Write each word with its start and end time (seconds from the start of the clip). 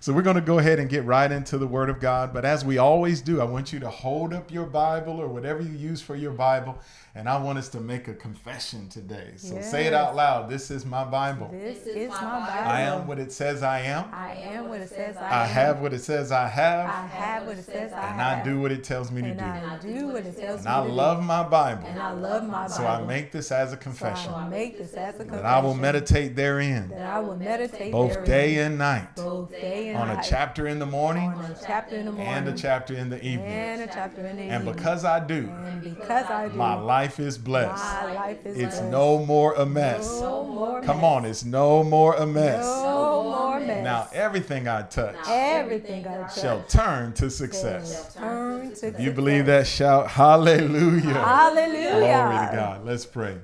So 0.00 0.12
we're 0.12 0.22
going 0.22 0.36
to 0.36 0.42
go 0.42 0.58
ahead 0.58 0.78
and 0.78 0.88
get 0.88 1.04
right 1.04 1.30
into 1.30 1.58
the 1.58 1.66
Word 1.66 1.90
of 1.90 2.00
God. 2.00 2.32
But 2.32 2.44
as 2.44 2.64
we 2.64 2.78
always 2.78 3.20
do, 3.20 3.40
I 3.40 3.44
want 3.44 3.72
you 3.72 3.80
to 3.80 3.90
hold 3.90 4.32
up 4.32 4.52
your 4.52 4.66
Bible 4.66 5.20
or 5.20 5.28
whatever 5.28 5.62
you 5.62 5.72
use 5.72 6.02
for 6.02 6.16
your 6.16 6.32
Bible 6.32 6.78
and 7.16 7.30
I 7.30 7.38
want 7.38 7.56
us 7.56 7.70
to 7.70 7.80
make 7.80 8.08
a 8.08 8.14
confession 8.14 8.90
today. 8.90 9.32
So 9.36 9.54
yes. 9.54 9.70
say 9.70 9.86
it 9.86 9.94
out 9.94 10.14
loud. 10.14 10.50
This 10.50 10.70
is 10.70 10.84
my 10.84 11.02
Bible. 11.02 11.48
This 11.50 11.86
is 11.86 12.10
my 12.10 12.20
Bible. 12.20 12.70
I 12.70 12.82
am 12.82 13.06
what 13.06 13.18
it 13.18 13.32
says 13.32 13.62
I 13.62 13.80
am. 13.80 14.04
I 14.12 14.34
am 14.34 14.68
what 14.68 14.82
it 14.82 14.90
says 14.90 15.16
I, 15.16 15.22
I 15.22 15.24
am. 15.24 15.32
I 15.32 15.46
have 15.46 15.80
what 15.80 15.94
it 15.94 16.00
says 16.00 16.30
I 16.30 16.46
have. 16.46 16.90
I 16.90 17.06
have 17.06 17.46
what 17.46 17.56
it 17.56 17.64
says 17.64 17.90
I 17.94 18.00
have. 18.00 18.12
And 18.12 18.20
I 18.20 18.44
do 18.44 18.60
what 18.60 18.70
it 18.70 18.84
tells 18.84 19.10
me 19.10 19.22
and 19.22 19.38
to 19.38 19.44
do. 19.44 19.50
I 19.50 19.78
do 19.78 20.08
what 20.08 20.26
it 20.26 20.38
tells 20.38 20.56
and 20.56 20.66
me 20.66 20.70
I 20.70 20.86
to 20.86 20.92
love 20.92 21.24
my 21.24 21.42
Bible. 21.42 21.86
And 21.86 21.98
I 21.98 22.10
love 22.10 22.46
my 22.46 22.68
Bible. 22.68 22.74
So 22.74 22.86
I 22.86 23.02
make 23.02 23.32
this 23.32 23.50
as 23.50 23.72
a 23.72 23.78
confession. 23.78 24.32
So 24.32 24.36
I 24.36 24.46
make 24.46 24.76
this 24.76 24.92
as 24.92 25.14
a 25.14 25.18
confession. 25.20 25.42
That 25.42 25.46
I 25.46 25.60
will 25.60 25.74
meditate 25.74 26.36
therein. 26.36 26.90
That 26.90 27.06
I 27.06 27.20
will 27.20 27.36
meditate 27.36 27.92
both 27.92 28.12
therein. 28.12 28.26
day 28.26 28.58
and 28.58 28.76
night. 28.76 29.16
Both 29.16 29.52
day 29.52 29.85
and 29.88 29.98
on 29.98 30.10
a 30.10 30.22
chapter 30.22 30.66
in 30.66 30.78
the 30.78 30.86
morning. 30.86 31.30
On 31.30 31.44
a 31.44 31.56
chapter 31.66 31.96
in 31.96 32.06
the 32.06 32.12
morning. 32.12 32.32
And 32.32 32.48
a 32.48 32.52
chapter 32.52 32.94
in 32.94 33.10
the 33.10 33.16
evening. 33.24 33.46
And 33.46 33.82
a 33.82 33.86
chapter 33.86 34.26
in 34.26 34.36
the 34.36 34.42
and 34.42 34.64
because 34.64 35.04
I 35.04 35.20
do. 35.20 35.48
And 35.48 35.82
because 35.82 36.26
I 36.30 36.48
do. 36.48 36.54
My 36.54 36.74
life 36.74 37.20
is 37.20 37.38
blessed. 37.38 37.84
My 37.84 38.12
life 38.14 38.46
is 38.46 38.58
it's 38.58 38.78
blessed. 38.78 38.90
no 38.90 39.24
more 39.24 39.54
a 39.54 39.66
mess. 39.66 40.20
No 40.20 40.44
more 40.44 40.82
Come 40.82 40.96
mess. 40.98 41.04
on, 41.04 41.24
it's 41.24 41.44
no 41.44 41.84
more 41.84 42.14
a 42.14 42.26
mess. 42.26 42.64
No 42.64 43.24
more 43.24 43.60
mess. 43.60 43.84
Now 43.84 44.08
everything 44.12 44.68
I 44.68 44.82
touch 44.82 45.16
everything 45.28 46.06
I 46.06 46.16
touch 46.22 46.40
shall 46.40 46.62
turn 46.64 47.12
to 47.14 47.30
success. 47.30 48.14
Turn 48.14 48.74
to 48.76 48.94
you 48.98 49.12
believe 49.12 49.46
that? 49.46 49.66
Shout 49.66 50.10
hallelujah. 50.10 51.12
Hallelujah. 51.12 51.90
Glory 51.90 52.46
to 52.46 52.52
God. 52.54 52.84
Let's 52.84 53.06
pray. 53.06 53.36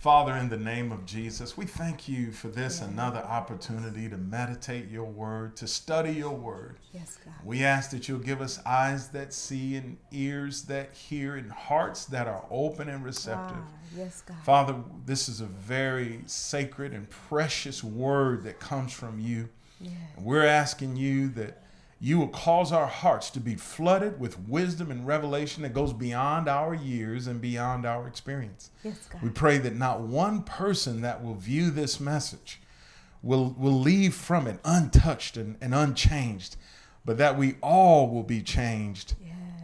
Father, 0.00 0.34
in 0.36 0.48
the 0.48 0.56
name 0.56 0.92
of 0.92 1.04
Jesus, 1.04 1.58
we 1.58 1.66
thank 1.66 2.08
you 2.08 2.32
for 2.32 2.48
this 2.48 2.80
another 2.80 3.18
opportunity 3.18 4.08
to 4.08 4.16
meditate 4.16 4.88
your 4.88 5.04
word, 5.04 5.54
to 5.56 5.66
study 5.66 6.12
your 6.12 6.34
word. 6.34 6.78
Yes, 6.94 7.18
God. 7.22 7.34
We 7.44 7.64
ask 7.64 7.90
that 7.90 8.08
you'll 8.08 8.20
give 8.20 8.40
us 8.40 8.64
eyes 8.64 9.08
that 9.08 9.34
see 9.34 9.76
and 9.76 9.98
ears 10.10 10.62
that 10.62 10.94
hear 10.94 11.36
and 11.36 11.52
hearts 11.52 12.06
that 12.06 12.26
are 12.26 12.46
open 12.50 12.88
and 12.88 13.04
receptive. 13.04 13.58
Ah, 13.60 13.78
yes, 13.94 14.22
God. 14.22 14.38
Father, 14.42 14.74
this 15.04 15.28
is 15.28 15.42
a 15.42 15.46
very 15.46 16.22
sacred 16.24 16.94
and 16.94 17.10
precious 17.10 17.84
word 17.84 18.42
that 18.44 18.58
comes 18.58 18.94
from 18.94 19.20
you. 19.20 19.50
Yeah. 19.82 19.90
We're 20.18 20.46
asking 20.46 20.96
you 20.96 21.28
that 21.32 21.59
you 22.00 22.18
will 22.18 22.28
cause 22.28 22.72
our 22.72 22.86
hearts 22.86 23.28
to 23.30 23.40
be 23.40 23.54
flooded 23.54 24.18
with 24.18 24.38
wisdom 24.48 24.90
and 24.90 25.06
revelation 25.06 25.62
that 25.62 25.74
goes 25.74 25.92
beyond 25.92 26.48
our 26.48 26.74
years 26.74 27.26
and 27.26 27.40
beyond 27.40 27.84
our 27.84 28.06
experience. 28.06 28.70
Yes, 28.82 29.06
God. 29.12 29.22
We 29.22 29.28
pray 29.28 29.58
that 29.58 29.76
not 29.76 30.00
one 30.00 30.42
person 30.42 31.02
that 31.02 31.22
will 31.22 31.34
view 31.34 31.70
this 31.70 32.00
message 32.00 32.60
will, 33.22 33.54
will 33.58 33.78
leave 33.78 34.14
from 34.14 34.46
it 34.46 34.58
untouched 34.64 35.36
and, 35.36 35.56
and 35.60 35.74
unchanged, 35.74 36.56
but 37.04 37.18
that 37.18 37.36
we 37.36 37.56
all 37.62 38.08
will 38.08 38.22
be 38.22 38.42
changed 38.42 39.14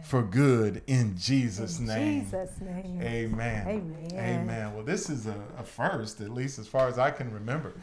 for 0.07 0.21
good 0.21 0.81
in 0.87 1.17
Jesus' 1.17 1.79
in 1.79 1.87
name. 1.87 2.23
Jesus' 2.23 2.61
name. 2.61 3.01
Amen. 3.01 3.67
Amen. 3.67 4.11
Amen. 4.13 4.73
Well, 4.73 4.85
this 4.85 5.09
is 5.09 5.27
a, 5.27 5.35
a 5.57 5.63
first, 5.63 6.21
at 6.21 6.29
least 6.29 6.59
as 6.59 6.67
far 6.67 6.87
as 6.87 6.97
I 6.97 7.11
can 7.11 7.29
remember 7.31 7.73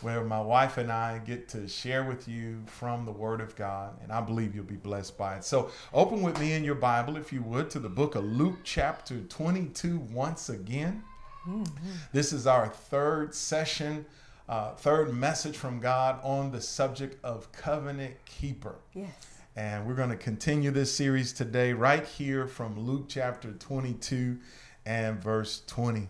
where 0.00 0.24
my 0.24 0.40
wife 0.40 0.76
and 0.76 0.90
I 0.90 1.18
get 1.18 1.48
to 1.50 1.68
share 1.68 2.02
with 2.02 2.26
you 2.26 2.62
from 2.66 3.04
the 3.04 3.12
Word 3.12 3.40
of 3.40 3.54
God, 3.54 3.96
and 4.02 4.10
I 4.10 4.20
believe 4.20 4.56
you'll 4.56 4.64
be 4.64 4.74
blessed 4.74 5.16
by 5.16 5.36
it. 5.36 5.44
So, 5.44 5.70
open 5.94 6.22
with 6.22 6.40
me 6.40 6.52
in 6.52 6.64
your 6.64 6.74
Bible, 6.74 7.16
if 7.16 7.32
you 7.32 7.42
would, 7.42 7.70
to 7.70 7.78
the 7.78 7.88
book 7.88 8.16
of 8.16 8.24
Luke, 8.24 8.58
chapter 8.64 9.20
22, 9.20 9.98
once 10.12 10.48
again. 10.48 11.04
Mm-hmm. 11.48 11.90
This 12.12 12.32
is 12.32 12.48
our 12.48 12.68
third 12.68 13.34
session, 13.36 14.04
uh, 14.48 14.72
third 14.74 15.14
message 15.14 15.56
from 15.56 15.78
God 15.78 16.18
on 16.24 16.50
the 16.50 16.60
subject 16.60 17.24
of 17.24 17.52
covenant 17.52 18.16
keeper. 18.24 18.74
Yes. 18.94 19.37
And 19.58 19.88
we're 19.88 19.94
going 19.94 20.10
to 20.10 20.16
continue 20.16 20.70
this 20.70 20.94
series 20.94 21.32
today, 21.32 21.72
right 21.72 22.06
here 22.06 22.46
from 22.46 22.78
Luke 22.78 23.06
chapter 23.08 23.50
22 23.50 24.38
and 24.86 25.20
verse 25.20 25.64
20. 25.66 26.08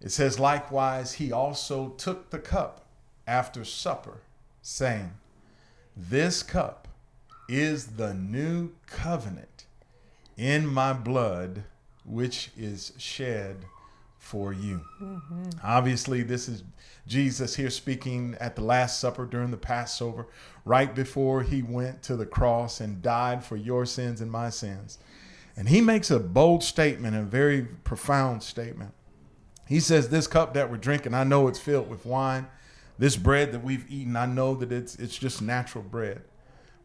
It 0.00 0.10
says, 0.10 0.40
Likewise, 0.40 1.12
he 1.12 1.32
also 1.32 1.90
took 1.98 2.30
the 2.30 2.38
cup 2.38 2.86
after 3.26 3.62
supper, 3.62 4.22
saying, 4.62 5.10
This 5.94 6.42
cup 6.42 6.88
is 7.46 7.88
the 7.88 8.14
new 8.14 8.70
covenant 8.86 9.66
in 10.38 10.66
my 10.66 10.94
blood, 10.94 11.64
which 12.06 12.52
is 12.56 12.94
shed 12.96 13.66
for 14.30 14.52
you. 14.52 14.80
Mm-hmm. 15.02 15.50
Obviously, 15.64 16.22
this 16.22 16.48
is 16.48 16.62
Jesus 17.04 17.56
here 17.56 17.68
speaking 17.68 18.36
at 18.38 18.54
the 18.54 18.62
Last 18.62 19.00
Supper 19.00 19.26
during 19.26 19.50
the 19.50 19.56
Passover, 19.56 20.28
right 20.64 20.94
before 20.94 21.42
he 21.42 21.62
went 21.62 22.04
to 22.04 22.14
the 22.14 22.26
cross 22.26 22.80
and 22.80 23.02
died 23.02 23.42
for 23.44 23.56
your 23.56 23.84
sins 23.84 24.20
and 24.20 24.30
my 24.30 24.48
sins. 24.48 24.98
And 25.56 25.68
he 25.68 25.80
makes 25.80 26.12
a 26.12 26.20
bold 26.20 26.62
statement, 26.62 27.16
a 27.16 27.22
very 27.22 27.62
profound 27.62 28.44
statement. 28.44 28.94
He 29.66 29.80
says, 29.80 30.10
This 30.10 30.28
cup 30.28 30.54
that 30.54 30.70
we're 30.70 30.76
drinking, 30.76 31.12
I 31.12 31.24
know 31.24 31.48
it's 31.48 31.58
filled 31.58 31.90
with 31.90 32.06
wine. 32.06 32.46
This 33.00 33.16
bread 33.16 33.50
that 33.50 33.64
we've 33.64 33.90
eaten, 33.90 34.14
I 34.14 34.26
know 34.26 34.54
that 34.54 34.70
it's, 34.70 34.94
it's 34.94 35.18
just 35.18 35.42
natural 35.42 35.82
bread. 35.82 36.22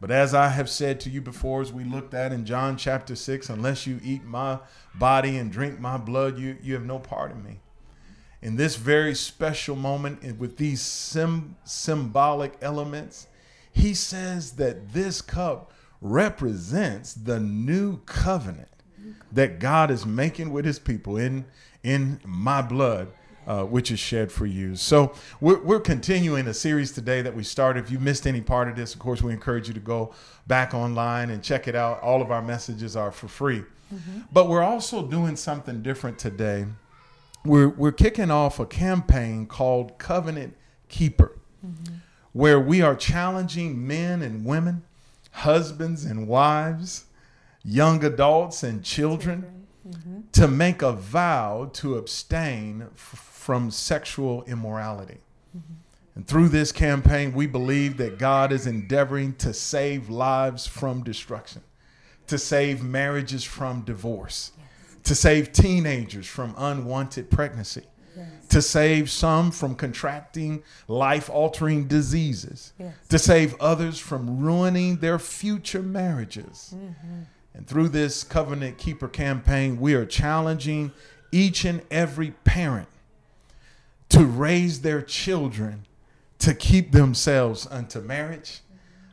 But 0.02 0.12
as 0.12 0.34
I 0.34 0.50
have 0.50 0.70
said 0.70 1.00
to 1.02 1.10
you 1.10 1.22
before, 1.22 1.62
as 1.62 1.72
we 1.72 1.84
looked 1.84 2.14
at 2.14 2.32
in 2.32 2.46
John 2.46 2.78
chapter 2.78 3.16
6, 3.16 3.50
unless 3.50 3.88
you 3.88 4.00
eat 4.04 4.24
my 4.24 4.60
body 4.94 5.38
and 5.38 5.52
drink 5.52 5.80
my 5.80 5.98
blood, 5.98 6.38
you, 6.38 6.58
you 6.62 6.74
have 6.74 6.86
no 6.86 7.00
part 7.00 7.32
in 7.32 7.44
me. 7.44 7.60
In 8.42 8.58
this 8.58 8.76
very 8.76 9.16
special 9.16 9.76
moment, 9.76 10.38
with 10.38 10.58
these 10.58 10.82
sim- 10.82 11.56
symbolic 11.64 12.54
elements, 12.62 13.28
he 13.72 13.94
says 13.94 14.54
that 14.54 14.94
this 14.94 15.22
cup 15.22 15.72
represents 16.02 17.14
the 17.14 17.40
new 17.40 17.98
covenant 18.06 18.70
that 19.32 19.60
God 19.60 19.92
is 19.92 20.06
making 20.06 20.52
with 20.52 20.66
his 20.66 20.80
people 20.80 21.18
in 21.18 21.46
in 21.84 22.20
my 22.26 22.62
blood, 22.62 23.12
uh, 23.48 23.64
which 23.64 23.92
is 23.92 24.00
shed 24.00 24.32
for 24.32 24.46
you. 24.46 24.76
So 24.76 25.14
we're, 25.40 25.60
we're 25.60 25.80
continuing 25.80 26.48
a 26.48 26.54
series 26.54 26.92
today 26.92 27.22
that 27.22 27.36
we 27.36 27.44
started. 27.44 27.86
If 27.86 27.92
you 27.92 28.00
missed 28.00 28.26
any 28.26 28.42
part 28.42 28.68
of 28.68 28.76
this, 28.76 28.94
of 28.94 29.00
course, 29.00 29.22
we 29.22 29.34
encourage 29.34 29.68
you 29.68 29.74
to 29.74 29.80
go 29.80 30.14
back 30.48 30.74
online 30.74 31.30
and 31.30 31.44
check 31.44 31.68
it 31.68 31.76
out. 31.76 32.02
All 32.02 32.22
of 32.22 32.32
our 32.32 32.42
messages 32.42 32.96
are 32.96 33.12
for 33.12 33.28
free. 33.28 33.64
Mm-hmm. 33.94 34.22
But 34.32 34.50
we're 34.50 34.64
also 34.64 35.06
doing 35.06 35.36
something 35.36 35.82
different 35.82 36.18
today. 36.18 36.66
We're, 37.44 37.70
we're 37.70 37.92
kicking 37.92 38.32
off 38.32 38.60
a 38.60 38.66
campaign 38.66 39.46
called 39.46 39.98
Covenant 40.00 40.56
Keeper, 40.90 41.38
mm-hmm. 41.66 41.96
where 42.34 42.60
we 42.60 42.82
are 42.82 42.96
challenging 42.96 43.86
men 43.86 44.24
and 44.24 44.44
women, 44.44 44.84
husbands 45.32 46.04
and 46.04 46.28
wives, 46.28 47.06
young 47.64 48.04
adults 48.04 48.64
and 48.64 48.84
children. 48.84 49.42
children 49.42 49.56
mm-hmm. 49.88 50.22
to 50.32 50.48
make 50.48 50.82
a 50.82 50.92
vow 50.92 51.70
to 51.74 51.98
abstain 51.98 52.88
f- 52.96 53.32
from 53.46 53.70
sexual 53.70 54.44
immorality. 54.46 55.20
Mm-hmm. 55.56 55.74
And 56.16 56.28
through 56.28 56.50
this 56.50 56.72
campaign, 56.72 57.32
we 57.32 57.46
believe 57.46 57.98
that 57.98 58.18
God 58.18 58.52
is 58.52 58.66
endeavoring 58.66 59.36
to 59.36 59.54
save 59.54 60.10
lives 60.10 60.66
from 60.66 61.04
destruction, 61.04 61.62
to 62.26 62.40
save 62.40 62.82
marriages 62.82 63.44
from 63.44 63.82
divorce, 63.82 64.52
yes. 64.58 65.04
to 65.04 65.14
save 65.14 65.52
teenagers 65.52 66.26
from 66.26 66.56
unwanted 66.58 67.30
pregnancy, 67.30 67.84
yes. 68.18 68.28
to 68.50 68.64
save 68.64 69.12
some 69.12 69.52
from 69.52 69.76
contracting 69.76 70.64
life 70.88 71.30
altering 71.30 71.88
diseases, 71.88 72.74
yes. 72.80 72.96
to 73.10 73.20
save 73.20 73.54
others 73.60 74.00
from 74.00 74.40
ruining 74.40 74.98
their 74.98 75.20
future 75.20 75.84
marriages. 75.84 76.74
Mm-hmm. 76.76 77.22
And 77.54 77.68
through 77.68 77.90
this 77.90 78.24
Covenant 78.24 78.80
Keeper 78.80 79.08
campaign, 79.08 79.80
we 79.80 79.94
are 79.94 80.06
challenging 80.08 80.92
each 81.32 81.64
and 81.64 81.84
every 81.92 82.32
parent 82.32 82.88
to 84.10 84.26
raise 84.26 84.82
their 84.82 85.02
children 85.02 85.86
to 86.40 86.54
keep 86.54 86.92
themselves 86.92 87.68
unto 87.70 88.00
marriage. 88.00 88.62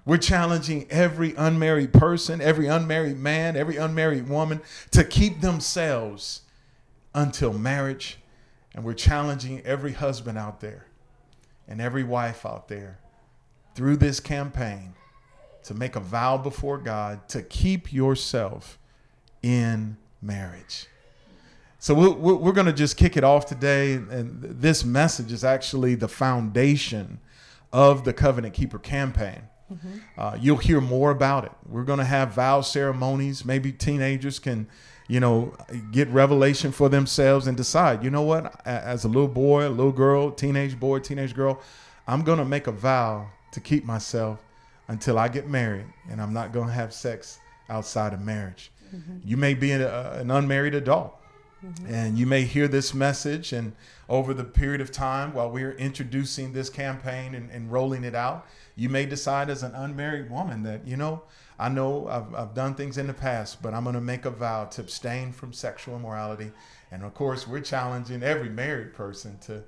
We're 0.05 0.19
challenging 0.19 0.87
every 0.91 1.35
unmarried 1.37 1.93
person, 1.93 2.41
every 2.41 2.67
unmarried 2.67 3.19
man, 3.19 3.56
every 3.56 3.77
unmarried 3.77 4.29
woman 4.29 4.61
to 4.91 5.05
keep 5.05 5.41
themselves 5.41 6.43
until 7.15 7.53
marriage. 7.53 8.19
And 8.75 8.85
we're 8.85 8.94
challenging 8.94 9.61
every 9.65 9.93
husband 9.93 10.39
out 10.39 10.61
there 10.61 10.87
and 11.69 11.81
every 11.81 12.03
wife 12.03 12.45
out 12.45 12.69
there 12.69 12.99
through 13.75 13.97
this 13.97 14.19
campaign 14.19 14.95
to 15.65 15.75
make 15.75 15.95
a 15.95 16.00
vow 16.00 16.37
before 16.37 16.79
God 16.79 17.29
to 17.29 17.43
keep 17.43 17.93
yourself 17.93 18.79
in 19.43 19.97
marriage. 20.21 20.87
So 21.82 21.94
we're, 21.94 22.37
we're 22.37 22.52
going 22.52 22.69
to 22.69 22.73
just 22.73 22.96
kick 22.96 23.17
it 23.17 23.25
off 23.25 23.46
today. 23.46 23.94
And 23.94 24.40
this 24.40 24.84
message 24.84 25.32
is 25.32 25.43
actually 25.43 25.96
the 25.96 26.06
foundation 26.06 27.19
of 27.73 28.05
the 28.05 28.12
Covenant 28.12 28.55
Keeper 28.55 28.79
campaign. 28.79 29.43
Mm-hmm. 29.69 29.99
Uh, 30.17 30.38
you'll 30.40 30.58
hear 30.58 30.81
more 30.81 31.11
about 31.11 31.44
it. 31.44 31.50
We're 31.69 31.82
going 31.82 31.99
to 31.99 32.05
have 32.05 32.34
vow 32.34 32.61
ceremonies. 32.61 33.44
Maybe 33.44 33.73
teenagers 33.73 34.38
can, 34.38 34.69
you 35.08 35.19
know, 35.19 35.56
get 35.90 36.06
revelation 36.11 36.70
for 36.70 36.88
themselves 36.88 37.49
and 37.49 37.56
decide, 37.56 38.05
you 38.05 38.11
know 38.11 38.23
what, 38.23 38.64
as 38.64 39.02
a 39.02 39.08
little 39.08 39.26
boy, 39.26 39.67
a 39.67 39.69
little 39.69 39.90
girl, 39.90 40.31
teenage 40.31 40.78
boy, 40.78 41.00
teenage 41.00 41.35
girl, 41.35 41.61
I'm 42.06 42.23
going 42.23 42.38
to 42.38 42.44
make 42.44 42.69
a 42.69 42.73
vow 42.73 43.28
to 43.50 43.58
keep 43.61 43.85
myself 43.85 44.40
until 44.87 45.19
I 45.19 45.26
get 45.26 45.49
married, 45.49 45.87
and 46.08 46.23
I'm 46.23 46.32
not 46.32 46.52
going 46.52 46.69
to 46.69 46.75
have 46.75 46.93
sex 46.93 47.40
outside 47.69 48.12
of 48.12 48.20
marriage. 48.20 48.70
You 49.25 49.37
may 49.37 49.55
be 49.55 49.73
a, 49.73 50.20
an 50.20 50.31
unmarried 50.31 50.75
adult, 50.76 51.19
and 51.87 52.19
you 52.19 52.26
may 52.26 52.43
hear 52.43 52.69
this 52.69 52.93
message, 52.94 53.53
and 53.53 53.73
over 54.09 54.35
the 54.35 54.44
period 54.44 54.81
of 54.81 54.91
time 54.91 55.32
while 55.32 55.50
we're 55.50 55.73
introducing 55.73 56.53
this 56.53 56.69
campaign 56.69 57.35
and, 57.35 57.50
and 57.50 57.70
rolling 57.70 58.05
it 58.05 58.14
out, 58.14 58.47
you 58.76 58.88
may 58.88 59.06
decide 59.06 59.49
as 59.50 59.62
an 59.62 59.75
unmarried 59.75 60.31
woman 60.31 60.62
that, 60.64 60.87
you 60.87 60.97
know, 60.97 61.23
I 61.59 61.69
know 61.69 62.09
I've, 62.09 62.35
I've 62.35 62.55
done 62.55 62.75
things 62.75 62.99
in 62.99 63.06
the 63.06 63.14
past, 63.14 63.62
but 63.62 63.75
I'm 63.75 63.85
going 63.85 63.94
to 63.94 64.00
make 64.00 64.25
a 64.25 64.31
vow 64.31 64.64
to 64.64 64.81
abstain 64.81 65.32
from 65.32 65.53
sexual 65.53 65.97
immorality. 65.97 66.50
And 66.91 67.05
of 67.05 67.14
course, 67.14 67.47
we're 67.47 67.61
challenging 67.61 68.23
every 68.23 68.49
married 68.49 68.93
person 68.94 69.38
to, 69.47 69.62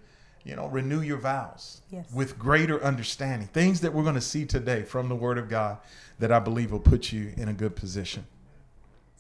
you 0.45 0.57
know, 0.57 0.67
renew 0.67 1.01
your 1.01 1.19
vows 1.19 1.83
Yes. 1.91 2.11
with 2.13 2.39
greater 2.39 2.83
understanding. 2.83 3.49
Things 3.49 3.81
that 3.83 3.95
we're 3.95 4.03
going 4.03 4.15
to 4.17 4.21
see 4.21 4.45
today 4.45 4.83
from 4.83 5.09
the 5.09 5.15
Word 5.15 5.39
of 5.39 5.49
God 5.49 5.79
that 6.19 6.33
I 6.33 6.39
believe 6.39 6.73
will 6.73 6.81
put 6.81 7.13
you 7.13 7.33
in 7.37 7.49
a 7.49 7.53
good 7.53 7.77
position. 7.77 8.27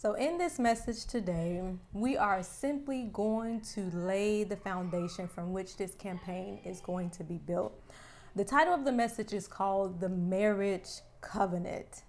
So, 0.04 0.12
in 0.12 0.36
this 0.36 0.58
message 0.58 1.06
today, 1.06 1.62
we 1.94 2.18
are 2.18 2.42
simply 2.42 3.08
going 3.10 3.62
to 3.72 3.88
lay 3.96 4.44
the 4.44 4.54
foundation 4.54 5.26
from 5.26 5.54
which 5.54 5.78
this 5.78 5.94
campaign 5.94 6.60
is 6.62 6.82
going 6.82 7.08
to 7.08 7.24
be 7.24 7.38
built. 7.38 7.72
The 8.36 8.44
title 8.44 8.74
of 8.74 8.84
the 8.84 8.92
message 8.92 9.32
is 9.32 9.48
called 9.48 10.02
The 10.02 10.10
Marriage 10.10 10.90
Covenant. 11.22 12.02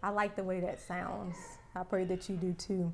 I 0.00 0.10
like 0.10 0.36
the 0.36 0.44
way 0.44 0.60
that 0.60 0.80
sounds. 0.80 1.34
I 1.74 1.82
pray 1.82 2.04
that 2.04 2.28
you 2.28 2.36
do 2.36 2.52
too. 2.52 2.92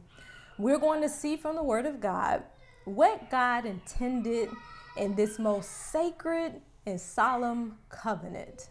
We're 0.56 0.79
going 0.79 1.03
to 1.03 1.09
see 1.11 1.37
from 1.37 1.55
the 1.55 1.62
Word 1.62 1.85
of 1.85 2.00
God 2.00 2.44
what 2.87 3.29
God 3.31 3.67
intended 3.67 4.49
in 4.97 5.15
this 5.17 5.38
most 5.38 5.70
sacred 5.93 6.62
and 6.87 6.99
solemn 6.99 7.77
covenant. 7.91 8.70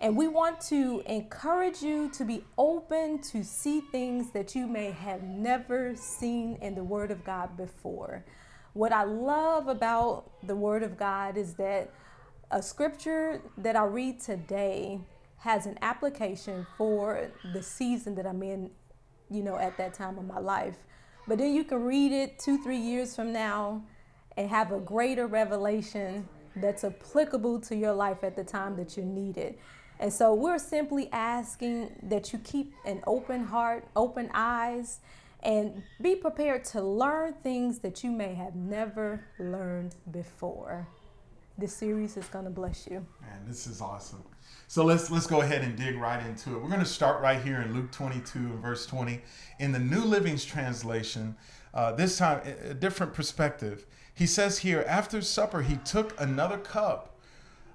And 0.00 0.16
we 0.16 0.28
want 0.28 0.60
to 0.62 1.02
encourage 1.06 1.80
you 1.80 2.10
to 2.10 2.24
be 2.24 2.44
open 2.58 3.20
to 3.22 3.42
see 3.42 3.80
things 3.80 4.32
that 4.32 4.54
you 4.54 4.66
may 4.66 4.90
have 4.90 5.22
never 5.22 5.94
seen 5.96 6.58
in 6.60 6.74
the 6.74 6.84
Word 6.84 7.10
of 7.10 7.24
God 7.24 7.56
before. 7.56 8.24
What 8.74 8.92
I 8.92 9.04
love 9.04 9.68
about 9.68 10.30
the 10.46 10.56
Word 10.56 10.82
of 10.82 10.96
God 10.98 11.36
is 11.36 11.54
that 11.54 11.90
a 12.50 12.60
scripture 12.60 13.40
that 13.58 13.76
I 13.76 13.84
read 13.84 14.20
today 14.20 15.00
has 15.38 15.66
an 15.66 15.78
application 15.80 16.66
for 16.76 17.30
the 17.52 17.62
season 17.62 18.14
that 18.16 18.26
I'm 18.26 18.42
in, 18.42 18.70
you 19.30 19.42
know, 19.42 19.56
at 19.56 19.76
that 19.78 19.94
time 19.94 20.18
of 20.18 20.26
my 20.26 20.38
life. 20.38 20.76
But 21.26 21.38
then 21.38 21.54
you 21.54 21.64
can 21.64 21.82
read 21.82 22.12
it 22.12 22.38
two, 22.38 22.62
three 22.62 22.78
years 22.78 23.14
from 23.14 23.32
now 23.32 23.82
and 24.36 24.48
have 24.50 24.72
a 24.72 24.80
greater 24.80 25.26
revelation 25.26 26.28
that's 26.56 26.84
applicable 26.84 27.60
to 27.60 27.76
your 27.76 27.92
life 27.92 28.22
at 28.22 28.36
the 28.36 28.44
time 28.44 28.76
that 28.76 28.96
you 28.96 29.04
need 29.04 29.36
it. 29.36 29.58
And 30.00 30.12
so 30.12 30.34
we're 30.34 30.58
simply 30.58 31.08
asking 31.12 31.90
that 32.02 32.32
you 32.32 32.38
keep 32.40 32.72
an 32.84 33.02
open 33.06 33.44
heart, 33.44 33.86
open 33.94 34.30
eyes, 34.34 35.00
and 35.42 35.82
be 36.00 36.16
prepared 36.16 36.64
to 36.64 36.82
learn 36.82 37.34
things 37.34 37.78
that 37.80 38.02
you 38.02 38.10
may 38.10 38.34
have 38.34 38.56
never 38.56 39.24
learned 39.38 39.94
before. 40.10 40.88
This 41.56 41.72
series 41.72 42.16
is 42.16 42.26
going 42.26 42.46
to 42.46 42.50
bless 42.50 42.88
you. 42.88 43.06
Man, 43.20 43.40
this 43.46 43.66
is 43.68 43.80
awesome. 43.80 44.24
So 44.66 44.84
let's 44.84 45.10
let's 45.10 45.26
go 45.26 45.42
ahead 45.42 45.62
and 45.62 45.76
dig 45.76 45.96
right 45.96 46.24
into 46.26 46.56
it. 46.56 46.62
We're 46.62 46.68
going 46.68 46.80
to 46.80 46.86
start 46.86 47.22
right 47.22 47.40
here 47.40 47.60
in 47.62 47.72
Luke 47.72 47.92
22 47.92 48.38
and 48.38 48.58
verse 48.58 48.86
20 48.86 49.20
in 49.60 49.70
the 49.70 49.78
New 49.78 50.02
Living's 50.02 50.44
translation. 50.44 51.36
Uh, 51.72 51.92
this 51.92 52.18
time, 52.18 52.40
a 52.44 52.70
a 52.70 52.74
different 52.74 53.14
perspective. 53.14 53.86
He 54.14 54.26
says 54.26 54.58
here, 54.58 54.84
after 54.88 55.20
supper, 55.22 55.62
he 55.62 55.76
took 55.76 56.20
another 56.20 56.58
cup 56.58 57.13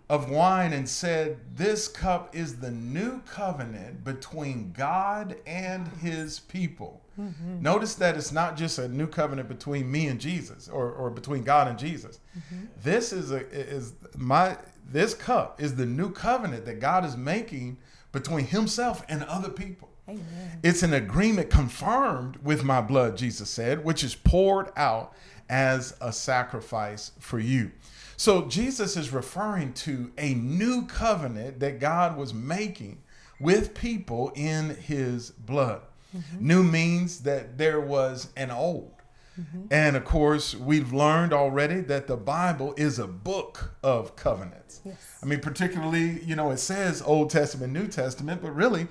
of 0.10 0.30
wine 0.30 0.74
and 0.74 0.90
said, 0.90 1.38
"This 1.56 1.88
cup 1.88 2.36
is 2.36 2.58
the 2.58 2.72
new 2.72 3.22
covenant 3.22 4.04
between 4.04 4.72
God 4.72 5.36
and 5.46 5.88
His 6.02 6.40
people." 6.40 7.02
Mm-hmm. 7.20 7.62
Notice 7.62 7.96
that 7.96 8.16
it's 8.18 8.32
not 8.32 8.58
just 8.58 8.80
a 8.80 8.88
new 8.88 9.08
covenant 9.08 9.50
between 9.50 9.92
me 9.92 10.08
and 10.08 10.20
Jesus, 10.20 10.68
or, 10.68 10.92
or 10.92 11.10
between 11.10 11.44
God 11.44 11.68
and 11.68 11.78
Jesus. 11.78 12.20
Mm-hmm. 12.38 12.66
This 12.84 13.14
is 13.14 13.32
a 13.32 13.48
is 13.52 13.94
my 14.18 14.58
this 14.92 15.14
cup 15.14 15.62
is 15.62 15.76
the 15.76 15.86
new 15.86 16.12
covenant 16.12 16.66
that 16.66 16.80
God 16.80 17.06
is 17.06 17.16
making 17.16 17.78
between 18.12 18.46
Himself 18.46 19.06
and 19.08 19.24
other 19.24 19.50
people. 19.50 19.90
Amen. 20.08 20.60
It's 20.64 20.82
an 20.82 20.94
agreement 20.94 21.52
confirmed 21.52 22.38
with 22.38 22.64
my 22.64 22.82
blood, 22.82 23.16
Jesus 23.16 23.50
said, 23.50 23.84
which 23.86 24.04
is 24.04 24.16
poured 24.16 24.72
out 24.76 25.14
as 25.50 25.96
a 26.02 26.12
sacrifice 26.12 27.12
for 27.20 27.40
you. 27.40 27.72
So 28.20 28.42
Jesus 28.48 28.98
is 28.98 29.14
referring 29.14 29.72
to 29.76 30.12
a 30.18 30.34
new 30.34 30.86
covenant 30.88 31.62
that 31.62 31.80
God 31.80 32.18
was 32.18 32.34
making 32.34 33.02
with 33.40 33.74
people 33.74 34.34
in 34.36 34.72
his 34.76 35.30
blood. 35.30 35.84
Mm-hmm. 36.14 36.46
New 36.46 36.64
means 36.64 37.22
that 37.22 37.58
there 37.58 37.80
was 37.80 38.28
an 38.36 38.52
old. 38.52 38.92
Mm-hmm. 39.40 39.68
And 39.72 39.96
of 39.96 40.04
course, 40.04 40.54
we've 40.54 40.92
learned 40.92 41.32
already 41.32 41.80
that 41.80 42.08
the 42.08 42.18
Bible 42.18 42.74
is 42.76 43.00
a 43.00 43.08
book 43.08 43.76
of 43.82 44.18
covenants. 44.18 44.82
Yes. 44.84 44.98
I 45.24 45.26
mean, 45.26 45.40
particularly, 45.40 46.22
you 46.22 46.36
know, 46.36 46.52
it 46.52 46.60
says 46.60 47.02
Old 47.02 47.30
Testament, 47.30 47.72
New 47.72 47.88
Testament, 47.88 48.42
but 48.42 48.54
really 48.54 48.90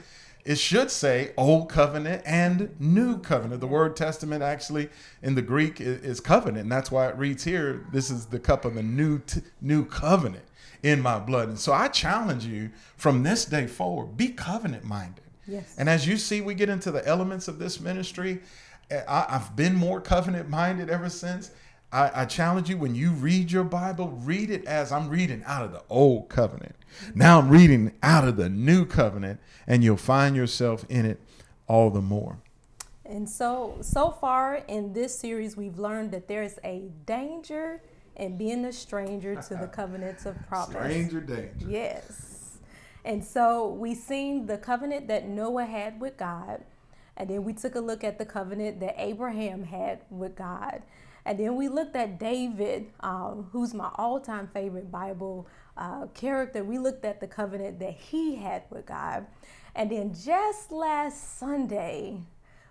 it 0.49 0.59
should 0.59 0.91
say 0.91 1.33
Old 1.37 1.69
Covenant 1.69 2.23
and 2.25 2.75
New 2.81 3.19
Covenant. 3.19 3.61
The 3.61 3.67
word 3.67 3.95
Testament 3.97 4.43
actually 4.43 4.89
in 5.23 5.35
the 5.35 5.43
Greek 5.43 5.79
is 5.79 6.21
covenant, 6.21 6.63
and 6.63 6.73
that's 6.73 6.91
why 6.91 7.07
it 7.09 7.17
reads 7.19 7.45
here, 7.45 7.85
this 7.93 8.11
is 8.11 8.25
the 8.25 8.39
cup 8.39 8.65
of 8.65 8.75
the 8.75 8.83
new 8.83 9.19
t- 9.19 9.43
new 9.61 9.85
covenant 9.85 10.47
in 10.83 11.03
my 11.03 11.19
blood. 11.19 11.51
And 11.51 11.59
so 11.59 11.75
I 11.75 11.89
challenge 11.89 12.47
you 12.47 12.71
from 12.97 13.23
this 13.23 13.45
day 13.45 13.67
forward, 13.67 14.17
be 14.17 14.29
covenant 14.29 14.85
minded. 14.85 15.25
Yes. 15.47 15.75
And 15.77 15.87
as 15.87 16.07
you 16.07 16.17
see, 16.17 16.41
we 16.41 16.55
get 16.55 16.71
into 16.71 16.91
the 16.91 17.07
elements 17.07 17.47
of 17.49 17.59
this 17.59 17.79
ministry. 17.79 18.41
eh, 18.91 19.03
I, 19.07 19.27
I've 19.29 19.55
been 19.55 19.75
more 19.75 20.01
covenant 20.01 20.49
minded 20.49 20.89
ever 20.89 21.11
since. 21.11 21.51
I, 21.93 22.23
I 22.23 22.25
challenge 22.27 22.69
you 22.69 22.77
when 22.77 22.95
you 22.95 23.11
read 23.11 23.51
your 23.51 23.65
Bible, 23.65 24.09
read 24.23 24.51
it 24.51 24.65
as 24.67 24.93
I'm 24.93 25.09
reading 25.09 25.43
out 25.47 25.65
of 25.65 25.73
the 25.73 25.83
old 25.89 26.29
covenant. 26.29 26.75
Now 27.15 27.39
I'm 27.39 27.49
reading 27.49 27.93
out 28.03 28.27
of 28.27 28.37
the 28.37 28.49
new 28.49 28.85
covenant, 28.85 29.41
and 29.67 29.83
you'll 29.83 29.97
find 29.97 30.37
yourself 30.37 30.85
in 30.89 31.07
it 31.07 31.21
all 31.67 31.91
the 31.91 32.03
more. 32.03 32.39
And 33.05 33.29
so, 33.29 33.79
so 33.81 34.11
far 34.11 34.57
in 34.69 34.93
this 34.93 35.19
series, 35.19 35.57
we've 35.57 35.79
learned 35.79 36.13
that 36.13 36.29
there 36.29 36.43
is 36.43 36.59
a 36.63 36.91
danger 37.07 37.81
in 38.17 38.37
being 38.37 38.65
a 38.67 38.73
stranger 38.73 39.35
to 39.35 39.55
the 39.55 39.67
covenants 39.73 40.27
of 40.27 40.37
promise. 40.47 40.77
Stranger 40.77 41.21
danger. 41.21 41.67
Yes. 41.67 42.59
And 43.05 43.25
so 43.25 43.69
we 43.69 43.95
seen 43.95 44.45
the 44.45 44.59
covenant 44.59 45.09
that 45.09 45.27
Noah 45.27 45.65
had 45.65 46.01
with 46.01 46.19
God. 46.19 46.65
And 47.17 47.31
then 47.31 47.45
we 47.45 47.55
took 47.55 47.75
a 47.75 47.81
look 47.81 48.05
at 48.05 48.19
the 48.19 48.27
covenant 48.27 48.81
that 48.81 48.95
Abraham 48.99 49.65
had 49.65 50.03
with 50.11 50.37
God. 50.37 50.83
And 51.29 51.39
then 51.39 51.57
we 51.57 51.69
looked 51.69 51.95
at 51.95 52.19
David, 52.19 52.87
um, 53.01 53.49
who's 53.53 53.75
my 53.75 53.91
all 53.97 54.19
time 54.19 54.49
favorite 54.55 54.91
Bible 54.91 55.47
uh, 55.77 56.07
character. 56.15 56.65
We 56.65 56.79
looked 56.79 57.05
at 57.05 57.21
the 57.21 57.27
covenant 57.27 57.79
that 57.81 57.93
he 57.93 58.37
had 58.37 58.63
with 58.71 58.87
God. 58.87 59.27
And 59.75 59.93
then 59.93 60.15
just 60.15 60.73
last 60.73 61.39
Sunday, 61.39 62.23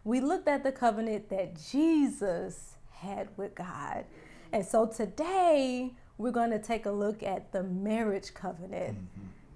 we 0.03 0.21
looked 0.21 0.47
at 0.47 0.63
the 0.63 0.71
covenant 0.71 1.29
that 1.29 1.55
Jesus 1.69 2.77
had 2.89 3.29
with 3.37 3.53
God. 3.53 4.05
And 4.51 4.65
so 4.65 4.87
today, 4.87 5.93
we're 6.17 6.31
going 6.31 6.49
to 6.49 6.59
take 6.59 6.87
a 6.87 6.91
look 6.91 7.21
at 7.21 7.51
the 7.51 7.61
marriage 7.61 8.33
covenant 8.33 8.97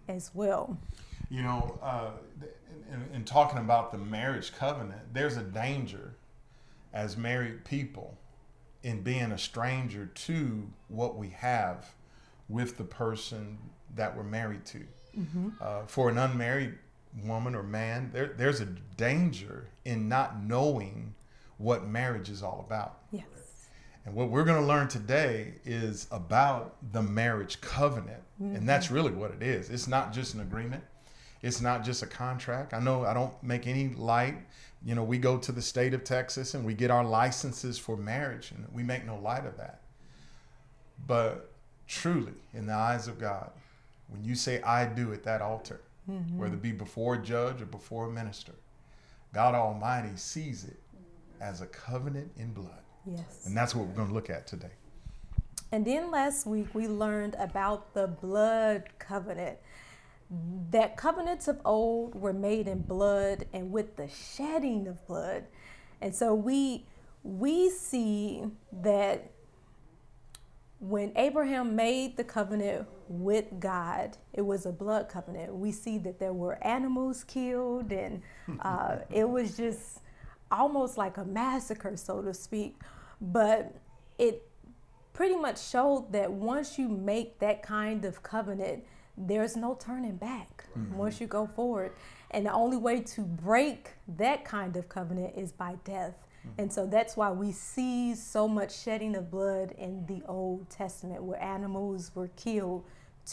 as 0.10 0.30
well. 0.36 0.78
You 1.32 1.42
know, 1.42 1.80
uh, 1.82 2.12
in, 2.94 3.16
in 3.16 3.26
talking 3.26 3.58
about 3.58 3.92
the 3.92 3.98
marriage 3.98 4.54
covenant, 4.54 5.02
there's 5.12 5.38
a 5.38 5.44
danger 5.44 6.14
as 6.94 7.18
married 7.18 7.66
people 7.66 8.16
in 8.84 9.02
being 9.02 9.32
a 9.32 9.38
stranger 9.38 10.08
to 10.08 10.68
what 10.88 11.16
we 11.18 11.30
have 11.30 11.94
with 12.50 12.78
the 12.78 12.84
person 12.84 13.58
that 13.96 14.16
we're 14.16 14.24
married 14.24 14.66
to. 14.66 14.82
Uh, 15.62 15.86
for 15.88 16.10
an 16.10 16.18
unmarried 16.18 16.74
woman 17.24 17.54
or 17.56 17.64
man, 17.64 18.10
there, 18.14 18.34
there's 18.38 18.62
a 18.62 18.66
danger 18.96 19.68
in 19.84 20.08
not 20.08 20.42
knowing 20.42 21.14
what 21.58 21.86
marriage 21.86 22.30
is 22.30 22.42
all 22.42 22.64
about. 22.66 23.00
Yes. 23.12 23.26
And 24.06 24.16
what 24.16 24.30
we're 24.30 24.46
going 24.46 24.60
to 24.60 24.66
learn 24.66 24.88
today 24.88 25.56
is 25.64 26.08
about 26.12 26.78
the 26.94 27.02
marriage 27.04 27.62
covenant. 27.62 28.24
And 28.40 28.68
that's 28.68 28.90
really 28.90 29.12
what 29.12 29.30
it 29.32 29.44
is. 29.44 29.70
It's 29.70 29.88
not 29.88 30.14
just 30.14 30.34
an 30.34 30.42
agreement, 30.42 30.84
it's 31.44 31.62
not 31.62 31.84
just 31.84 32.02
a 32.02 32.08
contract. 32.08 32.74
I 32.74 32.80
know 32.80 33.06
I 33.06 33.14
don't 33.14 33.34
make 33.44 33.68
any 33.68 33.90
light. 33.90 34.38
You 34.84 34.96
know, 34.96 35.04
we 35.04 35.18
go 35.18 35.38
to 35.38 35.52
the 35.52 35.62
state 35.62 35.94
of 35.94 36.04
Texas 36.04 36.54
and 36.56 36.66
we 36.66 36.74
get 36.74 36.90
our 36.90 37.04
licenses 37.04 37.78
for 37.78 37.96
marriage, 37.96 38.52
and 38.52 38.66
we 38.74 38.84
make 38.84 39.06
no 39.06 39.18
light 39.18 39.46
of 39.46 39.58
that. 39.58 39.82
But 41.06 41.52
truly, 41.88 42.34
in 42.54 42.66
the 42.66 42.74
eyes 42.74 43.08
of 43.08 43.20
God, 43.20 43.52
when 44.08 44.24
you 44.24 44.36
say, 44.36 44.62
I 44.62 44.86
do 44.86 45.14
at 45.14 45.24
that 45.24 45.42
altar, 45.42 45.82
mm-hmm. 46.10 46.38
whether 46.38 46.56
it 46.56 46.62
be 46.62 46.72
before 46.72 47.16
a 47.16 47.22
judge 47.22 47.62
or 47.62 47.66
before 47.66 48.08
a 48.08 48.10
minister, 48.10 48.54
God 49.34 49.56
Almighty 49.56 50.16
sees 50.16 50.66
it 50.66 50.80
as 51.40 51.62
a 51.62 51.68
covenant 51.68 52.32
in 52.38 52.54
blood. 52.54 52.82
Yes. 53.06 53.46
And 53.46 53.56
that's 53.56 53.74
what 53.74 53.88
we're 53.88 53.96
going 53.96 54.10
to 54.10 54.14
look 54.14 54.30
at 54.30 54.46
today. 54.48 54.72
And 55.72 55.86
then 55.86 56.12
last 56.12 56.46
week 56.46 56.68
we 56.74 56.88
learned 56.88 57.36
about 57.40 57.94
the 57.94 58.08
blood 58.08 58.90
covenant. 59.00 59.58
That 60.72 60.96
covenants 60.96 61.48
of 61.48 61.60
old 61.66 62.16
were 62.16 62.34
made 62.34 62.68
in 62.68 62.80
blood 62.80 63.46
and 63.54 63.72
with 63.72 63.98
the 63.98 64.08
shedding 64.08 64.88
of 64.88 65.06
blood. 65.08 65.46
And 66.02 66.16
so 66.16 66.34
we 66.34 66.86
we 67.24 67.70
see 67.70 68.46
that 68.82 69.32
when 70.80 71.12
Abraham 71.16 71.76
made 71.76 72.18
the 72.18 72.24
covenant 72.24 72.88
with 73.08 73.46
God, 73.60 74.18
it 74.34 74.42
was 74.42 74.66
a 74.66 74.72
blood 74.72 75.10
covenant. 75.10 75.54
We 75.54 75.72
see 75.72 76.00
that 76.00 76.20
there 76.20 76.34
were 76.34 76.64
animals 76.64 77.24
killed, 77.24 77.92
and 77.92 78.24
uh, 78.62 78.98
it 79.12 79.30
was 79.30 79.56
just 79.56 80.00
almost 80.50 80.98
like 80.98 81.18
a 81.18 81.26
massacre, 81.26 81.96
so 81.98 82.22
to 82.24 82.34
speak. 82.34 82.78
But 83.22 83.76
it 84.18 84.50
pretty 85.14 85.36
much 85.36 85.62
showed 85.62 86.12
that 86.14 86.32
once 86.32 86.80
you 86.80 86.90
make 86.90 87.38
that 87.40 87.62
kind 87.62 88.04
of 88.04 88.24
covenant, 88.24 88.84
there's 89.18 89.56
no 89.56 89.76
turning 89.80 90.16
back 90.16 90.66
mm-hmm. 90.78 90.96
once 90.96 91.22
you 91.22 91.28
go 91.28 91.48
forward. 91.48 91.92
And 92.32 92.46
the 92.46 92.54
only 92.54 92.78
way 92.78 93.02
to 93.02 93.22
break 93.22 93.90
that 94.18 94.46
kind 94.46 94.76
of 94.78 94.88
covenant 94.88 95.34
is 95.36 95.52
by 95.52 95.76
death. 95.84 96.16
And 96.58 96.74
so 96.74 96.88
that's 96.88 97.16
why 97.16 97.32
we 97.32 97.52
see 97.52 98.16
so 98.16 98.48
much 98.48 98.76
shedding 98.76 99.16
of 99.16 99.30
blood 99.30 99.74
in 99.78 100.06
the 100.08 100.24
Old 100.28 100.70
Testament, 100.70 101.22
where 101.22 101.42
animals 101.42 102.12
were 102.16 102.30
killed 102.30 102.84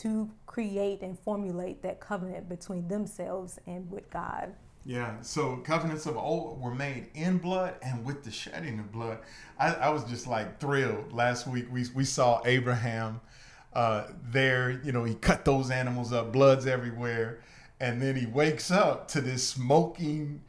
to 0.01 0.31
create 0.47 1.01
and 1.01 1.19
formulate 1.19 1.83
that 1.83 2.01
covenant 2.01 2.49
between 2.49 2.87
themselves 2.89 3.59
and 3.67 3.91
with 3.91 4.11
God. 4.11 4.53
Yeah, 4.85 5.21
so 5.23 5.57
covenants 5.57 6.07
of 6.07 6.17
old 6.17 6.61
were 6.61 6.75
made 6.75 7.09
in 7.15 7.39
blood 7.39 7.75
and 7.83 8.05
with 8.05 8.25
the 8.25 8.31
shedding 8.31 8.79
of 8.79 8.93
blood. 8.93 9.19
I, 9.59 9.75
I 9.75 9.89
was 9.91 10.05
just 10.05 10.27
like 10.27 10.61
thrilled. 10.61 11.13
Last 11.13 11.47
week 11.47 11.67
we, 11.71 11.85
we 11.95 12.05
saw 12.05 12.41
Abraham 12.45 13.21
uh, 13.73 14.09
there, 14.31 14.81
you 14.85 14.93
know, 14.93 15.05
he 15.05 15.15
cut 15.15 15.45
those 15.45 15.71
animals 15.71 16.13
up, 16.13 16.33
blood's 16.33 16.67
everywhere. 16.67 17.41
And 17.81 18.03
then 18.03 18.17
he 18.17 18.27
wakes 18.27 18.71
up 18.71 19.07
to 19.09 19.21
this 19.21 19.47
smoking 19.47 20.43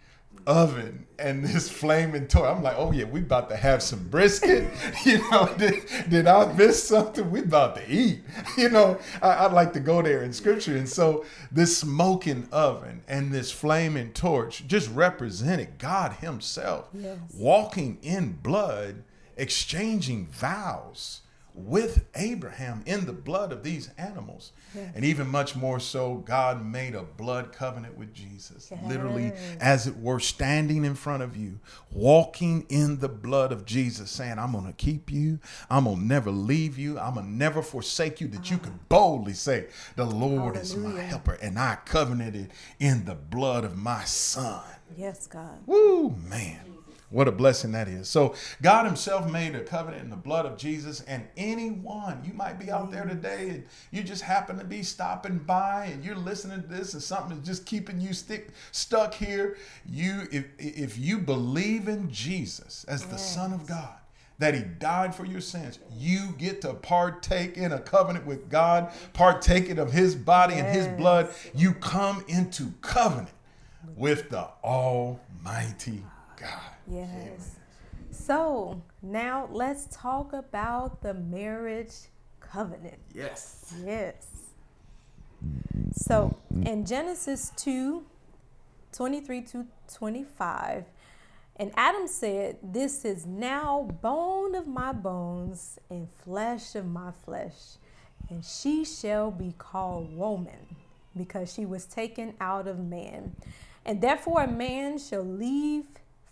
oven 0.48 1.06
and 1.18 1.44
this 1.46 1.70
flaming 1.70 2.28
toy. 2.28 2.48
I'm 2.48 2.64
like, 2.64 2.76
oh 2.78 2.92
yeah, 2.92 3.06
we 3.06 3.20
about 3.20 3.50
to 3.50 3.56
have 3.56 3.84
some 3.84 4.08
brisket. 4.10 4.72
you 5.06 5.20
know, 5.30 5.54
did, 5.58 5.84
did 6.10 6.28
I 6.28 6.52
miss 6.54 6.84
something? 6.84 7.30
We 7.30 7.42
about 7.42 7.76
to 7.76 7.92
eat. 7.92 8.22
You 8.58 8.70
know, 8.70 9.00
I, 9.22 9.46
would 9.46 9.54
like 9.54 9.74
to 9.74 9.80
go 9.80 10.02
there 10.02 10.24
in 10.24 10.34
scripture. 10.34 10.76
And 10.76 10.90
so 10.90 11.26
this 11.52 11.78
smoking 11.78 12.48
oven 12.52 13.04
and 13.08 13.32
this 13.32 13.52
flaming 13.52 14.12
torch 14.14 14.66
just 14.68 14.90
represented 14.92 15.78
God 15.78 16.14
Himself 16.14 16.90
yes. 16.94 17.18
walking 17.38 18.00
in 18.02 18.34
blood, 18.34 19.04
exchanging 19.38 20.28
vows 20.28 21.22
with 21.66 22.06
Abraham 22.16 22.84
in 22.86 23.06
the 23.06 23.14
blood 23.14 23.52
of 23.52 23.64
these 23.64 23.90
animals. 23.98 24.52
Yes. 24.74 24.92
And 24.96 25.06
even 25.06 25.28
much 25.28 25.56
more 25.56 25.80
so, 25.80 26.16
God 26.16 26.66
made 26.66 26.96
a 26.96 27.04
blood 27.04 27.52
covenant 27.52 27.98
with 27.98 28.14
Jesus. 28.14 28.70
Yes. 28.72 28.80
Literally, 28.88 29.32
as 29.60 29.88
it 29.88 29.98
were, 29.98 30.20
standing 30.20 30.86
in 30.86 30.96
front 30.96 31.24
of 31.24 31.36
you, 31.36 31.60
walking 31.92 32.66
in 32.70 33.00
the 33.00 33.10
blood 33.10 33.52
of 33.52 33.66
Jesus, 33.66 34.10
saying, 34.12 34.40
I'm 34.40 34.52
going 34.52 34.68
to 34.68 34.74
keep 34.74 35.12
you. 35.12 35.40
I'm 35.70 35.86
going 35.86 35.98
to 35.98 36.04
never 36.04 36.32
leave 36.32 36.78
you. 36.78 36.98
I'm 37.00 37.16
going 37.16 37.26
to 37.26 37.32
never 37.32 37.62
forsake 37.62 38.22
you. 38.22 38.28
That 38.28 38.50
you 38.50 38.58
could 38.58 38.74
ah. 38.76 38.86
boldly 38.90 39.34
say, 39.34 39.68
The 39.96 40.06
Lord 40.06 40.56
Hallelujah. 40.56 40.62
is 40.62 40.76
my 40.76 41.00
helper, 41.02 41.34
and 41.42 41.60
I 41.60 41.78
covenanted 41.86 42.52
in 42.80 43.06
the 43.06 43.16
blood 43.16 43.64
of 43.64 43.78
my 43.78 44.04
son. 44.04 44.64
Yes, 44.98 45.28
God. 45.28 45.60
Woo, 45.66 46.16
man. 46.28 46.69
What 47.12 47.28
a 47.28 47.32
blessing 47.32 47.72
that 47.72 47.88
is. 47.88 48.08
So, 48.08 48.36
God 48.62 48.86
Himself 48.86 49.30
made 49.32 49.56
a 49.56 49.64
covenant 49.64 50.04
in 50.04 50.10
the 50.12 50.16
blood 50.16 50.46
of 50.46 50.58
Jesus, 50.58 51.02
and 51.02 51.26
anyone, 51.38 52.22
you 52.24 52.34
might 52.34 52.60
be 52.60 52.70
out 52.70 52.92
there 52.92 53.06
today 53.06 53.50
and 53.50 53.64
you 53.92 54.04
just 54.04 54.22
happen 54.22 54.60
to 54.60 54.64
be 54.64 54.84
stopping 54.84 55.40
by 55.40 55.86
and 55.86 56.06
you're 56.06 56.16
listening 56.16 56.62
to 56.62 56.68
this 56.68 56.94
and 56.94 57.02
something 57.02 57.38
is 57.40 57.46
just 57.46 57.66
keeping 57.66 58.00
you 58.00 58.14
stick 58.14 58.50
stuck 58.72 59.16
here. 59.16 59.58
You, 59.88 60.28
if, 60.32 60.46
if 60.60 61.00
you 61.00 61.18
believe 61.18 61.88
in 61.88 62.12
Jesus 62.12 62.86
as 62.88 63.04
the 63.06 63.12
yes. 63.12 63.34
Son 63.34 63.54
of 63.54 63.66
God, 63.66 63.96
that 64.38 64.54
he 64.54 64.62
died 64.62 65.14
for 65.14 65.26
your 65.26 65.42
sins. 65.42 65.80
You 65.98 66.34
get 66.38 66.62
to 66.62 66.74
partake 66.74 67.58
in 67.58 67.72
a 67.72 67.80
covenant 67.80 68.26
with 68.26 68.50
God, 68.50 68.92
partaking 69.14 69.80
of 69.80 69.92
his 69.92 70.16
body 70.16 70.56
yes. 70.56 70.64
and 70.64 70.76
his 70.76 70.88
blood. 70.98 71.30
You 71.56 71.74
come 71.74 72.24
into 72.28 72.72
covenant 72.82 73.30
with 73.96 74.30
the 74.30 74.48
Almighty 74.64 76.04
God. 76.38 76.72
Yes. 76.90 77.56
So 78.12 78.82
now 79.02 79.48
let's 79.52 79.88
talk 79.92 80.34
about 80.34 81.02
the 81.02 81.14
marriage 81.14 81.94
covenant. 82.40 83.00
Yes. 83.14 83.74
Yes. 83.86 84.28
So 85.94 86.38
in 86.66 86.86
Genesis 86.86 87.52
2 87.58 88.04
23 88.92 89.42
to 89.44 89.66
25, 89.94 90.86
and 91.58 91.72
Adam 91.76 92.08
said, 92.08 92.58
This 92.64 93.06
is 93.06 93.26
now 93.26 93.90
bone 94.02 94.56
of 94.56 94.66
my 94.66 94.94
bones 94.94 95.78
and 95.90 96.08
flesh 96.24 96.74
of 96.76 96.88
my 96.88 97.12
flesh, 97.12 97.78
and 98.30 98.44
she 98.44 98.84
shall 98.84 99.30
be 99.30 99.54
called 99.58 100.16
woman, 100.16 100.76
because 101.16 101.54
she 101.54 101.66
was 101.66 101.86
taken 101.86 102.34
out 102.42 102.68
of 102.68 102.80
man. 102.80 103.36
And 103.86 104.02
therefore 104.02 104.44
a 104.44 104.52
man 104.52 104.98
shall 104.98 105.24
leave 105.24 105.86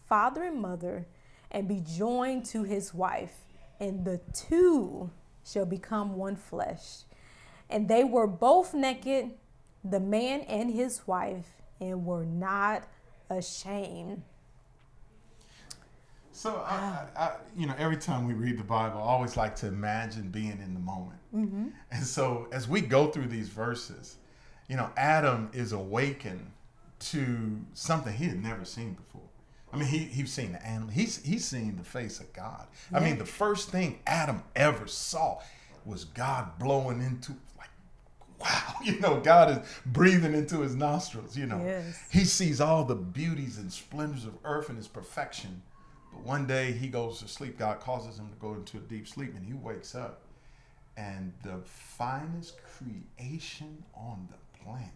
father 0.08 0.44
and 0.44 0.62
mother 0.62 1.08
and 1.52 1.68
be 1.68 1.82
joined 1.82 2.46
to 2.46 2.64
his 2.64 2.94
wife, 2.94 3.36
and 3.80 4.06
the 4.06 4.20
two 4.34 5.10
shall 5.46 5.66
become 5.66 6.16
one 6.16 6.36
flesh. 6.36 7.04
And 7.70 7.88
they 7.88 8.04
were 8.04 8.28
both 8.28 8.74
naked, 8.74 9.32
the 9.84 10.00
man 10.00 10.42
and 10.42 10.74
his 10.74 11.08
wife, 11.08 11.46
and 11.80 12.06
were 12.06 12.26
not 12.26 12.84
ashamed. 13.30 14.24
So, 16.32 16.58
I, 16.58 17.08
I, 17.16 17.32
you 17.56 17.66
know, 17.66 17.74
every 17.80 17.98
time 17.98 18.28
we 18.28 18.34
read 18.34 18.60
the 18.60 18.64
Bible, 18.64 19.00
I 19.00 19.02
always 19.02 19.36
like 19.36 19.56
to 19.58 19.68
imagine 19.68 20.30
being 20.30 20.60
in 20.64 20.76
the 20.76 20.80
moment. 20.80 21.20
Mm-hmm. 21.36 21.70
And 21.92 22.04
so, 22.04 22.48
as 22.52 22.68
we 22.68 22.82
go 22.82 23.08
through 23.08 23.28
these 23.28 23.50
verses, 23.50 24.18
you 24.70 24.76
know, 24.76 24.92
Adam 24.98 25.50
is 25.52 25.72
awakened 25.72 26.52
to 27.00 27.60
something 27.74 28.14
he 28.14 28.26
had 28.26 28.42
never 28.42 28.66
seen 28.66 28.94
before. 28.94 29.27
I 29.72 29.78
mean, 29.78 29.88
he 29.88 30.00
he's 30.00 30.32
seen 30.32 30.54
the 30.54 30.66
animal. 30.66 30.90
He's 30.90 31.24
he's 31.24 31.46
seen 31.46 31.76
the 31.78 31.84
face 31.84 32.20
of 32.20 32.32
God. 32.34 32.68
Yeah. 32.92 33.00
I 33.00 33.04
mean, 33.04 33.18
the 33.18 33.26
first 33.26 33.70
thing 33.70 34.00
Adam 34.08 34.44
ever 34.56 34.88
saw 34.88 35.40
was 35.86 36.06
God 36.06 36.58
blowing 36.60 37.02
into 37.02 37.34
like, 37.58 37.70
wow, 38.40 38.76
you 38.84 39.00
know, 39.00 39.20
God 39.20 39.52
is 39.52 39.80
breathing 39.86 40.34
into 40.34 40.62
his 40.62 40.76
nostrils. 40.76 41.36
You 41.36 41.48
know, 41.48 41.62
yes. 41.64 42.02
he 42.12 42.24
sees 42.24 42.62
all 42.62 42.86
the 42.86 42.96
beauties 42.96 43.58
and 43.58 43.72
splendors 43.72 44.26
of 44.26 44.34
earth 44.46 44.70
and 44.70 44.78
its 44.78 44.88
perfection. 44.88 45.62
But 46.14 46.24
one 46.24 46.48
day 46.48 46.72
he 46.72 46.88
goes 46.88 47.20
to 47.20 47.28
sleep. 47.28 47.58
God 47.58 47.80
causes 47.82 48.20
him 48.20 48.30
to 48.30 48.36
go 48.36 48.54
into 48.54 48.78
a 48.78 48.82
deep 48.82 49.08
sleep, 49.08 49.36
and 49.36 49.46
he 49.46 49.54
wakes 49.54 49.96
up, 49.96 50.22
and 50.96 51.34
the 51.44 51.60
finest 51.66 52.56
creation 52.64 53.84
on 53.94 54.30
the 54.32 54.64
planet 54.64 54.90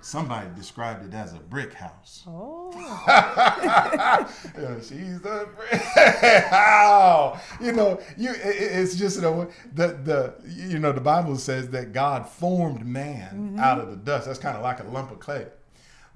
somebody 0.00 0.48
described 0.54 1.06
it 1.06 1.14
as 1.14 1.32
a 1.32 1.38
brick 1.38 1.72
house. 1.72 2.24
Oh. 2.26 2.72
she's 4.82 5.24
a 5.24 5.48
brick 5.56 5.80
house. 5.80 7.40
You 7.60 7.72
know, 7.72 8.00
you 8.16 8.30
it, 8.30 8.40
it's 8.42 8.96
just 8.96 9.16
you 9.16 9.22
know 9.22 9.48
the 9.74 9.88
the 9.88 10.34
you 10.46 10.78
know 10.78 10.92
the 10.92 11.00
Bible 11.00 11.36
says 11.36 11.68
that 11.70 11.92
God 11.92 12.28
formed 12.28 12.86
man 12.86 13.34
mm-hmm. 13.34 13.60
out 13.60 13.80
of 13.80 13.90
the 13.90 13.96
dust. 13.96 14.26
That's 14.26 14.38
kind 14.38 14.56
of 14.56 14.62
like 14.62 14.80
a 14.80 14.84
lump 14.84 15.10
of 15.10 15.20
clay. 15.20 15.46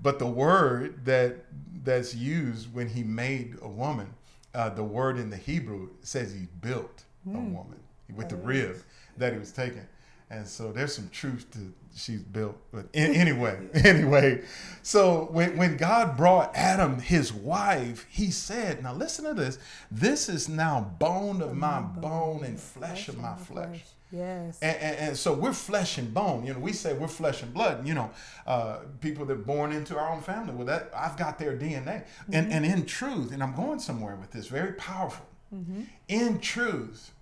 But 0.03 0.19
the 0.19 0.27
word 0.27 1.05
that 1.05 1.45
that's 1.85 2.15
used 2.15 2.73
when 2.75 2.89
he 2.89 3.03
made 3.03 3.57
a 3.63 3.69
woman, 3.69 4.15
uh, 4.55 4.71
the 4.71 4.85
word 4.85 5.19
in 5.19 5.31
the 5.31 5.37
Hebrew 5.37 5.91
says 6.03 6.33
he 6.33 6.49
built 6.61 7.05
mm. 7.29 7.35
a 7.35 7.39
woman 7.39 7.81
with 8.15 8.29
the 8.29 8.37
rib 8.37 8.77
that 9.17 9.33
he 9.33 9.39
was 9.39 9.53
taking. 9.53 9.87
And 10.31 10.47
so 10.47 10.71
there's 10.71 10.95
some 10.95 11.09
truth 11.11 11.51
to 11.53 11.73
she's 11.95 12.23
built. 12.23 12.57
But 12.73 12.87
anyway, 12.95 13.59
anyway, 13.75 14.43
so 14.83 15.29
when, 15.31 15.57
when 15.57 15.77
God 15.77 16.17
brought 16.17 16.55
Adam 16.55 17.01
his 17.01 17.33
wife, 17.33 18.07
he 18.09 18.31
said, 18.31 18.83
Now 18.83 18.95
listen 18.95 19.25
to 19.25 19.35
this. 19.35 19.59
This 19.91 20.29
is 20.29 20.49
now 20.49 20.93
bone 20.99 21.43
of 21.43 21.57
my 21.57 21.81
bone 21.81 22.45
and 22.45 22.59
flesh 22.59 23.09
of 23.09 23.19
my 23.19 23.37
flesh. 23.37 23.83
Yes. 24.13 24.59
And, 24.61 24.77
and, 24.79 24.97
and, 24.97 25.17
so 25.17 25.33
we're 25.33 25.53
flesh 25.53 25.97
and 25.97 26.13
bone. 26.13 26.45
You 26.45 26.55
know, 26.55 26.59
we 26.59 26.73
say 26.73 26.95
we're 26.95 27.07
flesh 27.07 27.43
and 27.43 27.55
blood. 27.55 27.87
You 27.87 27.95
know, 27.95 28.11
uh, 28.45 28.79
people 29.01 29.25
that 29.27 29.33
are 29.35 29.37
born 29.37 29.71
into 29.71 29.97
our 29.97 30.11
own 30.11 30.21
family. 30.21 30.53
Well, 30.53 30.67
that 30.67 30.91
I've 30.97 31.17
got 31.17 31.39
their 31.39 31.57
DNA. 31.57 31.85
Mm-hmm. 31.85 32.35
And, 32.35 32.53
and 32.53 32.65
in 32.65 32.87
truth, 32.87 33.33
and 33.33 33.41
I'm 33.41 33.55
going 33.55 33.79
somewhere 33.79 34.17
with 34.17 34.33
this, 34.33 34.49
very 34.49 34.73
powerful. 34.73 35.27
Mm-hmm. 35.55 35.83
In 36.09 36.41
truth, 36.41 37.13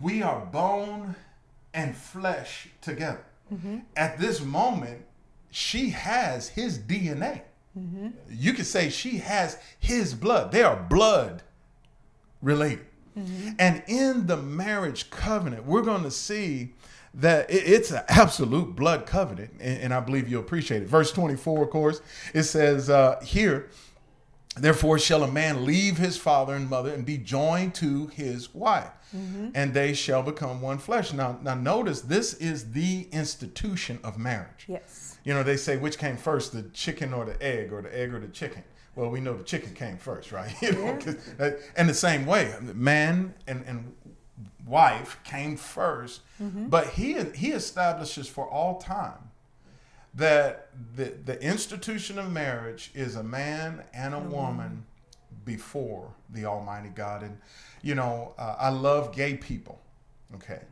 we 0.00 0.22
are 0.22 0.44
bone 0.46 1.14
and 1.72 1.96
flesh 1.96 2.68
together. 2.80 3.24
Mm-hmm. 3.52 3.78
At 3.96 4.18
this 4.18 4.40
moment, 4.40 5.04
she 5.50 5.90
has 5.90 6.48
his 6.48 6.78
DNA. 6.78 7.42
Mm-hmm. 7.78 8.08
You 8.30 8.52
could 8.52 8.66
say 8.66 8.88
she 8.88 9.18
has 9.18 9.58
his 9.78 10.14
blood. 10.14 10.52
They 10.52 10.62
are 10.62 10.76
blood 10.76 11.42
related. 12.40 12.86
Mm-hmm. 13.18 13.50
And 13.58 13.82
in 13.86 14.26
the 14.26 14.36
marriage 14.36 15.10
covenant, 15.10 15.66
we're 15.66 15.82
going 15.82 16.02
to 16.02 16.10
see 16.10 16.74
that 17.14 17.46
it's 17.48 17.92
an 17.92 18.02
absolute 18.08 18.74
blood 18.74 19.06
covenant, 19.06 19.52
and, 19.60 19.94
I 19.94 20.00
believe 20.00 20.28
you 20.28 20.40
appreciate 20.40 20.82
it. 20.82 20.88
Verse 20.88 21.12
24, 21.12 21.62
of 21.62 21.70
course, 21.70 22.00
it 22.32 22.42
says 22.42 22.90
uh, 22.90 23.20
here, 23.24 23.70
Therefore 24.56 24.98
shall 24.98 25.24
a 25.24 25.30
man 25.30 25.64
leave 25.64 25.98
his 25.98 26.16
father 26.16 26.54
and 26.54 26.70
mother 26.70 26.92
and 26.92 27.04
be 27.04 27.18
joined 27.18 27.74
to 27.76 28.06
his 28.08 28.54
wife, 28.54 28.90
mm-hmm. 29.14 29.48
and 29.54 29.74
they 29.74 29.94
shall 29.94 30.22
become 30.22 30.60
one 30.60 30.78
flesh. 30.78 31.12
Now, 31.12 31.38
now 31.42 31.54
notice 31.54 32.02
this 32.02 32.34
is 32.34 32.72
the 32.72 33.08
institution 33.10 33.98
of 34.04 34.16
marriage. 34.16 34.66
Yes. 34.68 35.18
You 35.24 35.34
know, 35.34 35.42
they 35.42 35.56
say 35.56 35.76
which 35.76 35.98
came 35.98 36.16
first, 36.16 36.52
the 36.52 36.62
chicken 36.62 37.12
or 37.12 37.24
the 37.24 37.42
egg, 37.42 37.72
or 37.72 37.82
the 37.82 37.98
egg 37.98 38.14
or 38.14 38.20
the 38.20 38.28
chicken. 38.28 38.62
Well, 38.94 39.10
we 39.10 39.20
know 39.20 39.36
the 39.36 39.42
chicken 39.42 39.74
came 39.74 39.96
first, 39.96 40.30
right? 40.30 40.54
you 40.62 40.72
know, 40.72 40.98
yeah. 41.40 41.50
and 41.76 41.88
the 41.88 41.94
same 41.94 42.24
way, 42.24 42.54
man 42.60 43.34
and, 43.48 43.64
and 43.66 43.92
wife 44.66 45.18
came 45.24 45.56
1st 45.56 46.20
mm-hmm. 46.42 46.66
but 46.68 46.88
he 46.88 47.22
he 47.34 47.52
establishes 47.52 48.28
for 48.28 48.48
all 48.48 48.80
time 48.80 49.30
that 50.16 50.68
the 50.96 51.14
the 51.24 51.40
institution 51.42 52.18
of 52.18 52.30
marriage 52.30 52.90
is 52.94 53.16
a 53.16 53.22
man 53.22 53.82
and 53.92 54.14
a 54.14 54.18
mm-hmm. 54.18 54.30
woman 54.30 54.86
before 55.44 56.14
the 56.30 56.44
Almighty 56.44 56.90
God. 56.90 57.22
And 57.22 57.38
you 57.82 57.94
know, 57.94 58.34
uh, 58.38 58.56
I 58.58 58.70
love 58.70 59.14
gay 59.14 59.34
people. 59.36 59.80
Okay, 60.36 60.62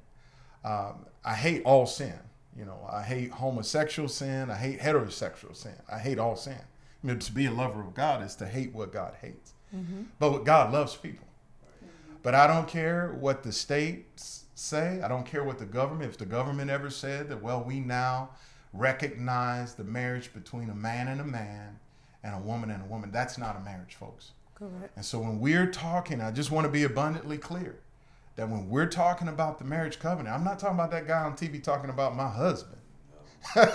um, 0.65 1.07
I 1.25 1.35
hate 1.35 1.63
all 1.65 1.87
sin. 1.87 2.19
You 2.57 2.67
know, 2.67 2.87
I 2.91 3.03
hate 3.03 3.31
homosexual 3.31 4.09
sin. 4.09 4.51
I 4.51 4.57
hate 4.57 4.79
heterosexual 4.79 5.57
sin. 5.57 5.75
I 5.91 5.99
hate 5.99 6.19
all 6.19 6.37
sin. 6.37 6.59
I 7.03 7.07
mean, 7.07 7.19
to 7.19 7.33
be 7.33 7.47
a 7.47 7.51
lover 7.51 7.81
of 7.81 7.95
God 7.95 8.23
is 8.23 8.37
to 8.37 8.47
hate 8.47 8.75
what 8.75 8.93
God 8.93 9.15
hates. 9.21 9.55
Mm-hmm. 9.75 10.03
But 10.19 10.45
God 10.45 10.73
loves 10.73 10.95
people. 10.95 11.27
But 12.23 12.35
I 12.35 12.47
don't 12.47 12.69
care 12.69 13.17
what 13.19 13.43
the 13.43 13.53
states 13.53 14.45
say. 14.55 15.01
I 15.03 15.09
don't 15.09 15.27
care 15.27 15.43
what 15.43 15.59
the 15.59 15.65
government, 15.65 16.11
if 16.11 16.19
the 16.19 16.27
government 16.27 16.71
ever 16.71 16.91
said 16.91 17.29
that, 17.31 17.43
well, 17.43 17.65
we 17.65 17.81
now 17.81 18.31
recognize 18.73 19.75
the 19.75 19.85
marriage 19.85 20.33
between 20.33 20.71
a 20.71 20.75
man 20.75 21.09
and 21.09 21.21
a 21.21 21.25
man 21.25 21.79
and 22.25 22.35
a 22.35 22.39
woman 22.39 22.71
and 22.71 22.83
a 22.83 22.87
woman. 22.87 23.11
That's 23.11 23.39
not 23.39 23.57
a 23.57 23.61
marriage, 23.61 23.95
folks. 23.95 24.33
Correct. 24.55 24.97
And 24.97 25.05
so 25.05 25.19
when 25.19 25.41
we're 25.41 25.67
talking, 25.67 26.21
I 26.21 26.31
just 26.31 26.51
want 26.51 26.67
to 26.67 26.73
be 26.73 26.85
abundantly 26.85 27.39
clear 27.39 27.81
that 28.37 28.49
when 28.49 28.69
we're 28.69 28.87
talking 28.87 29.29
about 29.29 29.59
the 29.59 29.65
marriage 29.65 29.99
covenant, 29.99 30.35
I'm 30.35 30.45
not 30.45 30.59
talking 30.59 30.77
about 30.77 30.91
that 30.93 31.07
guy 31.07 31.23
on 31.23 31.35
TV 31.35 31.63
talking 31.63 31.91
about 31.91 32.17
my 32.17 32.29
husband. 32.29 32.81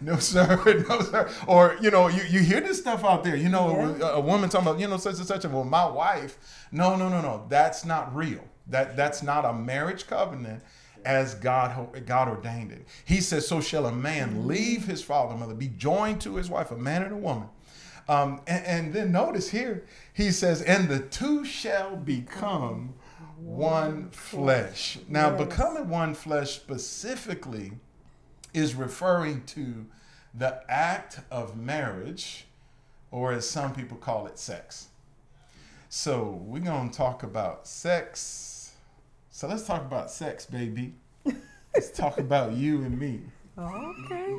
no 0.00 0.16
sir, 0.16 0.84
no 0.88 1.00
sir. 1.00 1.30
Or 1.46 1.76
you 1.80 1.90
know, 1.90 2.08
you, 2.08 2.22
you 2.28 2.40
hear 2.40 2.60
this 2.60 2.78
stuff 2.78 3.04
out 3.04 3.24
there. 3.24 3.36
You 3.36 3.48
know, 3.48 3.96
yeah. 3.98 4.08
a, 4.08 4.12
a, 4.14 4.20
woman 4.20 4.48
talking 4.48 4.68
about 4.68 4.80
you 4.80 4.88
know 4.88 4.96
such 4.96 5.16
and 5.16 5.26
such. 5.26 5.44
And 5.44 5.54
well, 5.54 5.64
my 5.64 5.86
wife. 5.86 6.66
No, 6.72 6.96
no, 6.96 7.08
no, 7.08 7.20
no. 7.20 7.46
That's 7.48 7.84
not 7.84 8.14
real. 8.14 8.44
That 8.66 8.96
that's 8.96 9.22
not 9.22 9.44
a 9.44 9.52
marriage 9.52 10.06
covenant 10.06 10.62
as 11.04 11.34
God 11.34 12.04
God 12.06 12.28
ordained 12.28 12.72
it. 12.72 12.86
He 13.04 13.20
says, 13.20 13.46
"So 13.46 13.60
shall 13.60 13.86
a 13.86 13.92
man 13.92 14.46
leave 14.46 14.86
his 14.86 15.02
father 15.02 15.32
and 15.32 15.40
mother, 15.40 15.54
be 15.54 15.68
joined 15.68 16.20
to 16.22 16.36
his 16.36 16.50
wife, 16.50 16.70
a 16.70 16.76
man 16.76 17.02
and 17.02 17.12
a 17.12 17.16
woman." 17.16 17.48
Um, 18.08 18.40
and, 18.46 18.64
and 18.64 18.92
then 18.92 19.12
notice 19.12 19.50
here, 19.50 19.84
he 20.12 20.30
says, 20.32 20.62
"And 20.62 20.88
the 20.88 21.00
two 21.00 21.44
shall 21.44 21.96
become 21.96 22.94
one 23.38 24.10
flesh." 24.10 24.98
Now, 25.08 25.30
yes. 25.30 25.48
becoming 25.48 25.88
one 25.88 26.14
flesh 26.14 26.56
specifically 26.56 27.72
is 28.52 28.74
referring 28.74 29.44
to 29.44 29.86
the 30.34 30.62
act 30.68 31.20
of 31.30 31.56
marriage, 31.56 32.46
or 33.10 33.32
as 33.32 33.48
some 33.48 33.74
people 33.74 33.96
call 33.96 34.26
it, 34.26 34.38
sex. 34.38 34.88
So 35.88 36.40
we're 36.44 36.60
going 36.60 36.90
to 36.90 36.96
talk 36.96 37.22
about 37.22 37.66
sex. 37.66 38.49
So 39.40 39.48
let's 39.48 39.62
talk 39.62 39.80
about 39.80 40.10
sex, 40.10 40.44
baby. 40.44 40.92
let's 41.74 41.90
talk 41.90 42.18
about 42.18 42.52
you 42.52 42.82
and 42.82 42.98
me. 42.98 43.22
Okay. 43.56 44.36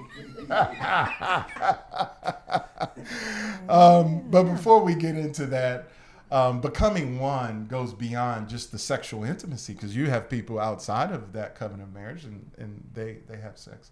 um, 3.68 4.30
but 4.30 4.44
before 4.44 4.84
we 4.84 4.94
get 4.94 5.16
into 5.16 5.48
that, 5.48 5.90
um, 6.30 6.62
becoming 6.62 7.18
one 7.18 7.66
goes 7.66 7.96
beyond 7.96 8.48
just 8.48 8.72
the 8.72 8.78
sexual 8.78 9.24
intimacy 9.24 9.74
because 9.74 9.96
you 9.96 10.08
have 10.12 10.30
people 10.30 10.60
outside 10.60 11.12
of 11.12 11.34
that 11.34 11.56
covenant 11.56 11.90
of 11.90 11.96
marriage 11.96 12.24
and, 12.24 12.52
and 12.60 12.88
they, 12.94 13.22
they 13.28 13.38
have 13.38 13.58
sex. 13.58 13.90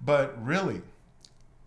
But 0.00 0.34
really, 0.44 0.82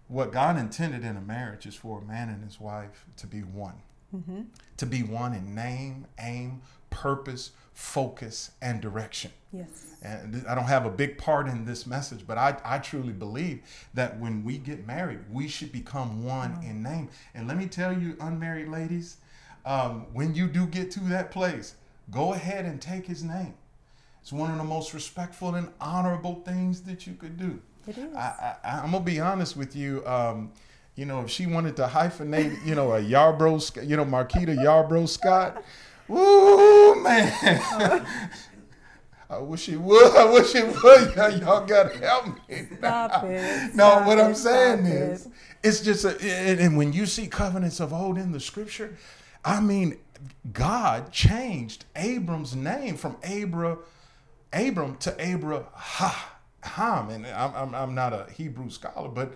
what 0.10 0.34
God 0.34 0.58
intended 0.58 1.06
in 1.06 1.16
a 1.16 1.22
marriage 1.22 1.66
is 1.66 1.76
for 1.76 2.00
a 2.00 2.02
man 2.02 2.28
and 2.28 2.44
his 2.44 2.60
wife 2.60 3.06
to 3.16 3.28
be 3.28 3.44
one. 3.44 3.76
Mm-hmm. 4.14 4.42
To 4.76 4.86
be 4.86 5.04
one 5.04 5.34
in 5.34 5.56
name, 5.56 6.06
aim, 6.20 6.64
purpose, 6.90 7.52
focus, 7.74 8.52
and 8.62 8.82
direction. 8.82 9.32
Yes. 9.52 9.96
And 10.02 10.46
I 10.48 10.56
don't 10.56 10.66
have 10.66 10.86
a 10.86 10.90
big 10.90 11.18
part 11.18 11.48
in 11.48 11.66
this 11.66 11.88
message, 11.88 12.26
but 12.28 12.38
I, 12.38 12.58
I 12.64 12.80
truly 12.80 13.14
believe 13.14 13.62
that 13.94 14.20
when 14.20 14.44
we 14.44 14.58
get 14.58 14.86
married, 14.86 15.20
we 15.32 15.48
should 15.48 15.72
become 15.72 16.24
one 16.26 16.52
mm-hmm. 16.54 16.70
in 16.70 16.84
name. 16.84 17.10
And 17.34 17.48
let 17.48 17.58
me 17.58 17.68
tell 17.68 17.98
you, 17.98 18.18
unmarried 18.20 18.68
ladies, 18.68 19.18
um, 19.66 20.08
when 20.14 20.36
you 20.36 20.48
do 20.48 20.66
get 20.66 20.92
to 20.92 21.00
that 21.02 21.32
place, 21.32 21.76
go 22.12 22.34
ahead 22.34 22.66
and 22.66 22.82
take 22.82 23.06
his 23.06 23.24
name. 23.24 23.54
It's 24.22 24.32
one 24.32 24.52
of 24.52 24.58
the 24.58 24.64
most 24.64 24.94
respectful 24.94 25.56
and 25.56 25.70
honorable 25.82 26.42
things 26.46 26.82
that 26.82 27.06
you 27.06 27.14
could 27.14 27.38
do. 27.38 27.62
It 27.88 27.98
is. 27.98 28.16
I, 28.16 28.56
I, 28.64 28.80
am 28.80 28.92
gonna 28.92 29.04
be 29.04 29.20
honest 29.20 29.58
with 29.58 29.76
you. 29.76 30.06
Um, 30.06 30.52
you 30.96 31.06
know, 31.06 31.22
if 31.22 31.30
she 31.30 31.46
wanted 31.48 31.76
to 31.78 31.88
hyphenate, 31.88 32.66
you 32.66 32.76
know, 32.76 32.94
a 32.94 33.02
Yarbrough, 33.02 33.88
you 33.88 33.98
know, 33.98 34.06
Marquita 34.06 34.56
Yarbrough 34.56 35.10
Scott, 35.10 35.64
woo 36.08 37.02
man. 37.02 38.06
I 39.30 39.40
wish 39.40 39.64
she 39.64 39.76
would. 39.76 40.16
I 40.16 40.26
wish 40.26 40.54
it 40.54 40.66
would. 40.66 41.16
Y'all 41.42 41.66
gotta 41.66 41.98
help 41.98 42.28
me. 42.28 42.68
Stop 42.78 43.24
it. 43.24 43.74
no, 43.76 44.04
what 44.04 44.20
I'm 44.20 44.36
saying 44.36 44.86
is, 44.86 45.28
it's 45.64 45.82
just 45.82 46.06
a, 46.06 46.16
and 46.22 46.78
when 46.78 46.94
you 46.94 47.06
see 47.06 47.28
covenants 47.28 47.80
of 47.80 47.94
old 47.94 48.18
in 48.18 48.32
the 48.32 48.40
scripture, 48.40 48.96
I 49.44 49.60
mean, 49.60 49.98
God 50.52 51.12
changed 51.12 51.86
Abram's 51.96 52.56
name 52.56 52.96
from 52.96 53.18
Abra, 53.24 53.78
Abram 54.52 54.98
to 54.98 55.16
Abraham. 55.20 57.10
And 57.10 57.28
I'm, 57.28 57.56
I'm, 57.56 57.76
I'm 57.76 57.96
not 57.96 58.14
a 58.14 58.28
Hebrew 58.32 58.70
scholar, 58.70 59.10
but 59.10 59.34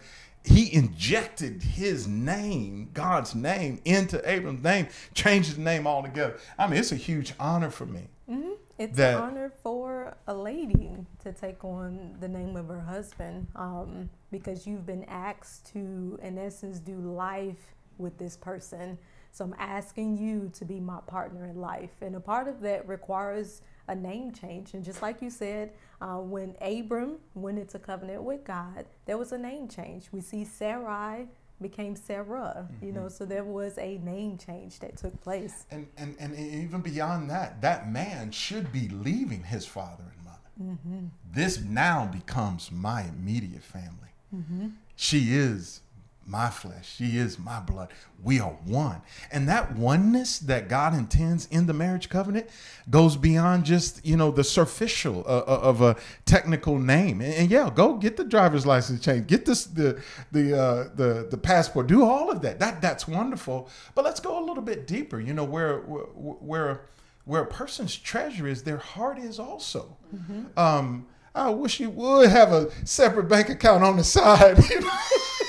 he 0.47 0.73
injected 0.73 1.61
his 1.61 2.07
name, 2.07 2.89
God's 2.93 3.35
name, 3.35 3.81
into 3.85 4.17
Abram's 4.29 4.63
name, 4.63 4.87
changed 5.13 5.49
his 5.49 5.57
name 5.57 5.85
altogether. 5.85 6.37
I 6.57 6.67
mean, 6.67 6.79
it's 6.79 6.91
a 6.91 6.95
huge 6.95 7.33
honor 7.39 7.69
for 7.69 7.85
me. 7.85 8.07
Mm-hmm. 8.29 8.51
It's 8.77 8.97
that, 8.97 9.15
an 9.15 9.23
honor 9.23 9.51
for 9.63 10.15
a 10.27 10.33
lady 10.33 10.91
to 11.23 11.33
take 11.33 11.63
on 11.63 12.15
the 12.19 12.27
name 12.27 12.55
of 12.55 12.67
her 12.67 12.81
husband 12.81 13.47
um, 13.55 14.09
because 14.31 14.67
you've 14.67 14.85
been 14.85 15.03
asked 15.05 15.71
to, 15.73 16.19
in 16.21 16.37
essence, 16.37 16.79
do 16.79 16.95
life 16.95 17.75
with 17.97 18.17
this 18.17 18.37
person 18.37 18.97
so 19.37 19.45
I'm 19.45 19.55
asking 19.59 20.17
you 20.17 20.51
to 20.55 20.65
be 20.65 20.79
my 20.79 20.99
partner 21.05 21.45
in 21.45 21.61
life. 21.61 21.91
And 22.01 22.15
a 22.15 22.19
part 22.19 22.47
of 22.47 22.59
that 22.61 22.87
requires 22.87 23.61
a 23.87 23.95
name 23.95 24.31
change. 24.31 24.73
And 24.73 24.83
just 24.83 25.01
like 25.01 25.21
you 25.21 25.29
said, 25.29 25.71
uh, 26.01 26.17
when 26.17 26.55
Abram 26.61 27.17
went 27.33 27.59
into 27.59 27.79
covenant 27.79 28.23
with 28.23 28.43
God, 28.43 28.85
there 29.05 29.17
was 29.17 29.31
a 29.31 29.37
name 29.37 29.67
change. 29.67 30.09
We 30.11 30.21
see 30.21 30.43
Sarai 30.45 31.27
became 31.61 31.95
Sarah, 31.95 32.67
mm-hmm. 32.71 32.85
you 32.85 32.91
know, 32.91 33.01
mm-hmm. 33.01 33.09
so 33.09 33.25
there 33.25 33.43
was 33.43 33.77
a 33.77 33.97
name 33.99 34.37
change 34.37 34.79
that 34.79 34.97
took 34.97 35.19
place. 35.21 35.65
And, 35.71 35.87
and, 35.97 36.15
and 36.19 36.35
even 36.37 36.81
beyond 36.81 37.29
that, 37.29 37.61
that 37.61 37.89
man 37.89 38.31
should 38.31 38.71
be 38.71 38.89
leaving 38.89 39.43
his 39.43 39.65
father 39.65 40.03
and 40.15 40.25
mother. 40.25 40.37
Mm-hmm. 40.61 41.05
This 41.33 41.59
now 41.59 42.05
becomes 42.05 42.71
my 42.71 43.03
immediate 43.03 43.63
family. 43.63 44.13
Mm-hmm. 44.35 44.67
She 44.95 45.33
is 45.33 45.81
my 46.27 46.49
flesh. 46.49 46.95
She 46.97 47.17
is 47.17 47.39
my 47.39 47.59
blood. 47.61 47.89
We 48.21 48.39
are 48.39 48.57
one. 48.65 49.01
And 49.31 49.47
that 49.47 49.75
oneness 49.75 50.39
that 50.39 50.67
God 50.67 50.93
intends 50.93 51.47
in 51.47 51.67
the 51.67 51.73
marriage 51.73 52.09
covenant 52.09 52.49
goes 52.89 53.15
beyond 53.15 53.63
just, 53.63 54.05
you 54.05 54.17
know, 54.17 54.31
the 54.31 54.43
superficial 54.43 55.23
uh, 55.25 55.37
uh, 55.39 55.59
of 55.63 55.81
a 55.81 55.95
technical 56.25 56.77
name. 56.77 57.21
And, 57.21 57.33
and, 57.33 57.51
yeah, 57.51 57.69
go 57.73 57.95
get 57.95 58.17
the 58.17 58.25
driver's 58.25 58.65
license 58.65 59.03
change, 59.03 59.27
get 59.27 59.45
this 59.45 59.65
the 59.65 60.01
the 60.31 60.59
uh, 60.59 60.89
the 60.95 61.27
the 61.31 61.37
passport, 61.37 61.87
do 61.87 62.03
all 62.03 62.29
of 62.29 62.41
that. 62.41 62.59
That 62.59 62.81
that's 62.81 63.07
wonderful. 63.07 63.69
But 63.95 64.03
let's 64.03 64.19
go 64.19 64.37
a 64.37 64.43
little 64.45 64.63
bit 64.63 64.85
deeper. 64.85 65.21
You 65.21 65.33
know, 65.33 65.45
where 65.45 65.79
where 65.79 66.81
where 67.23 67.41
a 67.43 67.47
person's 67.47 67.95
treasure 67.95 68.47
is, 68.47 68.63
their 68.63 68.77
heart 68.77 69.17
is 69.17 69.39
also. 69.39 69.97
Mm-hmm. 70.13 70.59
Um, 70.59 71.07
I 71.35 71.49
wish 71.51 71.79
you 71.79 71.89
would 71.91 72.29
have 72.29 72.51
a 72.51 72.71
separate 72.85 73.29
bank 73.29 73.49
account 73.49 73.83
on 73.83 73.97
the 73.97 74.03
side. 74.03 74.57
You 74.69 74.81
know? 74.81 74.89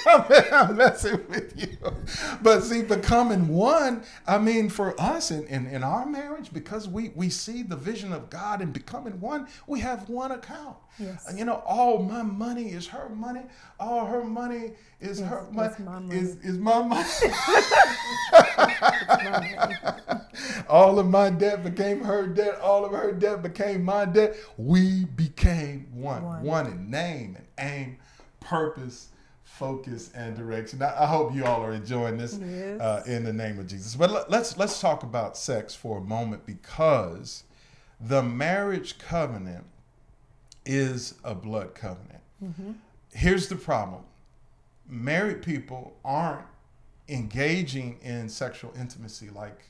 I'm 0.52 0.76
messing 0.76 1.20
with 1.28 1.52
you. 1.60 1.76
But 2.40 2.62
see, 2.62 2.82
becoming 2.82 3.48
one, 3.48 4.02
I 4.26 4.38
mean, 4.38 4.70
for 4.70 4.98
us 4.98 5.30
in, 5.30 5.46
in, 5.48 5.66
in 5.66 5.82
our 5.82 6.06
marriage, 6.06 6.50
because 6.52 6.88
we, 6.88 7.10
we 7.14 7.28
see 7.28 7.62
the 7.62 7.76
vision 7.76 8.14
of 8.14 8.30
God 8.30 8.62
and 8.62 8.72
becoming 8.72 9.20
one, 9.20 9.48
we 9.66 9.80
have 9.80 10.08
one 10.08 10.32
account. 10.32 10.76
Yes. 10.98 11.30
You 11.36 11.44
know, 11.44 11.62
all 11.66 12.02
my 12.02 12.22
money 12.22 12.70
is 12.70 12.86
her 12.88 13.10
money. 13.10 13.42
All 13.78 14.06
her 14.06 14.24
money 14.24 14.72
is 15.00 15.20
yes, 15.20 15.28
her 15.28 15.46
money. 15.52 15.74
My 15.80 15.98
money. 15.98 16.16
Is, 16.16 16.36
is 16.36 16.58
my 16.58 16.82
money. 16.82 17.04
all 20.68 20.98
of 20.98 21.06
my 21.06 21.28
debt 21.30 21.62
became 21.62 22.02
her 22.02 22.26
debt. 22.26 22.58
All 22.60 22.84
of 22.84 22.92
her 22.92 23.12
debt 23.12 23.42
became 23.42 23.84
my 23.84 24.06
debt. 24.06 24.36
We 24.56 25.04
became 25.04 25.88
one. 25.92 26.22
One, 26.22 26.42
one 26.42 26.66
in 26.66 26.90
name 26.90 27.36
and 27.36 27.46
aim, 27.58 27.98
purpose, 28.40 29.08
focus, 29.58 30.10
and 30.14 30.36
direction. 30.36 30.80
I, 30.82 31.02
I 31.02 31.06
hope 31.06 31.34
you 31.34 31.44
all 31.44 31.62
are 31.62 31.72
enjoying 31.72 32.16
this 32.16 32.38
yes. 32.38 32.80
uh, 32.80 33.02
in 33.06 33.24
the 33.24 33.32
name 33.32 33.58
of 33.58 33.66
Jesus. 33.66 33.94
But 33.96 34.10
let, 34.10 34.30
let's 34.30 34.56
let's 34.56 34.80
talk 34.80 35.02
about 35.02 35.36
sex 35.36 35.74
for 35.74 35.98
a 35.98 36.00
moment 36.00 36.46
because 36.46 37.44
the 38.00 38.22
marriage 38.22 38.98
covenant 38.98 39.64
is 40.64 41.14
a 41.24 41.34
blood 41.34 41.74
covenant. 41.74 42.20
Mm-hmm. 42.42 42.72
Here's 43.12 43.48
the 43.48 43.56
problem: 43.56 44.02
married 44.86 45.42
people 45.42 45.96
aren't 46.04 46.46
engaging 47.08 47.98
in 48.02 48.28
sexual 48.28 48.72
intimacy 48.78 49.30
like 49.30 49.64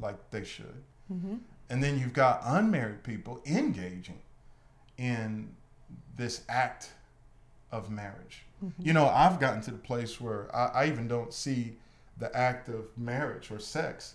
like 0.00 0.30
they 0.30 0.44
should. 0.44 0.82
Mm-hmm. 1.12 1.36
And 1.70 1.82
then 1.82 1.98
you've 1.98 2.12
got 2.12 2.40
unmarried 2.44 3.02
people 3.02 3.40
engaging 3.46 4.20
in 4.96 5.54
this 6.16 6.42
act 6.48 6.90
of 7.72 7.90
marriage. 7.90 8.43
Mm-hmm. 8.64 8.86
You 8.86 8.92
know, 8.92 9.06
I've 9.08 9.38
gotten 9.40 9.60
to 9.62 9.70
the 9.70 9.78
place 9.78 10.20
where 10.20 10.54
I, 10.54 10.66
I, 10.66 10.86
even 10.86 11.06
don't 11.08 11.32
see 11.32 11.76
the 12.18 12.34
act 12.36 12.68
of 12.68 12.86
marriage 12.96 13.50
or 13.50 13.58
sex. 13.58 14.14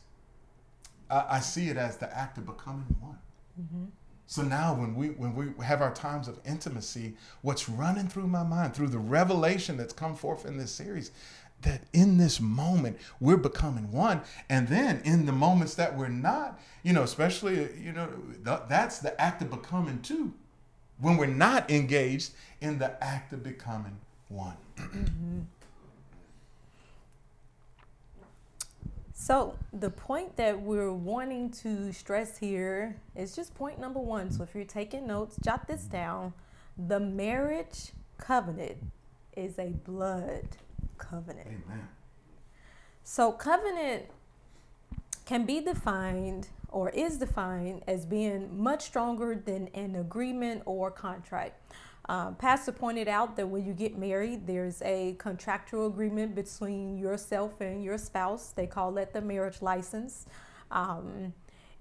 I, 1.10 1.26
I 1.30 1.40
see 1.40 1.70
it 1.70 1.78
as 1.78 1.98
the 1.98 2.16
act 2.16 2.38
of 2.38 2.46
becoming 2.46 2.96
one. 3.00 3.18
Mm-hmm. 3.62 3.86
So 4.26 4.44
now 4.44 4.76
when 4.76 4.96
we 4.96 5.08
when 5.08 5.34
we 5.34 5.66
have 5.66 5.82
our 5.82 5.94
times 5.94 6.28
of 6.28 6.40
intimacy, 6.46 7.16
what's 7.42 7.68
running 7.68 8.08
through 8.08 8.28
my 8.28 8.44
mind 8.44 8.76
through 8.76 8.90
the 8.90 9.00
revelation 9.00 9.76
that's 9.76 9.94
come 9.94 10.16
forth 10.16 10.46
in 10.46 10.58
this 10.58 10.72
series 10.72 11.12
that 11.62 11.82
in 11.94 12.18
this 12.18 12.40
moment 12.40 12.98
we're 13.20 13.38
becoming 13.38 13.92
one 13.92 14.22
and 14.50 14.68
then 14.68 15.02
in 15.04 15.26
the 15.26 15.32
moments 15.32 15.76
that 15.76 15.98
we're 15.98 16.08
not 16.08 16.60
you 16.84 16.94
know 16.94 17.04
especially 17.04 17.68
you 17.78 17.92
know 17.92 18.08
th- 18.46 18.62
that's 18.70 19.00
the 19.00 19.20
act 19.20 19.42
of 19.42 19.50
becoming 19.50 20.02
two 20.02 20.34
when 21.00 21.18
we're 21.18 21.26
not 21.26 21.70
engaged 21.70 22.32
in 22.62 22.80
the 22.80 23.04
act 23.04 23.34
of 23.34 23.44
becoming 23.44 23.98
one 24.30 24.58
mm-hmm. 24.78 25.40
so 29.14 29.58
the 29.74 29.90
point 29.90 30.36
that 30.38 30.60
we're 30.60 30.94
wanting 30.94 31.52
to 31.52 31.92
stress 31.92 32.38
here 32.38 32.96
is 33.16 33.36
just 33.36 33.54
point 33.54 33.80
number 33.80 34.00
one 34.00 34.32
so 34.32 34.44
if 34.44 34.56
you're 34.56 34.64
taking 34.64 35.06
notes 35.06 35.36
jot 35.44 35.68
this 35.68 35.84
down 35.84 36.34
the 36.88 37.00
marriage 37.00 37.92
covenant 38.18 38.78
is 39.36 39.58
a 39.58 39.70
blood 39.70 40.58
covenant. 40.98 41.48
Amen. 41.48 41.88
So, 43.04 43.32
covenant 43.32 44.06
can 45.26 45.46
be 45.46 45.62
defined 45.62 46.50
or 46.70 46.90
is 46.90 47.18
defined 47.18 47.84
as 47.88 48.06
being 48.06 48.62
much 48.62 48.84
stronger 48.84 49.36
than 49.36 49.70
an 49.74 49.96
agreement 49.96 50.62
or 50.66 50.92
contract. 50.92 51.74
Um, 52.10 52.34
Pastor 52.36 52.72
pointed 52.72 53.08
out 53.08 53.36
that 53.36 53.48
when 53.48 53.64
you 53.64 53.72
get 53.72 53.96
married, 53.96 54.48
there's 54.48 54.82
a 54.82 55.16
contractual 55.20 55.86
agreement 55.86 56.34
between 56.34 56.98
yourself 56.98 57.62
and 57.62 57.84
your 57.84 58.00
spouse. 58.00 58.50
They 58.50 58.66
call 58.66 58.92
that 58.94 59.14
the 59.14 59.22
marriage 59.22 59.62
license. 59.62 60.26
Um, 60.72 61.34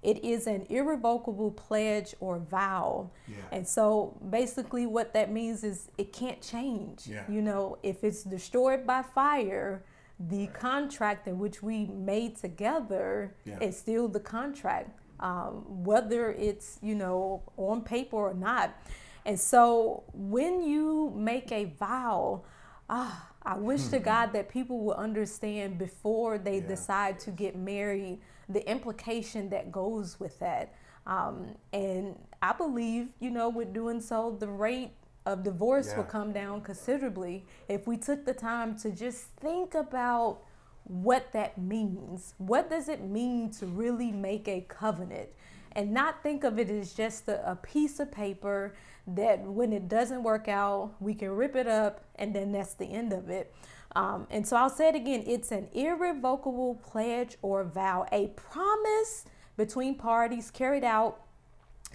it 0.03 0.23
is 0.23 0.45
an 0.45 0.67
irrevocable 0.69 1.49
pledge 1.49 2.13
or 2.19 2.37
vow. 2.37 3.09
Yeah. 3.27 3.37
And 3.51 3.67
so 3.67 4.17
basically 4.29 4.85
what 4.85 5.13
that 5.15 5.31
means 5.31 5.63
is 5.63 5.89
it 5.97 6.13
can't 6.13 6.41
change. 6.43 7.07
Yeah. 7.07 7.23
You 7.27 7.41
know, 7.41 7.79
if 7.81 8.03
it's 8.03 8.21
destroyed 8.23 8.85
by 8.85 9.01
fire, 9.01 9.83
the 10.19 10.45
right. 10.45 10.53
contract 10.53 11.27
in 11.27 11.39
which 11.39 11.63
we 11.63 11.87
made 11.87 12.37
together 12.37 13.35
yeah. 13.45 13.57
is 13.61 13.79
still 13.79 14.07
the 14.07 14.19
contract, 14.19 14.91
um, 15.21 15.63
whether 15.67 16.33
it's, 16.33 16.77
you 16.83 16.93
know, 16.93 17.41
on 17.57 17.81
paper 17.81 18.15
or 18.15 18.35
not. 18.35 18.75
And 19.25 19.39
so 19.39 20.03
when 20.13 20.61
you 20.61 21.13
make 21.15 21.51
a 21.51 21.65
vow, 21.65 22.43
ah, 22.89 23.29
I 23.43 23.57
wish 23.57 23.87
to 23.87 23.99
God 23.99 24.33
that 24.33 24.49
people 24.49 24.83
will 24.83 24.95
understand 24.95 25.77
before 25.77 26.37
they 26.37 26.57
yeah. 26.59 26.67
decide 26.67 27.19
to 27.19 27.31
get 27.31 27.55
married 27.55 28.19
the 28.47 28.67
implication 28.69 29.49
that 29.49 29.71
goes 29.71 30.19
with 30.19 30.39
that. 30.39 30.73
Um, 31.05 31.55
and 31.73 32.15
I 32.41 32.53
believe, 32.53 33.09
you 33.19 33.29
know, 33.29 33.49
with 33.49 33.73
doing 33.73 34.01
so, 34.01 34.35
the 34.39 34.47
rate 34.47 34.91
of 35.25 35.43
divorce 35.43 35.89
yeah. 35.89 35.97
will 35.97 36.03
come 36.05 36.31
down 36.31 36.61
considerably 36.61 37.45
if 37.67 37.87
we 37.87 37.97
took 37.97 38.25
the 38.25 38.33
time 38.33 38.77
to 38.79 38.91
just 38.91 39.25
think 39.39 39.75
about 39.75 40.39
what 40.83 41.31
that 41.33 41.57
means. 41.57 42.33
What 42.37 42.69
does 42.69 42.89
it 42.89 43.03
mean 43.03 43.51
to 43.51 43.65
really 43.65 44.11
make 44.11 44.47
a 44.47 44.61
covenant? 44.61 45.29
And 45.73 45.91
not 45.91 46.23
think 46.23 46.43
of 46.43 46.57
it 46.57 46.69
as 46.69 46.93
just 46.93 47.27
a, 47.27 47.51
a 47.51 47.55
piece 47.55 47.99
of 47.99 48.11
paper 48.11 48.73
that 49.15 49.41
when 49.41 49.73
it 49.73 49.87
doesn't 49.87 50.23
work 50.23 50.47
out, 50.47 50.93
we 50.99 51.13
can 51.13 51.29
rip 51.29 51.55
it 51.55 51.67
up 51.67 52.03
and 52.15 52.35
then 52.35 52.51
that's 52.51 52.73
the 52.73 52.85
end 52.85 53.13
of 53.13 53.29
it. 53.29 53.53
Um, 53.95 54.27
and 54.29 54.47
so 54.47 54.55
I'll 54.55 54.69
say 54.69 54.89
it 54.89 54.95
again 54.95 55.23
it's 55.25 55.51
an 55.51 55.67
irrevocable 55.73 56.75
pledge 56.75 57.37
or 57.41 57.63
vow, 57.63 58.05
a 58.11 58.27
promise 58.27 59.25
between 59.57 59.95
parties 59.95 60.51
carried 60.51 60.83
out 60.83 61.21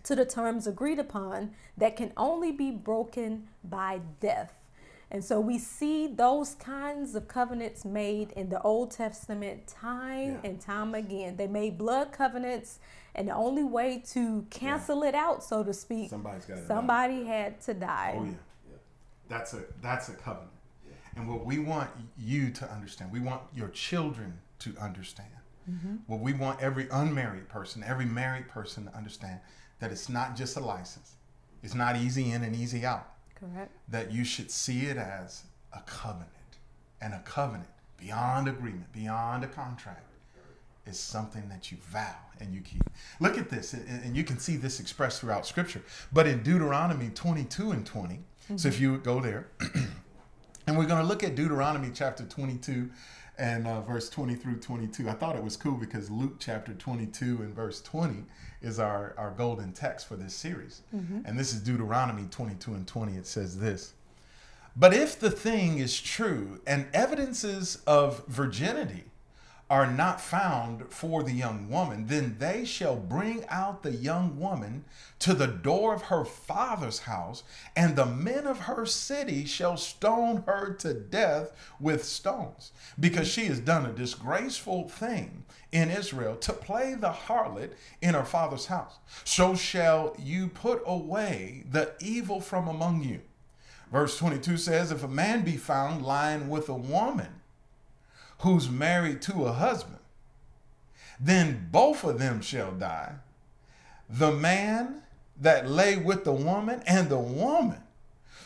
to 0.03 0.15
the 0.15 0.25
terms 0.25 0.67
agreed 0.67 0.99
upon 0.99 1.53
that 1.77 1.97
can 1.97 2.13
only 2.17 2.53
be 2.53 2.71
broken 2.71 3.49
by 3.65 4.01
death. 4.21 4.53
And 5.11 5.25
so 5.25 5.41
we 5.41 5.59
see 5.59 6.07
those 6.07 6.55
kinds 6.55 7.15
of 7.15 7.29
covenants 7.29 7.85
made 7.85 8.33
in 8.33 8.49
the 8.49 8.61
Old 8.63 8.91
Testament 8.91 9.67
time 9.67 10.41
yeah. 10.43 10.51
and 10.51 10.61
time 10.61 10.95
again. 10.95 11.37
They 11.37 11.47
made 11.47 11.79
blood 11.79 12.13
covenants, 12.13 12.81
and 13.15 13.29
the 13.29 13.35
only 13.35 13.65
way 13.65 14.03
to 14.13 14.47
cancel 14.51 15.03
yeah. 15.03 15.11
it 15.11 15.15
out, 15.15 15.43
so 15.45 15.63
to 15.63 15.73
speak, 15.73 16.11
somebody 16.11 17.23
die. 17.23 17.29
had 17.29 17.61
to 17.63 17.75
die. 17.75 18.15
Oh 18.17 18.25
yeah. 18.25 18.31
yeah. 18.71 18.77
That's 19.29 19.55
a 19.55 19.63
that's 19.81 20.09
a 20.09 20.15
covenant. 20.15 20.51
And 21.17 21.29
what 21.29 21.47
we 21.47 21.61
want 21.61 21.91
you 22.19 22.51
to 22.51 22.71
understand, 22.73 23.13
we 23.13 23.21
want 23.21 23.43
your 23.55 23.69
children 23.69 24.41
to 24.61 24.75
understand. 24.81 25.29
Mm-hmm. 25.71 25.97
What 26.07 26.21
we 26.21 26.33
want 26.33 26.61
every 26.61 26.89
unmarried 26.91 27.49
person, 27.49 27.85
every 27.87 28.05
married 28.05 28.49
person 28.49 28.87
to 28.87 28.97
understand 28.97 29.41
that 29.79 29.93
it's 29.93 30.09
not 30.09 30.37
just 30.37 30.57
a 30.57 30.61
license. 30.61 31.15
It's 31.63 31.75
not 31.75 31.97
easy 31.97 32.33
in 32.33 32.43
and 32.43 32.55
easy 32.55 32.85
out. 32.85 33.09
Correct. 33.35 33.71
That 33.89 34.13
you 34.13 34.25
should 34.25 34.51
see 34.51 34.87
it 34.87 34.97
as 34.97 35.45
a 35.73 35.81
covenant. 35.87 36.31
And 37.01 37.15
a 37.15 37.21
covenant 37.21 37.69
beyond 37.99 38.49
agreement, 38.49 38.93
beyond 38.93 39.45
a 39.45 39.47
contract, 39.47 40.07
is 40.87 40.99
something 40.99 41.49
that 41.49 41.71
you 41.71 41.79
vow 41.83 42.17
and 42.41 42.55
you 42.55 42.61
keep. 42.61 42.83
Look 43.21 43.39
at 43.39 43.49
this, 43.49 43.73
and 43.73 44.17
you 44.17 44.25
can 44.25 44.39
see 44.39 44.57
this 44.57 44.81
expressed 44.81 45.21
throughout 45.21 45.47
Scripture. 45.47 45.83
But 46.13 46.27
in 46.27 46.43
Deuteronomy 46.43 47.11
22 47.15 47.71
and 47.71 47.87
20, 47.87 48.15
mm-hmm. 48.15 48.57
so 48.57 48.69
if 48.69 48.81
you 48.81 48.99
go 48.99 49.21
there, 49.21 49.49
And 50.67 50.79
we're 50.79 50.87
going 50.87 51.01
to 51.01 51.07
look 51.07 51.23
at 51.23 51.35
Deuteronomy 51.35 51.91
chapter 51.93 52.25
22 52.25 52.89
and 53.37 53.67
uh, 53.67 53.83
verse 53.83 54.09
20 54.09 54.35
through 54.35 54.57
22. 54.61 55.09
I 55.09 55.13
thought 55.13 55.37
it 55.37 55.43
was 55.43 55.57
cool 55.57 55.77
because 55.77 56.11
Luke 56.11 56.37
chapter 56.39 56.73
22 56.73 57.43
and 57.43 57.55
verse 57.55 57.83
20 57.83 58.25
is 58.63 58.79
our, 58.79 59.15
our 59.19 59.33
golden 59.33 59.73
text 59.73 60.09
for 60.09 60.17
this 60.17 60.35
series. 60.35 60.83
Mm-hmm. 60.95 61.21
And 61.27 61.39
this 61.39 61.53
is 61.53 61.61
Deuteronomy 61.61 62.29
22 62.31 62.75
and 62.75 62.87
20. 62.87 63.17
It 63.17 63.27
says 63.27 63.59
this 63.59 63.93
But 64.75 64.95
if 64.95 65.21
the 65.21 65.31
thing 65.31 65.79
is 65.79 66.01
true 66.01 66.61
and 66.67 66.87
evidences 66.95 67.83
of 67.87 68.25
virginity, 68.27 69.05
are 69.71 69.91
not 69.91 70.21
found 70.21 70.93
for 70.93 71.23
the 71.23 71.33
young 71.33 71.71
woman, 71.71 72.07
then 72.07 72.37
they 72.39 72.65
shall 72.65 72.97
bring 72.97 73.45
out 73.49 73.83
the 73.83 73.93
young 73.93 74.39
woman 74.39 74.85
to 75.19 75.33
the 75.33 75.47
door 75.47 75.95
of 75.95 76.03
her 76.03 76.25
father's 76.25 77.01
house, 77.01 77.43
and 77.75 77.97
the 77.97 78.05
men 78.05 78.47
of 78.47 78.61
her 78.61 78.85
city 78.85 79.45
shall 79.47 79.77
stone 79.77 80.43
her 80.47 80.75
to 80.75 80.93
death 80.93 81.53
with 81.81 82.05
stones, 82.05 82.73
because 83.01 83.27
she 83.27 83.47
has 83.47 83.59
done 83.59 83.87
a 83.87 83.93
disgraceful 83.93 84.89
thing 84.89 85.45
in 85.73 85.91
Israel 85.91 86.37
to 86.37 86.53
play 86.53 86.95
the 86.95 87.11
harlot 87.11 87.73
in 88.03 88.15
her 88.15 88.25
father's 88.25 88.67
house. 88.67 88.99
So 89.25 89.55
shall 89.55 90.15
you 90.19 90.49
put 90.49 90.83
away 90.87 91.65
the 91.71 91.95
evil 92.01 92.41
from 92.41 92.69
among 92.69 93.03
you. 93.03 93.23
Verse 93.91 94.19
22 94.19 94.57
says, 94.57 94.91
If 94.91 95.03
a 95.03 95.09
man 95.09 95.43
be 95.43 95.57
found 95.57 96.05
lying 96.05 96.49
with 96.49 96.69
a 96.69 96.75
woman, 96.75 97.41
who's 98.45 98.69
married 98.69 99.23
to 99.23 99.47
a 99.47 99.53
husband, 99.53 99.99
then 101.19 101.69
both 101.73 102.05
of 102.05 102.19
them 102.19 102.43
shall 102.43 102.73
die. 102.73 103.15
The 104.09 104.33
man 104.33 105.03
that 105.41 105.69
lay 105.69 105.97
with 105.97 106.25
the 106.25 106.33
woman 106.33 106.83
and 106.87 107.09
the 107.09 107.19
woman. 107.19 107.81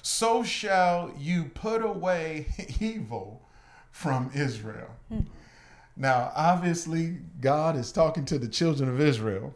So 0.01 0.45
shall 0.45 1.13
you 1.19 1.51
put 1.53 1.83
away 1.83 2.47
evil 2.81 3.43
from 3.91 4.31
Israel. 4.35 4.91
Hmm. 5.09 5.23
Now, 5.97 6.31
obviously, 6.37 7.19
God 7.41 7.77
is 7.77 7.91
talking 7.91 8.25
to 8.27 8.39
the 8.39 8.47
children 8.47 8.89
of 8.89 9.01
Israel. 9.01 9.53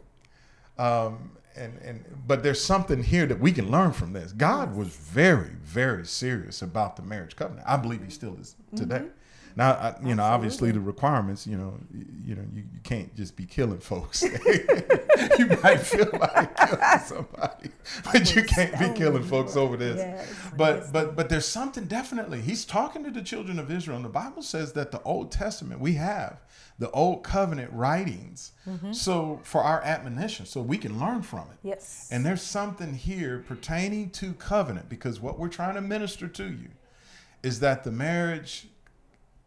Um, 0.77 1.31
and, 1.55 1.79
and 1.81 2.03
but 2.27 2.43
there's 2.43 2.61
something 2.61 3.01
here 3.01 3.25
that 3.27 3.39
we 3.39 3.53
can 3.53 3.71
learn 3.71 3.93
from 3.93 4.11
this. 4.11 4.33
God 4.33 4.75
was 4.75 4.89
very, 4.89 5.51
very 5.63 6.05
serious 6.05 6.61
about 6.61 6.97
the 6.97 7.01
marriage 7.01 7.37
covenant. 7.37 7.65
I 7.65 7.77
believe 7.77 8.03
he 8.03 8.09
still 8.09 8.35
is 8.41 8.57
today. 8.75 8.97
Mm-hmm. 8.97 9.07
Now, 9.55 9.71
I, 9.71 9.95
you 10.03 10.15
know, 10.15 10.23
obviously 10.23 10.71
the 10.71 10.79
requirements, 10.79 11.45
you 11.45 11.57
know, 11.57 11.79
you, 12.25 12.35
know, 12.35 12.43
you, 12.53 12.63
you 12.73 12.79
can't 12.83 13.13
just 13.15 13.35
be 13.35 13.45
killing 13.45 13.79
folks. 13.79 14.23
you 15.37 15.47
might 15.63 15.79
feel 15.81 16.09
like 16.19 16.55
killing 16.57 16.99
somebody, 17.05 17.69
but 18.05 18.35
you 18.35 18.43
can't 18.43 18.77
be 18.79 18.89
killing 18.97 19.23
folks 19.23 19.55
over 19.55 19.77
this. 19.77 19.97
Yes, 19.97 20.33
But 20.57 20.75
yes. 20.77 20.89
but 20.91 21.15
but 21.15 21.29
there's 21.29 21.47
something 21.47 21.85
definitely. 21.85 22.41
He's 22.41 22.65
talking 22.65 23.03
to 23.03 23.11
the 23.11 23.21
children 23.21 23.59
of 23.59 23.69
Israel, 23.71 23.97
and 23.97 24.05
the 24.05 24.09
Bible 24.09 24.41
says 24.41 24.73
that 24.73 24.91
the 24.91 25.01
Old 25.03 25.31
Testament 25.31 25.79
we 25.79 25.93
have 25.93 26.39
the 26.79 26.89
Old 26.91 27.23
Covenant 27.23 27.71
writings, 27.71 28.51
so 28.91 29.39
for 29.43 29.61
our 29.61 29.81
admonition, 29.83 30.45
so 30.45 30.59
we 30.61 30.77
can 30.77 30.99
learn 30.99 31.21
from 31.21 31.41
it. 31.51 31.57
Yes. 31.61 32.09
And 32.11 32.25
there's 32.25 32.41
something 32.41 32.95
here 32.95 33.43
pertaining 33.47 34.09
to 34.11 34.33
covenant 34.33 34.89
because 34.89 35.19
what 35.19 35.37
we're 35.37 35.49
trying 35.49 35.75
to 35.75 35.81
minister 35.81 36.27
to 36.27 36.45
you 36.45 36.69
is 37.43 37.59
that 37.59 37.83
the 37.83 37.91
marriage 37.91 38.67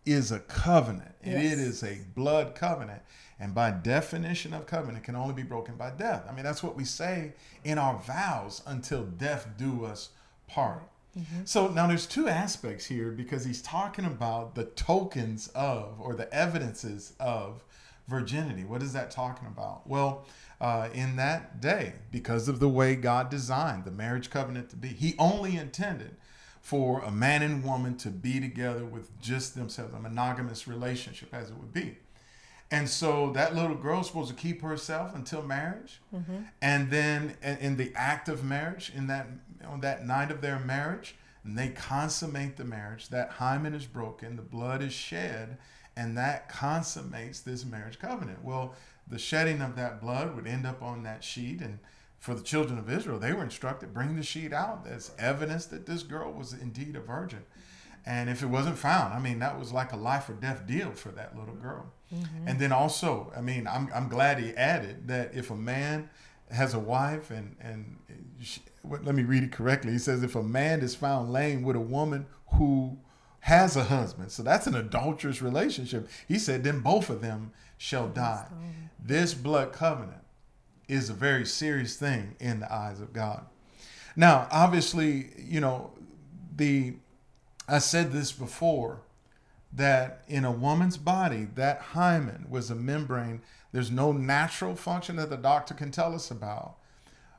is 0.06 0.32
a 0.32 0.38
covenant 0.40 1.14
and 1.22 1.34
it 1.34 1.42
Yes. 1.44 1.58
is 1.58 1.82
a 1.82 1.98
blood 2.14 2.54
covenant. 2.54 3.02
And 3.38 3.54
by 3.54 3.70
definition 3.70 4.54
of 4.54 4.66
covenant, 4.66 4.98
it 4.98 5.04
can 5.04 5.16
only 5.16 5.34
be 5.34 5.42
broken 5.42 5.76
by 5.76 5.90
death. 5.90 6.24
I 6.28 6.32
mean, 6.32 6.44
that's 6.44 6.62
what 6.62 6.74
we 6.76 6.84
say 6.84 7.34
in 7.64 7.76
our 7.76 7.98
vows 7.98 8.62
until 8.66 9.04
death 9.04 9.48
do 9.58 9.84
us 9.84 10.10
part. 10.46 10.88
So 11.46 11.68
now 11.68 11.86
there's 11.86 12.04
two 12.04 12.28
aspects 12.28 12.84
here 12.84 13.10
because 13.10 13.42
he's 13.46 13.62
talking 13.62 14.04
about 14.04 14.54
the 14.54 14.64
tokens 14.64 15.48
of 15.54 15.98
or 15.98 16.14
the 16.14 16.30
evidences 16.32 17.14
of 17.18 17.64
virginity. 18.06 18.64
What 18.64 18.82
is 18.82 18.92
that 18.92 19.10
talking 19.10 19.46
about? 19.48 19.86
Well, 19.88 20.26
uh, 20.60 20.90
in 20.92 21.16
that 21.16 21.60
day, 21.62 21.94
because 22.10 22.48
of 22.48 22.60
the 22.60 22.68
way 22.68 22.96
God 22.96 23.30
designed 23.30 23.86
the 23.86 23.90
marriage 23.90 24.28
covenant 24.28 24.68
to 24.70 24.76
be, 24.76 24.88
he 24.88 25.14
only 25.18 25.56
intended 25.56 26.16
for 26.66 26.98
a 27.02 27.12
man 27.12 27.42
and 27.42 27.62
woman 27.62 27.96
to 27.96 28.10
be 28.10 28.40
together 28.40 28.84
with 28.84 29.20
just 29.20 29.54
themselves, 29.54 29.94
a 29.94 30.00
monogamous 30.00 30.66
relationship 30.66 31.32
as 31.32 31.48
it 31.48 31.56
would 31.56 31.72
be. 31.72 31.96
And 32.72 32.88
so 32.88 33.30
that 33.34 33.54
little 33.54 33.76
girl's 33.76 34.08
supposed 34.08 34.30
to 34.30 34.34
keep 34.34 34.62
herself 34.62 35.14
until 35.14 35.44
marriage, 35.44 36.00
mm-hmm. 36.12 36.38
and 36.60 36.90
then 36.90 37.36
in, 37.40 37.58
in 37.58 37.76
the 37.76 37.92
act 37.94 38.28
of 38.28 38.42
marriage, 38.42 38.90
in 38.96 39.06
that 39.06 39.28
on 39.64 39.80
that 39.82 40.04
night 40.04 40.32
of 40.32 40.40
their 40.40 40.58
marriage, 40.58 41.14
and 41.44 41.56
they 41.56 41.68
consummate 41.68 42.56
the 42.56 42.64
marriage. 42.64 43.10
That 43.10 43.30
hymen 43.30 43.72
is 43.72 43.86
broken, 43.86 44.34
the 44.34 44.42
blood 44.42 44.82
is 44.82 44.92
shed, 44.92 45.58
and 45.96 46.18
that 46.18 46.48
consummates 46.48 47.42
this 47.42 47.64
marriage 47.64 48.00
covenant. 48.00 48.44
Well, 48.44 48.74
the 49.06 49.20
shedding 49.20 49.62
of 49.62 49.76
that 49.76 50.00
blood 50.00 50.34
would 50.34 50.48
end 50.48 50.66
up 50.66 50.82
on 50.82 51.04
that 51.04 51.22
sheet, 51.22 51.60
and 51.60 51.78
for 52.18 52.34
the 52.34 52.42
children 52.42 52.78
of 52.78 52.90
Israel, 52.90 53.18
they 53.18 53.32
were 53.32 53.44
instructed 53.44 53.94
bring 53.94 54.16
the 54.16 54.22
sheet 54.22 54.52
out 54.52 54.86
as 54.88 55.12
evidence 55.18 55.66
that 55.66 55.86
this 55.86 56.02
girl 56.02 56.32
was 56.32 56.52
indeed 56.52 56.96
a 56.96 57.00
virgin. 57.00 57.44
And 58.04 58.30
if 58.30 58.42
it 58.42 58.46
wasn't 58.46 58.78
found, 58.78 59.14
I 59.14 59.18
mean, 59.18 59.40
that 59.40 59.58
was 59.58 59.72
like 59.72 59.92
a 59.92 59.96
life 59.96 60.28
or 60.28 60.34
death 60.34 60.66
deal 60.66 60.92
for 60.92 61.10
that 61.10 61.36
little 61.36 61.56
girl. 61.56 61.86
Mm-hmm. 62.14 62.48
And 62.48 62.60
then 62.60 62.70
also, 62.70 63.32
I 63.36 63.40
mean, 63.40 63.66
I'm, 63.66 63.90
I'm 63.92 64.08
glad 64.08 64.38
he 64.38 64.50
added 64.52 65.08
that 65.08 65.34
if 65.34 65.50
a 65.50 65.56
man 65.56 66.08
has 66.50 66.74
a 66.74 66.78
wife 66.78 67.30
and, 67.32 67.56
and 67.60 67.96
she, 68.40 68.60
what, 68.82 69.04
let 69.04 69.16
me 69.16 69.24
read 69.24 69.42
it 69.42 69.50
correctly. 69.50 69.90
He 69.90 69.98
says, 69.98 70.22
if 70.22 70.36
a 70.36 70.42
man 70.42 70.82
is 70.82 70.94
found 70.94 71.32
laying 71.32 71.64
with 71.64 71.74
a 71.74 71.80
woman 71.80 72.26
who 72.52 72.98
has 73.40 73.76
a 73.76 73.84
husband, 73.84 74.30
so 74.30 74.44
that's 74.44 74.68
an 74.68 74.76
adulterous 74.76 75.42
relationship. 75.42 76.08
He 76.28 76.38
said, 76.38 76.62
then 76.62 76.80
both 76.80 77.10
of 77.10 77.20
them 77.20 77.52
shall 77.76 78.06
die. 78.08 78.46
Um, 78.52 78.90
this 79.04 79.34
blood 79.34 79.72
covenant 79.72 80.22
is 80.88 81.10
a 81.10 81.14
very 81.14 81.44
serious 81.44 81.96
thing 81.96 82.36
in 82.40 82.60
the 82.60 82.72
eyes 82.72 83.00
of 83.00 83.12
God. 83.12 83.46
Now, 84.14 84.48
obviously, 84.50 85.30
you 85.36 85.60
know, 85.60 85.92
the 86.54 86.94
I 87.68 87.78
said 87.78 88.12
this 88.12 88.32
before 88.32 89.00
that 89.72 90.22
in 90.28 90.44
a 90.44 90.50
woman's 90.50 90.96
body, 90.96 91.48
that 91.54 91.80
hymen 91.80 92.46
was 92.48 92.70
a 92.70 92.74
membrane. 92.74 93.42
There's 93.72 93.90
no 93.90 94.12
natural 94.12 94.74
function 94.76 95.16
that 95.16 95.28
the 95.28 95.36
doctor 95.36 95.74
can 95.74 95.90
tell 95.90 96.14
us 96.14 96.30
about, 96.30 96.76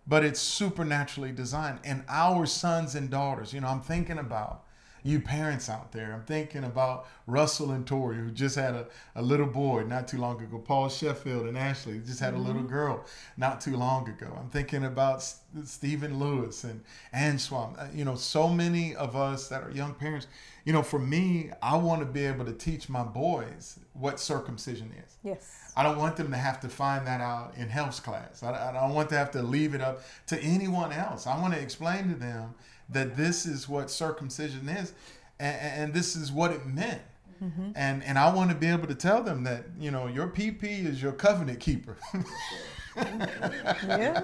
but 0.05 0.23
it's 0.23 0.39
supernaturally 0.39 1.31
designed. 1.31 1.79
And 1.83 2.03
our 2.07 2.45
sons 2.45 2.93
and 2.93 3.09
daughters, 3.09 3.53
you 3.53 3.61
know, 3.61 3.67
I'm 3.67 3.81
thinking 3.81 4.19
about 4.19 4.63
you 5.07 5.21
parents 5.21 5.69
out 5.69 5.91
there. 5.91 6.13
I'm 6.13 6.23
thinking 6.25 6.63
about 6.63 7.07
Russell 7.27 7.71
and 7.71 7.85
Tori, 7.87 8.17
who 8.17 8.29
just 8.31 8.55
had 8.55 8.73
a, 8.75 8.87
a 9.15 9.21
little 9.21 9.45
boy 9.47 9.83
not 9.83 10.07
too 10.07 10.17
long 10.17 10.41
ago. 10.41 10.57
Paul 10.59 10.89
Sheffield 10.89 11.47
and 11.47 11.57
Ashley 11.57 11.99
just 12.05 12.19
had 12.19 12.33
a 12.33 12.37
little 12.37 12.63
girl 12.63 13.05
not 13.37 13.61
too 13.61 13.77
long 13.77 14.07
ago. 14.09 14.35
I'm 14.39 14.49
thinking 14.49 14.83
about 14.85 15.17
S- 15.17 15.41
Stephen 15.65 16.19
Lewis 16.19 16.63
and 16.63 16.83
Antoine. 17.15 17.75
Uh, 17.77 17.87
You 17.93 18.05
know, 18.05 18.15
so 18.15 18.47
many 18.47 18.95
of 18.95 19.15
us 19.15 19.47
that 19.49 19.63
are 19.63 19.71
young 19.71 19.93
parents. 19.93 20.27
You 20.65 20.73
know, 20.73 20.83
for 20.83 20.99
me, 20.99 21.51
I 21.61 21.77
want 21.77 22.01
to 22.01 22.05
be 22.05 22.25
able 22.25 22.43
to 22.45 22.51
teach 22.53 22.89
my 22.89 23.03
boys 23.03 23.79
what 23.93 24.19
circumcision 24.19 24.91
is. 25.05 25.15
yes. 25.23 25.71
I 25.77 25.83
don't 25.83 25.97
want 25.99 26.17
them 26.17 26.31
to 26.31 26.37
have 26.37 26.59
to 26.61 26.69
find 26.69 27.05
that 27.07 27.21
out 27.21 27.53
in 27.55 27.69
health 27.69 28.03
class. 28.03 28.41
I, 28.43 28.69
I 28.69 28.73
don't 28.73 28.93
want 28.95 29.09
to 29.09 29.17
have 29.17 29.31
to 29.31 29.43
leave 29.43 29.75
it 29.75 29.81
up 29.81 30.01
to 30.27 30.37
anyone 30.41 30.91
else. 30.91 31.27
I 31.27 31.39
want 31.39 31.53
to 31.53 31.59
explain 31.61 32.09
to 32.09 32.15
them 32.15 32.55
that 32.89 33.15
this 33.17 33.45
is 33.45 33.67
what 33.69 33.89
circumcision 33.91 34.69
is 34.69 34.93
and, 35.39 35.57
and 35.61 35.93
this 35.93 36.15
is 36.15 36.31
what 36.31 36.51
it 36.51 36.65
meant. 36.65 37.01
And 37.75 38.03
and 38.03 38.17
I 38.17 38.33
want 38.33 38.49
to 38.49 38.55
be 38.55 38.65
able 38.67 38.87
to 38.87 38.95
tell 38.95 39.21
them 39.21 39.43
that, 39.43 39.65
you 39.79 39.91
know, 39.91 40.07
your 40.07 40.27
PP 40.27 40.85
is 40.87 40.99
your 41.01 41.11
covenant 41.11 41.59
keeper. 41.59 41.95
Yeah. 43.87 44.21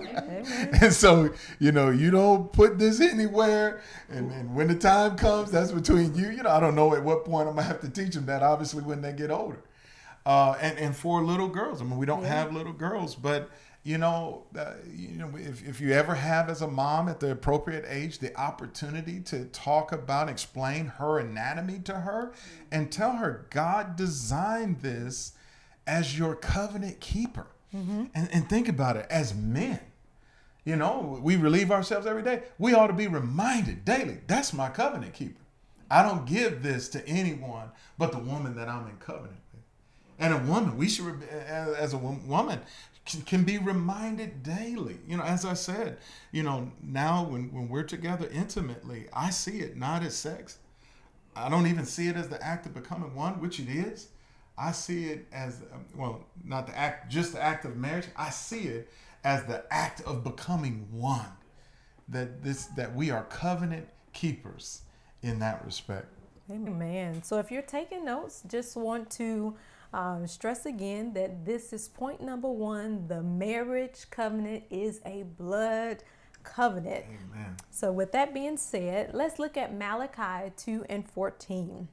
And 0.81 0.91
so, 0.93 1.31
you 1.59 1.71
know, 1.71 1.89
you 1.91 2.09
don't 2.11 2.51
put 2.51 2.79
this 2.79 2.99
anywhere. 2.99 3.81
And, 4.09 4.31
and 4.31 4.55
when 4.55 4.67
the 4.67 4.75
time 4.75 5.15
comes, 5.15 5.51
that's 5.51 5.71
between 5.71 6.15
you. 6.15 6.29
You 6.31 6.43
know, 6.43 6.49
I 6.49 6.59
don't 6.59 6.75
know 6.75 6.95
at 6.95 7.03
what 7.03 7.25
point 7.25 7.47
I'm 7.47 7.53
going 7.55 7.67
to 7.67 7.71
have 7.71 7.81
to 7.81 7.89
teach 7.89 8.15
them 8.15 8.25
that, 8.25 8.41
obviously, 8.41 8.81
when 8.83 9.01
they 9.01 9.13
get 9.13 9.29
older. 9.31 9.59
Uh, 10.25 10.55
and, 10.61 10.77
and 10.79 10.95
for 10.95 11.21
little 11.23 11.49
girls, 11.49 11.81
I 11.81 11.85
mean, 11.85 11.97
we 11.97 12.05
don't 12.05 12.23
Yeah. 12.23 12.29
have 12.29 12.53
little 12.53 12.73
girls, 12.73 13.13
but, 13.15 13.49
you 13.83 13.97
know, 13.97 14.43
uh, 14.57 14.73
you 14.95 15.17
know, 15.17 15.31
if, 15.35 15.67
if 15.67 15.81
you 15.81 15.91
ever 15.91 16.15
have 16.15 16.49
as 16.49 16.61
a 16.61 16.67
mom 16.67 17.09
at 17.09 17.19
the 17.19 17.31
appropriate 17.31 17.83
age 17.87 18.19
the 18.19 18.35
opportunity 18.39 19.19
to 19.21 19.45
talk 19.45 19.91
about, 19.91 20.29
explain 20.29 20.85
her 20.85 21.19
anatomy 21.19 21.79
to 21.79 21.93
her 21.93 22.31
and 22.71 22.91
tell 22.91 23.17
her 23.17 23.45
God 23.49 23.97
designed 23.97 24.81
this 24.81 25.33
as 25.85 26.17
your 26.17 26.35
covenant 26.35 27.01
keeper. 27.01 27.47
And, 28.15 28.29
and 28.31 28.49
think 28.49 28.69
about 28.69 28.97
it 28.97 29.07
as 29.09 29.33
men. 29.33 29.79
You 30.63 30.77
know, 30.77 31.19
we 31.21 31.35
relieve 31.35 31.71
ourselves 31.71 32.05
every 32.05 32.21
day. 32.23 32.43
We 32.57 32.73
ought 32.73 32.87
to 32.87 32.93
be 32.93 33.07
reminded 33.07 33.83
daily 33.83 34.19
that's 34.27 34.53
my 34.53 34.69
covenant 34.69 35.13
keeper. 35.13 35.41
I 35.91 36.03
don't 36.03 36.25
give 36.25 36.63
this 36.63 36.87
to 36.89 37.05
anyone 37.07 37.69
but 37.97 38.11
the 38.11 38.19
woman 38.19 38.55
that 38.55 38.69
I'm 38.69 38.87
in 38.87 38.97
covenant 38.97 39.41
with. 39.51 39.63
And 40.19 40.33
a 40.33 40.37
woman, 40.37 40.77
we 40.77 40.87
should, 40.87 41.23
as 41.23 41.93
a 41.93 41.97
woman, 41.97 42.61
can, 43.05 43.43
be 43.43 43.57
reminded 43.57 44.43
daily. 44.43 44.97
You 45.07 45.17
know, 45.17 45.23
as 45.23 45.45
I 45.45 45.53
said, 45.53 45.97
you 46.31 46.43
know, 46.43 46.71
now 46.81 47.25
when, 47.25 47.51
when 47.51 47.67
we're 47.69 47.83
together 47.83 48.29
intimately, 48.31 49.07
I 49.13 49.29
see 49.29 49.59
it 49.59 49.75
not 49.75 50.03
as 50.03 50.15
sex. 50.15 50.57
I 51.35 51.49
don't 51.49 51.67
even 51.67 51.85
see 51.85 52.07
it 52.07 52.15
as 52.15 52.29
the 52.29 52.41
act 52.43 52.65
of 52.65 52.73
becoming 52.73 53.13
one, 53.15 53.41
which 53.41 53.59
it 53.59 53.67
is. 53.67 54.09
I 54.57 54.71
see 54.71 55.05
it 55.05 55.25
as 55.33 55.61
um, 55.73 55.85
well, 55.95 56.23
not 56.43 56.67
the 56.67 56.77
act, 56.77 57.11
just 57.11 57.33
the 57.33 57.41
act 57.41 57.65
of 57.65 57.75
marriage. 57.75 58.05
I 58.15 58.29
see 58.29 58.67
it 58.67 58.89
as 59.23 59.43
the 59.45 59.63
act 59.71 60.01
of 60.01 60.23
becoming 60.23 60.87
one. 60.91 61.25
That 62.09 62.43
this 62.43 62.65
that 62.77 62.93
we 62.93 63.09
are 63.09 63.23
covenant 63.23 63.87
keepers 64.11 64.81
in 65.23 65.39
that 65.39 65.65
respect. 65.65 66.07
Amen. 66.51 67.23
So 67.23 67.39
if 67.39 67.49
you're 67.49 67.61
taking 67.61 68.05
notes, 68.05 68.43
just 68.47 68.75
want 68.75 69.09
to 69.11 69.55
um, 69.93 70.25
stress 70.25 70.65
again 70.65 71.13
that 71.13 71.45
this 71.45 71.71
is 71.71 71.87
point 71.87 72.21
number 72.21 72.49
one. 72.49 73.07
The 73.07 73.21
marriage 73.21 74.09
covenant 74.09 74.63
is 74.69 74.99
a 75.05 75.23
blood 75.23 76.03
covenant. 76.43 77.05
Amen. 77.05 77.55
So, 77.69 77.91
with 77.91 78.11
that 78.11 78.33
being 78.33 78.57
said, 78.57 79.11
let's 79.13 79.39
look 79.39 79.55
at 79.55 79.73
Malachi 79.73 80.51
2 80.57 80.85
and 80.89 81.07
14. 81.07 81.87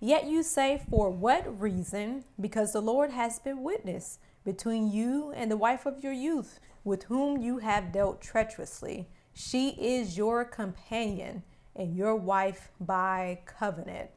Yet 0.00 0.26
you 0.26 0.42
say, 0.42 0.82
For 0.90 1.10
what 1.10 1.60
reason? 1.60 2.24
Because 2.40 2.72
the 2.72 2.82
Lord 2.82 3.10
has 3.10 3.38
been 3.38 3.62
witness 3.62 4.18
between 4.44 4.92
you 4.92 5.32
and 5.34 5.50
the 5.50 5.56
wife 5.56 5.86
of 5.86 6.02
your 6.02 6.12
youth, 6.12 6.60
with 6.82 7.04
whom 7.04 7.40
you 7.40 7.58
have 7.58 7.92
dealt 7.92 8.20
treacherously. 8.20 9.08
She 9.32 9.70
is 9.70 10.16
your 10.16 10.44
companion 10.44 11.42
and 11.74 11.96
your 11.96 12.14
wife 12.14 12.70
by 12.80 13.40
covenant. 13.46 14.10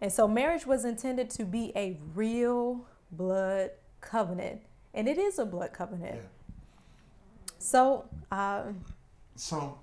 And 0.00 0.12
so, 0.12 0.28
marriage 0.28 0.66
was 0.66 0.84
intended 0.84 1.30
to 1.30 1.44
be 1.44 1.72
a 1.74 1.98
real 2.14 2.86
blood 3.10 3.70
covenant, 4.00 4.62
and 4.94 5.08
it 5.08 5.18
is 5.18 5.38
a 5.38 5.44
blood 5.44 5.72
covenant. 5.72 6.16
Yeah. 6.16 6.54
So, 7.58 8.04
uh, 8.30 8.64
So, 9.34 9.78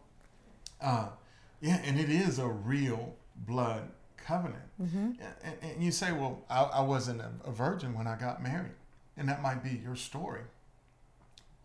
uh, 0.82 1.10
yeah, 1.62 1.82
and 1.84 2.00
it 2.00 2.10
is 2.10 2.40
a 2.40 2.48
real 2.48 3.16
blood 3.36 3.90
covenant. 4.18 4.64
And, 4.80 5.18
and 5.62 5.84
you 5.84 5.92
say, 5.92 6.12
well, 6.12 6.44
I, 6.50 6.64
I 6.64 6.82
wasn't 6.82 7.22
a 7.22 7.52
virgin 7.52 7.94
when 7.94 8.08
I 8.08 8.16
got 8.16 8.42
married, 8.42 8.74
and 9.18 9.28
that 9.30 9.42
might 9.42 9.64
be 9.64 9.82
your 9.84 9.96
story. 9.96 10.42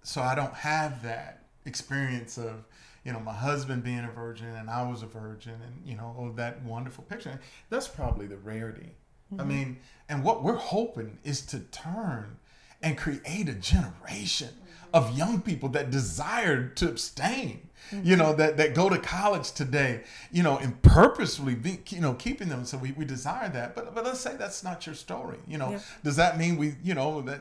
So 0.02 0.22
I 0.22 0.34
don't 0.34 0.54
have 0.54 1.02
that 1.02 1.39
experience 1.64 2.38
of, 2.38 2.64
you 3.04 3.12
know, 3.12 3.20
my 3.20 3.32
husband 3.32 3.82
being 3.82 4.04
a 4.04 4.10
virgin 4.10 4.48
and 4.48 4.68
I 4.70 4.88
was 4.88 5.02
a 5.02 5.06
virgin, 5.06 5.54
and 5.64 5.86
you 5.86 5.96
know, 5.96 6.14
oh, 6.18 6.32
that 6.32 6.62
wonderful 6.62 7.04
picture. 7.04 7.40
That's 7.68 7.88
probably 7.88 8.26
the 8.26 8.36
rarity 8.36 8.94
I 9.32 9.42
mm-hmm. 9.42 9.48
mean, 9.48 9.78
and 10.08 10.24
what 10.24 10.42
we're 10.42 10.56
hoping 10.56 11.18
is 11.22 11.42
to 11.46 11.60
turn 11.60 12.38
and 12.82 12.96
create 12.96 13.48
a 13.48 13.54
generation 13.54 14.48
of 14.92 15.16
young 15.16 15.40
people 15.40 15.68
that 15.70 15.90
desire 15.90 16.68
to 16.68 16.88
abstain. 16.88 17.66
You 18.04 18.14
know 18.14 18.34
that 18.34 18.56
that 18.58 18.74
go 18.74 18.88
to 18.88 18.98
college 18.98 19.50
today. 19.52 20.02
You 20.30 20.44
know, 20.44 20.58
and 20.58 20.80
purposefully 20.82 21.56
be 21.56 21.80
you 21.88 22.00
know 22.00 22.14
keeping 22.14 22.48
them. 22.48 22.64
So 22.64 22.78
we, 22.78 22.92
we 22.92 23.04
desire 23.04 23.48
that. 23.48 23.74
But 23.74 23.94
but 23.96 24.04
let's 24.04 24.20
say 24.20 24.36
that's 24.36 24.62
not 24.62 24.86
your 24.86 24.94
story. 24.94 25.38
You 25.48 25.58
know, 25.58 25.70
Yeah. 25.72 25.80
does 26.04 26.14
that 26.16 26.38
mean 26.38 26.56
we 26.56 26.74
you 26.84 26.94
know 26.94 27.20
that 27.22 27.40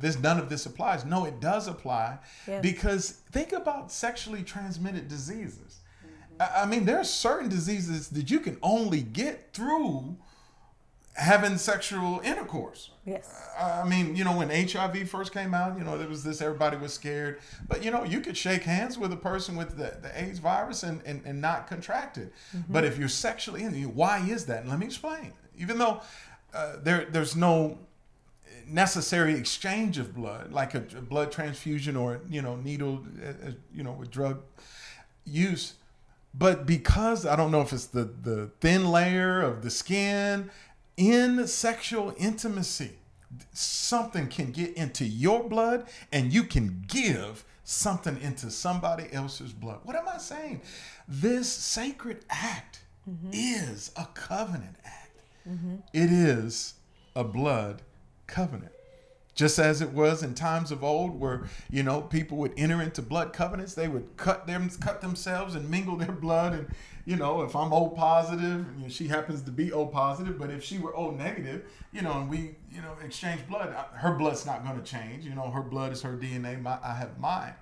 this 0.00 0.16
none 0.20 0.38
of 0.38 0.48
this 0.50 0.66
applies? 0.66 1.04
No, 1.04 1.24
it 1.24 1.40
does 1.40 1.66
apply 1.66 2.18
because 2.60 3.10
think 3.32 3.52
about 3.52 3.90
sexually 3.90 4.42
transmitted 4.44 5.08
diseases. 5.08 5.80
I 6.38 6.62
I 6.62 6.66
mean, 6.66 6.84
there 6.84 6.98
are 6.98 7.04
certain 7.04 7.48
diseases 7.48 8.08
that 8.10 8.30
you 8.30 8.38
can 8.38 8.56
only 8.62 9.00
get 9.02 9.52
through 9.52 10.16
having 11.18 11.58
sexual 11.58 12.20
intercourse. 12.20 12.90
Yes. 13.04 13.28
I 13.58 13.86
mean, 13.86 14.14
you 14.14 14.22
know, 14.22 14.36
when 14.36 14.50
HIV 14.50 15.10
first 15.10 15.32
came 15.32 15.52
out, 15.52 15.76
you 15.76 15.84
know, 15.84 15.98
there 15.98 16.08
was 16.08 16.22
this, 16.22 16.40
everybody 16.40 16.76
was 16.76 16.94
scared. 16.94 17.40
But, 17.66 17.84
you 17.84 17.90
know, 17.90 18.04
you 18.04 18.20
could 18.20 18.36
shake 18.36 18.62
hands 18.62 18.96
with 18.96 19.12
a 19.12 19.16
person 19.16 19.56
with 19.56 19.76
the, 19.76 19.98
the 20.00 20.12
AIDS 20.14 20.38
virus 20.38 20.84
and, 20.84 21.02
and, 21.04 21.22
and 21.24 21.40
not 21.40 21.66
contract 21.66 22.18
it. 22.18 22.32
But 22.68 22.84
if 22.84 22.98
you're 22.98 23.08
sexually 23.08 23.64
in, 23.64 23.74
why 23.94 24.20
is 24.20 24.46
that? 24.46 24.60
And 24.60 24.70
let 24.70 24.78
me 24.78 24.86
explain. 24.86 25.32
Even 25.58 25.78
though 25.78 26.02
uh, 26.54 26.76
there, 26.82 27.06
there's 27.10 27.34
no 27.34 27.78
necessary 28.66 29.34
exchange 29.34 29.98
of 29.98 30.14
blood, 30.14 30.52
like 30.52 30.74
a, 30.74 30.84
a 30.96 31.02
blood 31.02 31.32
transfusion 31.32 31.96
or, 31.96 32.20
you 32.28 32.42
know, 32.42 32.56
needle, 32.56 33.04
uh, 33.22 33.48
uh, 33.48 33.50
you 33.74 33.82
know, 33.82 33.92
with 33.92 34.10
drug 34.10 34.40
use. 35.24 35.74
But 36.34 36.66
because 36.66 37.26
I 37.26 37.34
don't 37.34 37.50
know 37.50 37.62
if 37.62 37.72
it's 37.72 37.86
the, 37.86 38.04
the 38.04 38.50
thin 38.60 38.92
layer 38.92 39.40
of 39.40 39.62
the 39.62 39.70
skin 39.70 40.50
in 40.98 41.46
sexual 41.46 42.12
intimacy, 42.18 42.90
something 43.52 44.26
can 44.26 44.50
get 44.50 44.76
into 44.76 45.04
your 45.04 45.48
blood 45.48 45.86
and 46.12 46.32
you 46.32 46.42
can 46.42 46.84
give 46.88 47.44
something 47.62 48.20
into 48.20 48.50
somebody 48.50 49.06
else's 49.12 49.52
blood. 49.52 49.78
What 49.84 49.94
am 49.94 50.08
I 50.08 50.18
saying? 50.18 50.60
This 51.06 51.50
sacred 51.50 52.24
act 52.28 52.82
mm-hmm. 53.08 53.30
is 53.32 53.92
a 53.96 54.06
covenant 54.14 54.76
act. 54.84 55.20
Mm-hmm. 55.48 55.76
It 55.92 56.10
is 56.10 56.74
a 57.14 57.22
blood 57.24 57.82
covenant. 58.26 58.72
Just 59.34 59.60
as 59.60 59.80
it 59.80 59.90
was 59.90 60.24
in 60.24 60.34
times 60.34 60.72
of 60.72 60.82
old, 60.82 61.20
where 61.20 61.44
you 61.70 61.84
know 61.84 62.00
people 62.00 62.38
would 62.38 62.52
enter 62.56 62.82
into 62.82 63.02
blood 63.02 63.32
covenants, 63.32 63.74
they 63.74 63.86
would 63.86 64.16
cut 64.16 64.48
them, 64.48 64.68
cut 64.80 65.00
themselves, 65.00 65.54
and 65.54 65.70
mingle 65.70 65.96
their 65.96 66.10
blood. 66.10 66.54
And 66.54 66.68
you 67.08 67.16
know, 67.16 67.40
if 67.40 67.56
I'm 67.56 67.72
O 67.72 67.88
positive, 67.88 68.66
you 68.76 68.82
know, 68.82 68.88
she 68.90 69.08
happens 69.08 69.40
to 69.40 69.50
be 69.50 69.72
O 69.72 69.86
positive, 69.86 70.38
but 70.38 70.50
if 70.50 70.62
she 70.62 70.76
were 70.76 70.94
O 70.94 71.10
negative, 71.10 71.62
you 71.90 72.02
know, 72.02 72.12
and 72.12 72.28
we, 72.28 72.54
you 72.70 72.82
know, 72.82 72.92
exchange 73.02 73.40
blood, 73.48 73.74
uh, 73.74 73.84
her 73.96 74.12
blood's 74.12 74.44
not 74.44 74.62
going 74.62 74.76
to 74.76 74.84
change. 74.84 75.24
You 75.24 75.34
know, 75.34 75.50
her 75.50 75.62
blood 75.62 75.90
is 75.90 76.02
her 76.02 76.18
DNA. 76.18 76.60
My, 76.60 76.78
I 76.84 76.92
have 76.96 77.18
mine. 77.18 77.54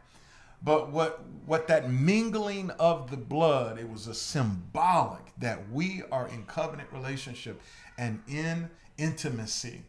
But 0.64 0.90
what 0.90 1.22
what 1.44 1.68
that 1.68 1.88
mingling 1.92 2.70
of 2.72 3.08
the 3.12 3.16
blood, 3.16 3.78
it 3.78 3.88
was 3.88 4.08
a 4.08 4.14
symbolic 4.14 5.32
that 5.38 5.70
we 5.70 6.02
are 6.10 6.26
in 6.26 6.44
covenant 6.46 6.88
relationship 6.92 7.62
and 7.96 8.24
in 8.26 8.68
intimacy. 8.98 9.82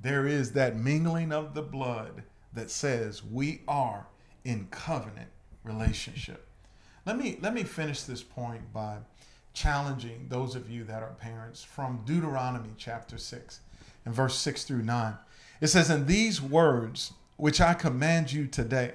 There 0.00 0.26
is 0.26 0.52
that 0.52 0.74
mingling 0.74 1.32
of 1.32 1.52
the 1.52 1.60
blood 1.60 2.22
that 2.54 2.70
says 2.70 3.22
we 3.22 3.60
are 3.68 4.06
in 4.42 4.68
covenant 4.70 5.28
relationship. 5.64 6.48
Let 7.04 7.18
me 7.18 7.38
let 7.40 7.54
me 7.54 7.64
finish 7.64 8.02
this 8.02 8.22
point 8.22 8.72
by 8.72 8.98
challenging 9.54 10.26
those 10.28 10.54
of 10.54 10.70
you 10.70 10.84
that 10.84 11.02
are 11.02 11.12
parents 11.12 11.62
from 11.62 12.02
Deuteronomy 12.04 12.70
chapter 12.78 13.18
6 13.18 13.60
and 14.04 14.14
verse 14.14 14.36
6 14.36 14.64
through 14.64 14.82
9. 14.82 15.14
It 15.60 15.66
says, 15.66 15.90
And 15.90 16.06
these 16.06 16.40
words 16.40 17.12
which 17.36 17.60
I 17.60 17.74
command 17.74 18.32
you 18.32 18.46
today 18.46 18.94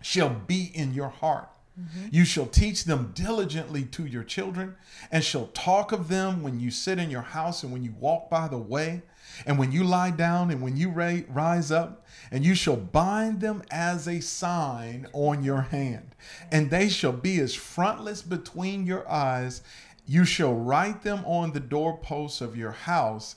shall 0.00 0.30
be 0.30 0.70
in 0.74 0.94
your 0.94 1.08
heart. 1.08 1.50
Mm-hmm. 1.78 2.08
You 2.10 2.24
shall 2.24 2.46
teach 2.46 2.84
them 2.84 3.12
diligently 3.14 3.84
to 3.84 4.04
your 4.04 4.24
children, 4.24 4.74
and 5.12 5.22
shall 5.22 5.46
talk 5.48 5.92
of 5.92 6.08
them 6.08 6.42
when 6.42 6.58
you 6.58 6.70
sit 6.70 6.98
in 6.98 7.10
your 7.10 7.22
house, 7.22 7.62
and 7.62 7.72
when 7.72 7.84
you 7.84 7.94
walk 8.00 8.28
by 8.28 8.48
the 8.48 8.58
way, 8.58 9.02
and 9.46 9.58
when 9.58 9.70
you 9.70 9.84
lie 9.84 10.10
down, 10.10 10.50
and 10.50 10.60
when 10.60 10.76
you 10.76 10.90
ra- 10.90 11.20
rise 11.28 11.70
up. 11.70 12.06
And 12.30 12.44
you 12.44 12.54
shall 12.54 12.76
bind 12.76 13.40
them 13.40 13.62
as 13.70 14.06
a 14.06 14.20
sign 14.20 15.06
on 15.12 15.42
your 15.42 15.62
hand, 15.62 16.14
and 16.50 16.70
they 16.70 16.88
shall 16.88 17.12
be 17.12 17.38
as 17.40 17.54
frontlets 17.54 18.22
between 18.22 18.86
your 18.86 19.08
eyes. 19.08 19.62
You 20.06 20.24
shall 20.24 20.54
write 20.54 21.02
them 21.02 21.24
on 21.24 21.52
the 21.52 21.60
doorposts 21.60 22.40
of 22.40 22.56
your 22.56 22.72
house 22.72 23.36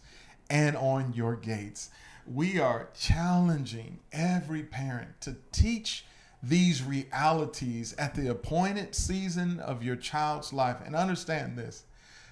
and 0.49 0.75
on 0.75 1.13
your 1.13 1.35
gates. 1.35 1.89
We 2.25 2.59
are 2.59 2.89
challenging 2.97 3.99
every 4.11 4.63
parent 4.63 5.21
to 5.21 5.37
teach 5.51 6.05
these 6.43 6.83
realities 6.83 7.93
at 7.93 8.15
the 8.15 8.29
appointed 8.29 8.95
season 8.95 9.59
of 9.59 9.83
your 9.83 9.95
child's 9.95 10.51
life. 10.51 10.77
And 10.85 10.95
understand 10.95 11.57
this 11.57 11.83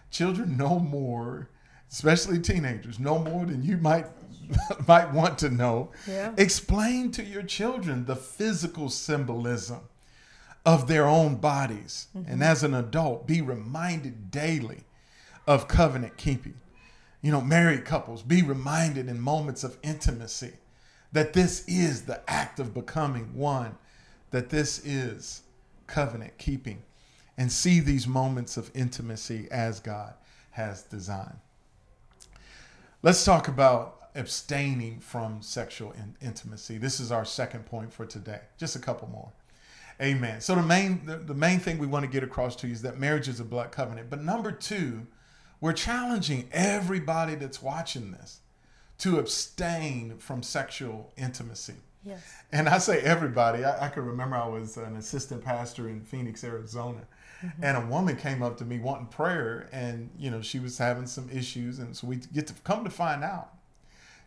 children 0.09 0.57
know 0.57 0.79
more, 0.79 1.49
especially 1.91 2.39
teenagers, 2.39 2.99
know 2.99 3.19
more 3.19 3.45
than 3.45 3.63
you 3.63 3.77
might 3.77 4.07
might 4.87 5.13
want 5.13 5.37
to 5.39 5.49
know. 5.49 5.91
Yeah. 6.07 6.33
Explain 6.37 7.11
to 7.11 7.23
your 7.23 7.43
children 7.43 8.05
the 8.05 8.15
physical 8.15 8.89
symbolism 8.89 9.81
of 10.65 10.87
their 10.87 11.07
own 11.07 11.35
bodies. 11.35 12.07
And 12.13 12.25
mm-hmm. 12.25 12.43
as 12.43 12.63
an 12.63 12.73
adult, 12.73 13.27
be 13.27 13.41
reminded 13.41 14.31
daily 14.31 14.83
of 15.47 15.67
covenant 15.67 16.17
keeping. 16.17 16.55
You 17.21 17.31
know, 17.31 17.41
married 17.41 17.85
couples, 17.85 18.21
be 18.21 18.41
reminded 18.41 19.09
in 19.09 19.19
moments 19.19 19.63
of 19.63 19.77
intimacy 19.83 20.53
that 21.11 21.33
this 21.33 21.67
is 21.67 22.03
the 22.03 22.21
act 22.29 22.59
of 22.59 22.73
becoming 22.73 23.35
one, 23.35 23.75
that 24.31 24.49
this 24.49 24.83
is 24.85 25.41
covenant 25.87 26.37
keeping, 26.37 26.83
and 27.37 27.51
see 27.51 27.79
these 27.79 28.07
moments 28.07 28.57
of 28.57 28.69
intimacy 28.75 29.47
as 29.49 29.79
God 29.79 30.13
has 30.51 30.83
designed. 30.83 31.39
Let's 33.01 33.23
talk 33.23 33.47
about 33.47 34.09
abstaining 34.15 34.99
from 34.99 35.41
sexual 35.41 35.91
in- 35.93 36.15
intimacy. 36.21 36.77
This 36.77 36.99
is 36.99 37.11
our 37.11 37.25
second 37.25 37.65
point 37.65 37.93
for 37.93 38.05
today. 38.05 38.41
Just 38.57 38.75
a 38.75 38.79
couple 38.79 39.07
more. 39.07 39.31
Amen. 40.01 40.41
So 40.41 40.55
the 40.55 40.61
main 40.61 41.05
the, 41.05 41.17
the 41.17 41.33
main 41.33 41.59
thing 41.59 41.77
we 41.77 41.87
want 41.87 42.05
to 42.05 42.11
get 42.11 42.23
across 42.23 42.55
to 42.57 42.67
you 42.67 42.73
is 42.73 42.81
that 42.83 42.99
marriage 42.99 43.27
is 43.27 43.39
a 43.39 43.45
blood 43.45 43.71
covenant. 43.71 44.09
But 44.09 44.21
number 44.21 44.51
two, 44.51 45.07
we're 45.61 45.73
challenging 45.73 46.49
everybody 46.51 47.35
that's 47.35 47.61
watching 47.61 48.11
this 48.11 48.39
to 48.99 49.19
abstain 49.19 50.17
from 50.17 50.43
sexual 50.43 51.11
intimacy. 51.17 51.75
Yes. 52.03 52.21
And 52.51 52.69
I 52.69 52.77
say 52.77 53.01
everybody. 53.01 53.63
I, 53.63 53.87
I 53.87 53.89
can 53.89 54.05
remember 54.05 54.35
I 54.35 54.47
was 54.47 54.77
an 54.77 54.95
assistant 54.95 55.43
pastor 55.43 55.89
in 55.89 56.01
Phoenix, 56.01 56.43
Arizona, 56.43 57.01
mm-hmm. 57.43 57.63
and 57.63 57.77
a 57.77 57.85
woman 57.87 58.15
came 58.15 58.41
up 58.41 58.57
to 58.57 58.65
me 58.65 58.79
wanting 58.79 59.07
prayer, 59.07 59.67
and 59.71 60.09
you 60.17 60.31
know 60.31 60.41
she 60.41 60.59
was 60.59 60.77
having 60.77 61.07
some 61.07 61.29
issues, 61.31 61.79
and 61.79 61.95
so 61.95 62.07
we 62.07 62.17
get 62.17 62.47
to 62.47 62.53
come 62.63 62.83
to 62.83 62.89
find 62.89 63.23
out 63.23 63.49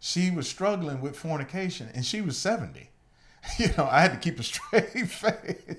she 0.01 0.31
was 0.31 0.49
struggling 0.49 1.01
with 1.01 1.17
fornication, 1.17 1.89
and 1.95 2.05
she 2.05 2.21
was 2.21 2.37
seventy. 2.37 2.91
You 3.59 3.69
know, 3.77 3.89
I 3.91 4.03
had 4.03 4.13
to 4.13 4.19
keep 4.19 4.39
a 4.39 4.45
straight 4.45 4.91
face. 5.09 5.77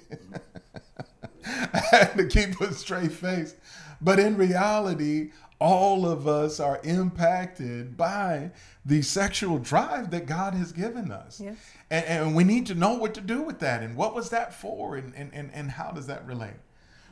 I 1.45 1.82
had 1.91 2.17
to 2.17 2.27
keep 2.27 2.60
a 2.60 2.73
straight 2.73 3.12
face. 3.12 3.56
But 4.01 4.19
in 4.19 4.36
reality, 4.36 5.32
all 5.63 6.06
of 6.06 6.28
us 6.28 6.60
are 6.60 6.82
impacted 6.84 7.95
by 7.95 8.52
the 8.86 9.02
sexual 9.02 9.58
drive 9.58 10.12
that 10.12 10.26
God 10.26 10.54
has 10.56 10.73
given 10.73 11.10
us. 11.10 11.39
Yes. 11.39 11.56
And, 11.89 12.06
and 12.06 12.36
we 12.36 12.43
need 12.43 12.65
to 12.65 12.76
know 12.76 12.95
what 12.95 13.13
to 13.13 13.21
do 13.21 13.41
with 13.41 13.60
that 13.60 13.82
and 13.82 13.95
what 13.95 14.13
was 14.13 14.30
that 14.32 14.54
for 14.54 14.97
and, 14.97 15.15
and, 15.15 15.34
and, 15.34 15.49
and 15.54 15.71
how 15.71 15.91
does 15.91 16.06
that 16.08 16.28
relate? 16.28 16.58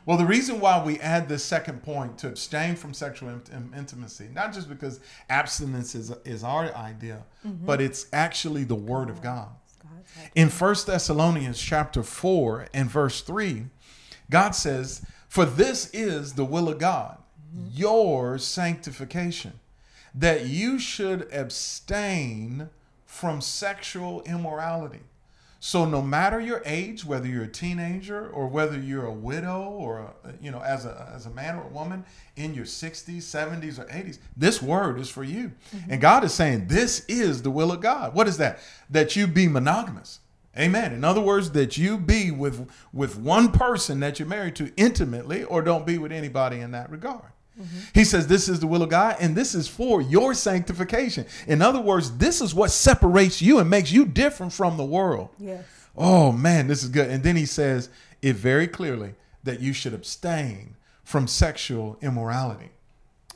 Well, 0.04 0.18
the 0.18 0.26
reason 0.26 0.60
why 0.60 0.84
we 0.84 1.00
add 1.00 1.30
this 1.30 1.42
second 1.42 1.82
point 1.82 2.18
to 2.18 2.28
abstain 2.28 2.76
from 2.76 2.92
sexual 2.92 3.30
int- 3.30 3.48
in- 3.48 3.72
intimacy, 3.74 4.28
not 4.30 4.52
just 4.52 4.68
because 4.68 5.00
abstinence 5.30 5.94
is, 5.94 6.12
is 6.26 6.44
our 6.44 6.74
idea, 6.74 7.24
but 7.64 7.80
it's 7.80 8.06
actually 8.12 8.64
the 8.64 8.74
Word 8.74 9.08
of 9.08 9.22
God. 9.22 9.48
In 10.34 10.50
1 10.50 10.74
Thessalonians 10.86 11.58
chapter 11.58 12.02
4 12.02 12.66
and 12.74 12.90
verse 12.90 13.22
3, 13.22 13.64
God 14.28 14.50
says, 14.50 15.06
For 15.28 15.46
this 15.46 15.88
is 15.94 16.34
the 16.34 16.44
will 16.44 16.68
of 16.68 16.78
God, 16.78 17.21
your 17.72 18.38
sanctification, 18.38 19.60
that 20.14 20.46
you 20.46 20.78
should 20.78 21.28
abstain 21.32 22.68
from 23.06 23.40
sexual 23.40 24.22
immorality. 24.22 25.00
So 25.64 25.84
no 25.84 26.02
matter 26.02 26.40
your 26.40 26.60
age, 26.66 27.04
whether 27.04 27.28
you're 27.28 27.44
a 27.44 27.48
teenager 27.48 28.28
or 28.28 28.48
whether 28.48 28.76
you're 28.76 29.06
a 29.06 29.12
widow 29.12 29.62
or 29.62 30.12
a, 30.24 30.32
you 30.40 30.50
know 30.50 30.60
as 30.60 30.86
a 30.86 31.12
as 31.14 31.26
a 31.26 31.30
man 31.30 31.54
or 31.54 31.62
a 31.62 31.68
woman 31.68 32.04
in 32.34 32.52
your 32.52 32.64
60s, 32.64 33.18
70s 33.18 33.78
or 33.78 33.84
80s, 33.84 34.18
this 34.36 34.60
word 34.60 34.98
is 34.98 35.08
for 35.08 35.22
you. 35.22 35.52
Mm-hmm. 35.76 35.92
And 35.92 36.00
God 36.00 36.24
is 36.24 36.34
saying 36.34 36.66
this 36.66 37.04
is 37.06 37.42
the 37.42 37.50
will 37.52 37.70
of 37.70 37.80
God. 37.80 38.12
What 38.12 38.26
is 38.26 38.38
that? 38.38 38.58
That 38.90 39.14
you 39.14 39.28
be 39.28 39.46
monogamous. 39.46 40.18
Amen. 40.58 40.92
In 40.92 41.04
other 41.04 41.20
words, 41.20 41.52
that 41.52 41.78
you 41.78 41.96
be 41.96 42.32
with 42.32 42.68
with 42.92 43.16
one 43.16 43.52
person 43.52 44.00
that 44.00 44.18
you're 44.18 44.26
married 44.26 44.56
to 44.56 44.72
intimately 44.76 45.44
or 45.44 45.62
don't 45.62 45.86
be 45.86 45.96
with 45.96 46.10
anybody 46.10 46.58
in 46.58 46.72
that 46.72 46.90
regard. 46.90 47.31
Mm-hmm. 47.60 47.78
He 47.94 48.04
says, 48.04 48.26
This 48.26 48.48
is 48.48 48.60
the 48.60 48.66
will 48.66 48.82
of 48.82 48.90
God, 48.90 49.16
and 49.20 49.36
this 49.36 49.54
is 49.54 49.68
for 49.68 50.00
your 50.00 50.34
sanctification. 50.34 51.26
In 51.46 51.62
other 51.62 51.80
words, 51.80 52.16
this 52.16 52.40
is 52.40 52.54
what 52.54 52.70
separates 52.70 53.42
you 53.42 53.58
and 53.58 53.68
makes 53.68 53.92
you 53.92 54.04
different 54.06 54.52
from 54.52 54.76
the 54.76 54.84
world. 54.84 55.28
Yes. 55.38 55.64
Oh, 55.96 56.32
man, 56.32 56.68
this 56.68 56.82
is 56.82 56.88
good. 56.88 57.10
And 57.10 57.22
then 57.22 57.36
he 57.36 57.46
says 57.46 57.90
it 58.22 58.36
very 58.36 58.66
clearly 58.66 59.14
that 59.44 59.60
you 59.60 59.72
should 59.72 59.92
abstain 59.92 60.76
from 61.04 61.26
sexual 61.26 61.98
immorality. 62.00 62.70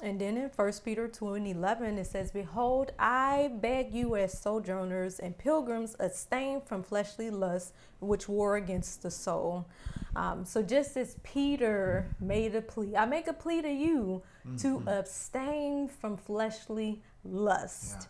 And 0.02 0.20
then 0.20 0.36
in 0.36 0.50
1 0.54 0.72
Peter 0.84 1.08
2 1.08 1.34
and 1.34 1.46
11, 1.46 1.98
it 1.98 2.06
says, 2.06 2.30
Behold, 2.30 2.92
I 2.98 3.50
beg 3.60 3.94
you 3.94 4.16
as 4.16 4.38
sojourners 4.38 5.18
and 5.18 5.36
pilgrims, 5.38 5.96
abstain 5.98 6.60
from 6.60 6.82
fleshly 6.82 7.30
lusts 7.30 7.72
which 8.00 8.28
war 8.28 8.56
against 8.56 9.02
the 9.02 9.10
soul. 9.10 9.66
Um, 10.14 10.44
so 10.44 10.62
just 10.62 10.96
as 10.96 11.16
Peter 11.22 12.14
made 12.20 12.54
a 12.54 12.60
plea, 12.60 12.94
I 12.96 13.06
make 13.06 13.26
a 13.26 13.32
plea 13.32 13.62
to 13.62 13.70
you 13.70 14.22
mm-hmm. 14.46 14.56
to 14.58 14.82
abstain 14.86 15.88
from 15.88 16.16
fleshly 16.18 17.02
lust. 17.24 17.96
Yeah. 18.00 18.06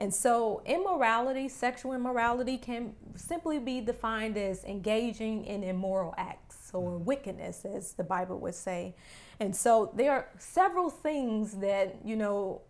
And 0.00 0.14
so, 0.14 0.62
immorality, 0.64 1.48
sexual 1.50 1.92
immorality, 1.92 2.56
can 2.56 2.94
simply 3.16 3.58
be 3.58 3.82
defined 3.82 4.38
as 4.38 4.64
engaging 4.64 5.44
in 5.44 5.62
immoral 5.62 6.14
acts 6.16 6.70
or 6.72 6.92
mm-hmm. 6.92 7.04
wickedness, 7.04 7.66
as 7.66 7.92
the 7.92 8.04
Bible 8.04 8.38
would 8.38 8.54
say. 8.54 8.94
And 9.40 9.56
so 9.56 9.90
there 9.94 10.12
are 10.12 10.28
several 10.38 10.90
things 10.90 11.58
that, 11.58 11.96
you 12.04 12.14
know, 12.14 12.60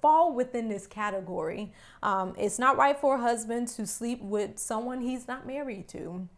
fall 0.00 0.32
within 0.34 0.68
this 0.68 0.86
category. 0.86 1.72
Um, 2.02 2.34
it's 2.38 2.58
not 2.58 2.76
right 2.76 2.98
for 2.98 3.16
a 3.16 3.20
husband 3.20 3.68
to 3.68 3.86
sleep 3.86 4.22
with 4.22 4.58
someone 4.58 5.00
he's 5.00 5.28
not 5.28 5.46
married 5.46 5.88
to. 5.88 6.28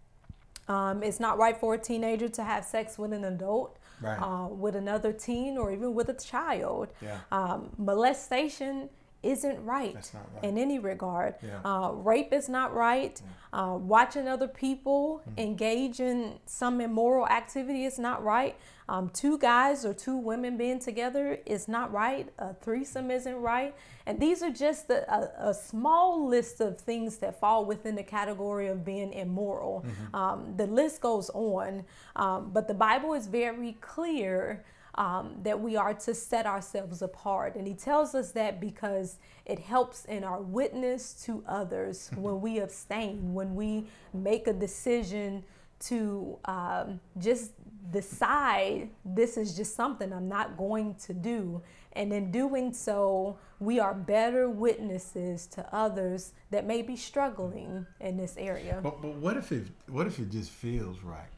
Um, 0.68 1.02
it's 1.04 1.20
not 1.20 1.38
right 1.38 1.56
for 1.56 1.74
a 1.74 1.78
teenager 1.78 2.28
to 2.28 2.42
have 2.42 2.64
sex 2.64 2.98
with 2.98 3.12
an 3.12 3.24
adult, 3.24 3.78
right. 4.00 4.18
uh, 4.18 4.48
with 4.48 4.74
another 4.74 5.12
teen, 5.12 5.56
or 5.56 5.72
even 5.72 5.94
with 5.94 6.08
a 6.08 6.14
child. 6.14 6.88
Yeah. 7.00 7.18
Um, 7.30 7.70
molestation 7.78 8.88
isn't 9.22 9.64
right, 9.64 9.94
right, 9.94 10.44
in 10.44 10.58
any 10.58 10.78
regard. 10.78 11.34
Yeah. 11.42 11.60
Uh, 11.64 11.90
rape 11.92 12.32
is 12.32 12.48
not 12.48 12.74
right. 12.74 13.20
Yeah. 13.20 13.60
Uh, 13.60 13.76
watching 13.76 14.28
other 14.28 14.48
people 14.48 15.22
mm-hmm. 15.28 15.40
engage 15.40 16.00
in 16.00 16.38
some 16.46 16.80
immoral 16.80 17.26
activity 17.26 17.84
is 17.84 17.98
not 17.98 18.22
right. 18.22 18.56
Um, 18.88 19.08
two 19.08 19.36
guys 19.38 19.84
or 19.84 19.92
two 19.92 20.16
women 20.16 20.56
being 20.56 20.78
together 20.78 21.40
is 21.44 21.66
not 21.66 21.92
right. 21.92 22.28
A 22.38 22.54
threesome 22.54 23.10
isn't 23.10 23.34
right. 23.34 23.74
And 24.06 24.20
these 24.20 24.42
are 24.42 24.50
just 24.50 24.90
a, 24.90 25.12
a, 25.12 25.50
a 25.50 25.54
small 25.54 26.28
list 26.28 26.60
of 26.60 26.78
things 26.78 27.16
that 27.18 27.40
fall 27.40 27.64
within 27.64 27.96
the 27.96 28.04
category 28.04 28.68
of 28.68 28.84
being 28.84 29.12
immoral. 29.12 29.84
Mm-hmm. 29.84 30.14
Um, 30.14 30.54
the 30.56 30.66
list 30.68 31.00
goes 31.00 31.30
on, 31.30 31.84
um, 32.14 32.50
but 32.52 32.68
the 32.68 32.74
Bible 32.74 33.14
is 33.14 33.26
very 33.26 33.72
clear 33.80 34.64
um, 34.96 35.36
that 35.42 35.60
we 35.60 35.76
are 35.76 35.94
to 35.94 36.14
set 36.14 36.46
ourselves 36.46 37.02
apart. 37.02 37.56
And 37.56 37.66
he 37.66 37.74
tells 37.74 38.14
us 38.14 38.32
that 38.32 38.60
because 38.60 39.18
it 39.44 39.58
helps 39.58 40.04
in 40.06 40.24
our 40.24 40.40
witness 40.40 41.12
to 41.24 41.44
others 41.46 42.10
when 42.16 42.40
we 42.40 42.58
abstain, 42.60 43.34
when 43.34 43.54
we 43.54 43.86
make 44.14 44.46
a 44.46 44.52
decision 44.52 45.44
to 45.78 46.38
um, 46.46 47.00
just 47.18 47.52
decide 47.90 48.90
this 49.04 49.36
is 49.36 49.56
just 49.56 49.76
something 49.76 50.12
I'm 50.12 50.28
not 50.28 50.56
going 50.56 50.94
to 51.06 51.14
do. 51.14 51.62
And 51.92 52.12
in 52.12 52.30
doing 52.30 52.72
so, 52.72 53.38
we 53.58 53.78
are 53.78 53.94
better 53.94 54.50
witnesses 54.50 55.46
to 55.48 55.66
others 55.74 56.32
that 56.50 56.66
may 56.66 56.82
be 56.82 56.96
struggling 56.96 57.86
in 58.00 58.16
this 58.16 58.36
area. 58.36 58.80
But, 58.82 59.00
but 59.00 59.14
what 59.14 59.36
if 59.36 59.52
it 59.52 59.68
what 59.88 60.06
if 60.06 60.18
it 60.18 60.30
just 60.30 60.50
feels 60.50 61.00
right? 61.02 61.28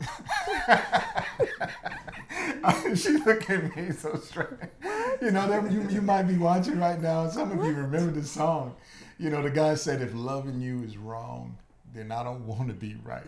she 2.94 3.18
looked 3.18 3.50
at 3.50 3.76
me 3.76 3.90
so 3.92 4.16
strange. 4.16 4.50
You 5.22 5.30
know, 5.30 5.48
that 5.48 5.70
you, 5.70 5.86
you 5.88 6.02
might 6.02 6.24
be 6.24 6.36
watching 6.36 6.78
right 6.78 7.00
now. 7.00 7.28
Some 7.28 7.52
of 7.52 7.58
what? 7.58 7.66
you 7.66 7.74
remember 7.74 8.12
the 8.12 8.26
song. 8.26 8.74
You 9.18 9.30
know, 9.30 9.42
the 9.42 9.50
guy 9.50 9.74
said, 9.74 10.02
if 10.02 10.12
loving 10.14 10.60
you 10.60 10.82
is 10.82 10.96
wrong, 10.96 11.56
then 11.94 12.10
I 12.10 12.22
don't 12.22 12.46
want 12.46 12.68
to 12.68 12.74
be 12.74 12.96
right. 13.04 13.22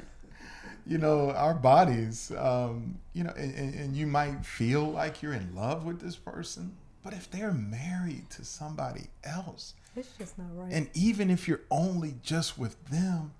You 0.86 0.98
know, 0.98 1.30
our 1.32 1.54
bodies, 1.54 2.32
um, 2.36 2.98
you 3.12 3.24
know, 3.24 3.32
and, 3.36 3.74
and 3.74 3.96
you 3.96 4.06
might 4.06 4.44
feel 4.44 4.84
like 4.84 5.22
you're 5.22 5.32
in 5.32 5.54
love 5.54 5.84
with 5.84 6.00
this 6.00 6.16
person, 6.16 6.76
but 7.02 7.12
if 7.12 7.30
they're 7.30 7.52
married 7.52 8.30
to 8.30 8.44
somebody 8.44 9.06
else, 9.24 9.74
it's 9.96 10.10
just 10.18 10.38
not 10.38 10.48
right. 10.54 10.72
And 10.72 10.88
even 10.94 11.30
if 11.30 11.48
you're 11.48 11.62
only 11.70 12.16
just 12.22 12.58
with 12.58 12.84
them, 12.86 13.32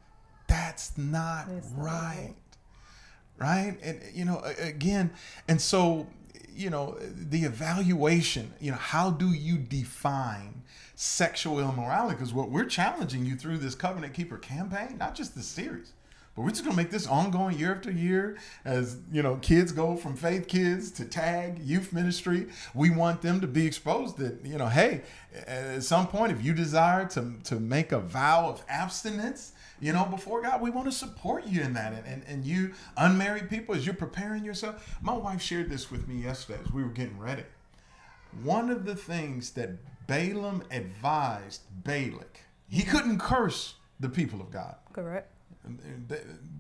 that's 0.49 0.97
not, 0.97 1.49
right. 1.49 1.63
not 1.77 1.85
right 1.85 2.35
right? 3.39 3.79
And 3.83 4.01
you 4.13 4.25
know, 4.25 4.43
again, 4.59 5.11
and 5.49 5.61
so 5.61 6.07
you 6.57 6.71
know, 6.71 6.97
the 7.01 7.45
evaluation, 7.45 8.53
you 8.61 8.71
know, 8.71 8.79
how 8.79 9.11
do 9.11 9.29
you 9.33 9.59
define 9.59 10.63
sexual 10.95 11.61
immorality? 11.61 12.15
Because 12.15 12.33
what 12.33 12.51
we're 12.51 12.65
challenging 12.65 13.27
you 13.27 13.37
through 13.37 13.59
this 13.59 13.75
covenant 13.75 14.15
keeper 14.15 14.39
campaign, 14.39 14.97
not 14.99 15.15
just 15.15 15.37
this 15.37 15.47
series, 15.47 15.93
but 16.37 16.43
we're 16.43 16.51
just 16.51 16.65
gonna 16.65 16.77
make 16.77 16.91
this 16.91 17.07
ongoing 17.07 17.59
year 17.59 17.75
after 17.75 17.91
year 17.91 18.37
as 18.65 18.99
you 19.11 19.23
know 19.23 19.37
kids 19.37 19.73
go 19.73 19.97
from 19.97 20.15
faith 20.15 20.47
kids 20.47 20.91
to 20.93 21.07
tag 21.07 21.59
youth 21.61 21.93
ministry. 21.95 22.47
We 22.75 22.91
want 22.91 23.23
them 23.23 23.41
to 23.41 23.47
be 23.47 23.67
exposed 23.67 24.19
that 24.19 24.45
you 24.45 24.59
know, 24.59 24.69
hey, 24.69 25.01
at 25.47 25.83
some 25.83 26.07
point, 26.07 26.33
if 26.33 26.45
you 26.45 26.53
desire 26.53 27.07
to 27.09 27.33
to 27.45 27.59
make 27.59 27.93
a 27.93 27.99
vow 28.01 28.51
of 28.51 28.63
abstinence, 28.69 29.53
you 29.81 29.93
know, 29.93 30.05
before 30.05 30.43
God, 30.43 30.61
we 30.61 30.71
want 30.71 30.87
to 30.87 30.93
support 30.93 31.47
you 31.47 31.63
in 31.63 31.73
that. 31.75 31.93
And, 31.93 32.07
and, 32.07 32.23
and 32.29 32.45
you 32.45 32.73
unmarried 32.97 33.51
people, 33.51 33.75
as 33.75 33.85
you're 33.85 33.95
preparing 33.95 34.45
yourself, 34.45 34.97
my 35.03 35.15
wife 35.15 35.43
shared 35.43 35.71
this 35.71 35.91
with 35.91 36.07
me 36.09 36.23
yesterday 36.23 36.61
as 36.65 36.73
we 36.73 36.83
were 36.83 36.91
getting 36.91 37.19
ready. 37.19 37.45
One 38.43 38.71
of 38.71 38.85
the 38.85 38.95
things 38.95 39.51
that 39.53 39.71
Balaam 40.07 40.63
advised 40.71 41.63
Balak, 41.85 42.41
he 42.69 42.83
couldn't 42.83 43.19
curse 43.19 43.75
the 43.99 44.09
people 44.09 44.41
of 44.41 44.51
God. 44.51 44.77
Correct. 44.93 45.33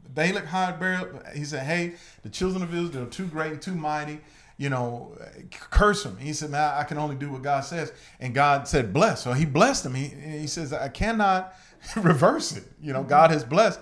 Balak 0.08 0.46
hired 0.46 0.80
Balaam. 0.80 1.20
He 1.34 1.44
said, 1.44 1.64
"Hey, 1.64 1.94
the 2.22 2.28
children 2.30 2.62
of 2.62 2.74
Israel 2.74 3.04
are 3.04 3.10
too 3.10 3.26
great, 3.26 3.52
and 3.52 3.62
too 3.62 3.74
mighty. 3.74 4.20
You 4.56 4.70
know, 4.70 5.16
curse 5.50 6.02
them." 6.02 6.16
He 6.16 6.32
said, 6.32 6.50
"Man, 6.50 6.74
I 6.76 6.84
can 6.84 6.98
only 6.98 7.16
do 7.16 7.30
what 7.30 7.42
God 7.42 7.60
says." 7.60 7.92
And 8.20 8.34
God 8.34 8.66
said, 8.66 8.92
"Bless." 8.92 9.22
So 9.22 9.32
He 9.32 9.44
blessed 9.44 9.86
him. 9.86 9.94
He, 9.94 10.06
he 10.08 10.46
says, 10.46 10.72
"I 10.72 10.88
cannot 10.88 11.54
reverse 11.96 12.56
it. 12.56 12.64
You 12.80 12.92
know, 12.92 13.02
God 13.02 13.30
has 13.30 13.44
blessed. 13.44 13.80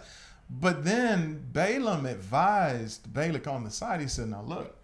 But 0.51 0.85
then 0.85 1.47
Balaam 1.53 2.05
advised 2.07 3.13
Balak 3.13 3.47
on 3.47 3.65
the 3.65 3.71
side. 3.71 4.01
He 4.01 4.09
said, 4.09 4.29
"Now 4.29 4.43
look, 4.43 4.77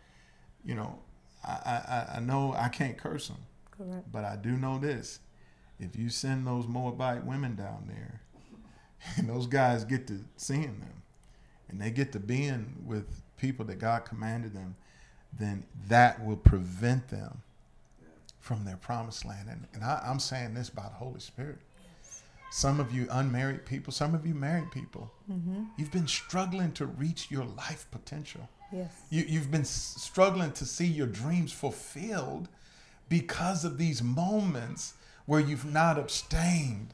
you 0.64 0.74
know, 0.74 1.00
I 1.44 1.50
I, 1.52 2.16
I 2.16 2.20
know 2.20 2.54
I 2.56 2.68
can't 2.68 2.96
curse 2.96 3.28
them, 3.28 3.38
Correct. 3.70 4.10
but 4.10 4.24
I 4.24 4.36
do 4.36 4.50
know 4.52 4.78
this: 4.78 5.18
if 5.78 5.96
you 5.96 6.08
send 6.08 6.46
those 6.46 6.66
Moabite 6.66 7.24
women 7.26 7.56
down 7.56 7.84
there, 7.88 8.19
and 9.16 9.28
those 9.28 9.46
guys 9.46 9.84
get 9.84 10.06
to 10.08 10.20
seeing 10.36 10.80
them, 10.80 11.02
and 11.68 11.80
they 11.80 11.90
get 11.90 12.12
to 12.12 12.20
being 12.20 12.82
with 12.84 13.22
people 13.36 13.64
that 13.66 13.78
God 13.78 14.04
commanded 14.04 14.54
them, 14.54 14.76
then 15.38 15.64
that 15.88 16.24
will 16.24 16.36
prevent 16.36 17.08
them 17.08 17.42
from 18.40 18.64
their 18.64 18.76
promised 18.76 19.24
land. 19.24 19.48
And, 19.48 19.66
and 19.74 19.84
I, 19.84 20.02
I'm 20.04 20.18
saying 20.18 20.54
this 20.54 20.70
by 20.70 20.82
the 20.82 20.94
Holy 20.94 21.20
Spirit 21.20 21.58
some 22.50 22.80
of 22.80 22.92
you 22.92 23.06
unmarried 23.10 23.64
people, 23.64 23.92
some 23.92 24.14
of 24.14 24.26
you 24.26 24.34
married 24.34 24.70
people, 24.72 25.10
mm-hmm. 25.30 25.64
you've 25.78 25.92
been 25.92 26.08
struggling 26.08 26.72
to 26.72 26.84
reach 26.84 27.30
your 27.30 27.44
life 27.44 27.86
potential. 27.92 28.48
Yes. 28.72 28.92
You, 29.08 29.24
you've 29.26 29.50
been 29.50 29.64
struggling 29.64 30.52
to 30.52 30.66
see 30.66 30.86
your 30.86 31.06
dreams 31.06 31.52
fulfilled 31.52 32.48
because 33.08 33.64
of 33.64 33.78
these 33.78 34.02
moments 34.02 34.94
where 35.26 35.40
you've 35.40 35.64
not 35.64 35.96
abstained, 35.96 36.92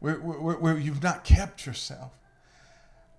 where, 0.00 0.16
where, 0.16 0.56
where 0.56 0.78
you've 0.78 1.02
not 1.02 1.24
kept 1.24 1.66
yourself. 1.66 2.12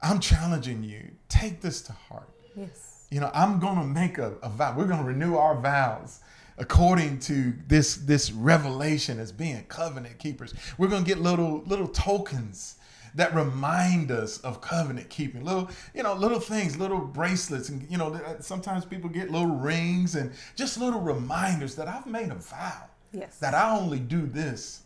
I'm 0.02 0.20
challenging 0.20 0.84
you. 0.84 1.12
Take 1.30 1.62
this 1.62 1.82
to 1.84 1.94
heart. 1.94 2.30
Yes. 2.56 3.06
You 3.12 3.20
know, 3.20 3.32
I'm 3.34 3.60
going 3.60 3.78
to 3.78 3.86
make 3.86 4.18
a, 4.18 4.34
a 4.42 4.50
vow. 4.50 4.76
We're 4.76 4.88
going 4.88 5.00
to 5.00 5.06
renew 5.06 5.36
our 5.36 5.60
vows 5.60 6.22
according 6.58 7.20
to 7.20 7.54
this 7.68 7.96
this 7.96 8.32
revelation 8.32 9.20
as 9.20 9.32
being 9.32 9.64
covenant 9.66 10.18
keepers. 10.20 10.54
We're 10.78 10.88
going 10.88 11.04
to 11.04 11.08
get 11.08 11.20
little 11.20 11.64
little 11.66 11.88
tokens 11.88 12.76
that 13.16 13.34
remind 13.34 14.12
us 14.12 14.38
of 14.40 14.62
covenant 14.62 15.10
keeping 15.10 15.44
little 15.44 15.70
you 15.94 16.04
know 16.04 16.14
little 16.14 16.40
things 16.40 16.78
little 16.78 17.00
bracelets 17.00 17.70
and 17.70 17.86
you 17.90 17.98
know 17.98 18.18
sometimes 18.40 18.86
people 18.86 19.10
get 19.10 19.30
little 19.30 19.48
rings 19.48 20.16
and 20.16 20.32
just 20.56 20.78
little 20.78 21.02
reminders 21.02 21.76
that 21.76 21.90
i've 21.90 22.06
made 22.06 22.30
a 22.30 22.36
vow 22.36 22.84
yes 23.12 23.38
that 23.40 23.54
i 23.54 23.78
only 23.78 24.00
do 24.00 24.26
this 24.26 24.81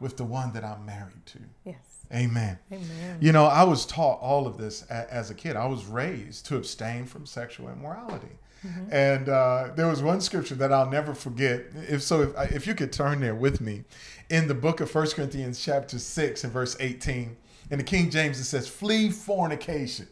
with 0.00 0.16
the 0.16 0.24
one 0.24 0.52
that 0.52 0.64
i'm 0.64 0.84
married 0.84 1.26
to. 1.26 1.38
Yes. 1.64 1.76
Amen. 2.12 2.58
Amen. 2.72 3.18
You 3.20 3.32
know 3.32 3.44
i 3.44 3.64
was 3.64 3.84
taught 3.86 4.20
all 4.20 4.46
of 4.46 4.56
this 4.56 4.82
as 4.82 5.30
a 5.30 5.34
kid. 5.34 5.56
I 5.56 5.66
was 5.66 5.84
raised 5.84 6.46
to 6.46 6.56
abstain 6.56 7.04
from 7.04 7.26
sexual 7.26 7.68
immorality. 7.68 8.38
Mm-hmm. 8.66 8.92
And 8.92 9.28
uh, 9.28 9.68
there 9.76 9.86
was 9.86 10.02
one 10.02 10.20
scripture 10.20 10.56
that 10.56 10.72
I'll 10.72 10.90
never 10.90 11.14
forget. 11.14 11.66
If 11.88 12.02
so, 12.02 12.22
if, 12.22 12.52
if 12.52 12.66
you 12.66 12.74
could 12.74 12.92
turn 12.92 13.20
there 13.20 13.34
with 13.34 13.60
me, 13.60 13.84
in 14.30 14.48
the 14.48 14.54
book 14.54 14.80
of 14.80 14.90
First 14.90 15.14
Corinthians, 15.14 15.62
chapter 15.62 15.98
six 15.98 16.42
and 16.44 16.52
verse 16.52 16.76
eighteen, 16.80 17.36
in 17.70 17.78
the 17.78 17.84
King 17.84 18.10
James 18.10 18.40
it 18.40 18.44
says, 18.44 18.66
"Flee 18.66 19.10
fornication." 19.10 20.08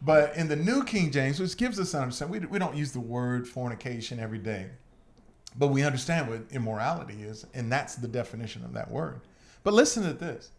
But 0.00 0.36
in 0.36 0.48
the 0.48 0.56
New 0.56 0.84
King 0.84 1.10
James, 1.10 1.40
which 1.40 1.56
gives 1.56 1.80
us 1.80 1.94
an 1.94 2.02
understanding, 2.02 2.40
we, 2.40 2.46
we 2.46 2.58
don't 2.58 2.76
use 2.76 2.92
the 2.92 3.00
word 3.00 3.48
fornication 3.48 4.20
every 4.20 4.38
day, 4.38 4.70
but 5.58 5.68
we 5.68 5.82
understand 5.82 6.28
what 6.28 6.42
immorality 6.50 7.22
is, 7.22 7.46
and 7.54 7.70
that's 7.70 7.96
the 7.96 8.08
definition 8.08 8.64
of 8.64 8.72
that 8.74 8.90
word. 8.90 9.20
But 9.62 9.74
listen 9.74 10.02
to 10.04 10.12
this. 10.12 10.50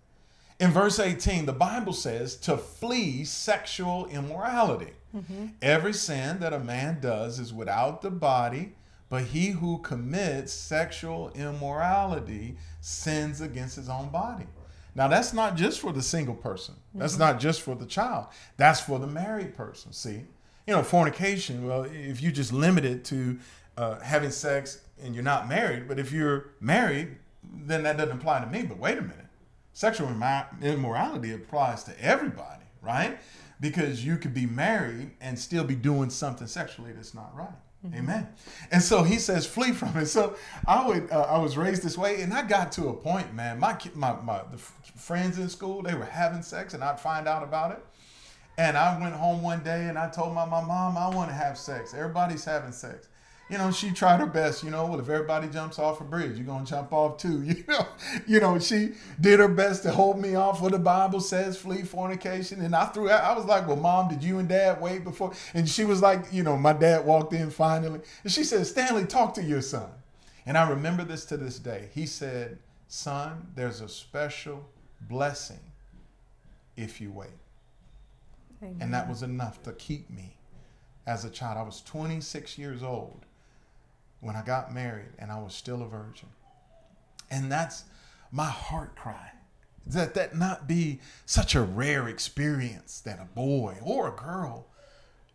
In 0.60 0.72
verse 0.72 1.00
18, 1.00 1.46
the 1.46 1.54
Bible 1.54 1.94
says 1.94 2.36
to 2.38 2.58
flee 2.58 3.24
sexual 3.24 4.08
immorality. 4.08 4.94
Mm-hmm. 5.16 5.46
Every 5.62 5.94
sin 5.94 6.40
that 6.40 6.52
a 6.52 6.60
man 6.60 7.00
does 7.00 7.40
is 7.40 7.54
without 7.54 8.02
the 8.02 8.10
body, 8.10 8.74
but 9.10 9.24
he 9.26 9.50
who 9.50 9.78
commits 9.80 10.52
sexual 10.52 11.32
immorality 11.36 12.58
sins 12.82 13.40
against 13.40 13.76
his 13.76 13.88
own 13.88 14.10
body. 14.10 14.46
Now, 14.96 15.08
that's 15.08 15.32
not 15.32 15.56
just 15.56 15.80
for 15.80 15.94
the 15.94 16.02
single 16.02 16.34
person. 16.34 16.74
That's 16.96 17.14
mm-hmm. 17.14 17.22
not 17.22 17.40
just 17.40 17.62
for 17.62 17.76
the 17.76 17.86
child. 17.86 18.26
That's 18.58 18.82
for 18.82 18.98
the 18.98 19.06
married 19.06 19.56
person. 19.56 19.94
See, 19.94 20.24
you 20.66 20.74
know, 20.74 20.82
fornication. 20.82 21.68
Well, 21.68 21.84
if 21.84 22.22
you 22.22 22.32
just 22.32 22.52
limit 22.52 22.84
it 22.84 23.06
to 23.06 23.38
uh, 23.78 24.00
having 24.00 24.32
sex 24.32 24.82
and 25.02 25.14
you're 25.14 25.24
not 25.24 25.48
married, 25.48 25.88
but 25.88 26.00
if 26.00 26.12
you're 26.12 26.52
married, 26.60 27.18
then 27.44 27.84
that 27.84 27.98
doesn't 27.98 28.18
apply 28.18 28.42
to 28.42 28.48
me. 28.48 28.64
But 28.64 28.78
wait 28.78 28.98
a 28.98 29.02
minute, 29.02 29.28
sexual 29.74 30.10
immorality 30.62 31.34
applies 31.34 31.84
to 31.86 32.04
everybody, 32.04 32.66
right? 32.82 33.20
Because 33.60 34.06
you 34.06 34.18
could 34.18 34.34
be 34.34 34.46
married 34.46 35.12
and 35.22 35.38
still 35.38 35.64
be 35.64 35.76
doing 35.76 36.10
something 36.10 36.48
sexually 36.48 36.92
that's 36.92 37.14
not 37.14 37.36
right. 37.36 37.50
Mm-hmm. 37.86 38.00
Amen. 38.00 38.28
And 38.72 38.82
so 38.82 39.04
he 39.04 39.18
says, 39.20 39.46
flee 39.46 39.72
from 39.72 39.96
it. 39.98 40.08
So 40.08 40.36
I 40.68 40.88
would, 40.88 41.12
uh, 41.12 41.22
I 41.22 41.38
was 41.38 41.58
raised 41.58 41.84
this 41.84 41.98
way, 41.98 42.22
and 42.22 42.34
I 42.34 42.42
got 42.42 42.72
to 42.74 42.90
a 42.90 42.94
point, 42.94 43.34
man. 43.36 43.60
My 43.60 43.78
my 43.94 44.20
my 44.22 44.42
the 44.52 44.58
friends 44.58 45.38
in 45.38 45.48
school, 45.48 45.84
they 45.84 45.94
were 45.94 46.06
having 46.06 46.42
sex, 46.42 46.74
and 46.74 46.84
I'd 46.84 47.00
find 47.00 47.28
out 47.28 47.44
about 47.44 47.72
it. 47.72 47.86
And 48.58 48.76
I 48.76 49.00
went 49.00 49.14
home 49.14 49.44
one 49.44 49.64
day, 49.64 49.88
and 49.88 49.98
I 49.98 50.10
told 50.10 50.34
my, 50.34 50.44
my 50.46 50.64
mom, 50.64 50.98
I 50.98 51.08
want 51.10 51.30
to 51.30 51.36
have 51.36 51.56
sex. 51.56 51.94
Everybody's 51.94 52.44
having 52.44 52.72
sex 52.72 53.10
you 53.50 53.58
know, 53.58 53.72
she 53.72 53.92
tried 53.92 54.20
her 54.20 54.26
best, 54.26 54.62
you 54.62 54.70
know, 54.70 54.86
well, 54.86 55.00
if 55.00 55.08
everybody 55.08 55.48
jumps 55.48 55.80
off 55.80 56.02
a 56.02 56.04
bridge, 56.04 56.36
you're 56.36 56.46
going 56.46 56.66
to 56.66 56.70
jump 56.70 56.92
off 56.92 57.18
too. 57.18 57.44
You 57.58 57.64
know, 57.68 57.88
you 58.28 58.40
know, 58.40 58.60
she 58.60 58.92
did 59.20 59.40
her 59.40 59.48
best 59.48 59.84
to 59.84 59.92
hold 59.92 60.20
me 60.20 60.36
off 60.36 60.62
what 60.62 60.74
the 60.74 60.80
Bible 60.80 61.22
says, 61.22 61.58
flee 61.58 61.84
fornication. 61.84 62.62
And 62.62 62.76
I 62.76 62.86
threw 62.86 63.10
out, 63.10 63.24
I 63.24 63.36
was 63.36 63.46
like, 63.46 63.68
well, 63.68 63.78
mom, 63.78 64.10
did 64.10 64.24
you 64.24 64.40
and 64.40 64.50
dad 64.50 64.82
wait 64.82 65.04
before? 65.04 65.34
And 65.54 65.68
she 65.68 65.86
was 65.86 66.02
like, 66.02 66.26
you 66.32 66.44
know, 66.44 66.58
my 66.58 66.74
dad 66.74 67.06
walked 67.06 67.34
in 67.34 67.50
finally. 67.50 68.02
And 68.24 68.32
she 68.32 68.44
said, 68.44 68.68
Stanley, 68.68 69.06
talk 69.06 69.34
to 69.36 69.44
your 69.44 69.62
son. 69.62 69.90
And 70.46 70.58
I 70.58 70.70
remember 70.70 71.04
this 71.04 71.26
to 71.26 71.38
this 71.38 71.58
day. 71.58 71.90
He 71.94 72.06
said, 72.06 72.60
son, 72.88 73.48
there's 73.56 73.82
a 73.82 73.90
special 73.90 74.68
blessing 75.02 75.60
if 76.76 77.00
you 77.00 77.12
wait. 77.12 77.30
Amen. 78.62 78.78
And 78.82 78.94
that 78.94 79.08
was 79.08 79.24
enough 79.24 79.64
to 79.64 79.72
keep 79.74 80.10
me 80.10 80.38
as 81.06 81.24
a 81.24 81.30
child. 81.30 81.58
I 81.58 81.64
was 81.64 81.82
26 81.82 82.58
years 82.58 82.84
old 82.84 83.26
when 84.20 84.36
I 84.36 84.44
got 84.44 84.74
married 84.74 85.14
and 85.20 85.32
I 85.32 85.40
was 85.40 85.54
still 85.54 85.82
a 85.82 85.88
virgin. 85.88 86.30
And 87.30 87.52
that's 87.52 87.84
my 88.32 88.50
heart 88.50 88.96
cry. 88.96 89.32
That 89.86 90.16
that 90.16 90.36
not 90.36 90.68
be 90.68 91.00
such 91.26 91.56
a 91.56 91.62
rare 91.62 92.10
experience 92.10 93.00
that 93.02 93.20
a 93.22 93.26
boy 93.26 93.78
or 93.82 94.10
a 94.10 94.16
girl, 94.16 94.68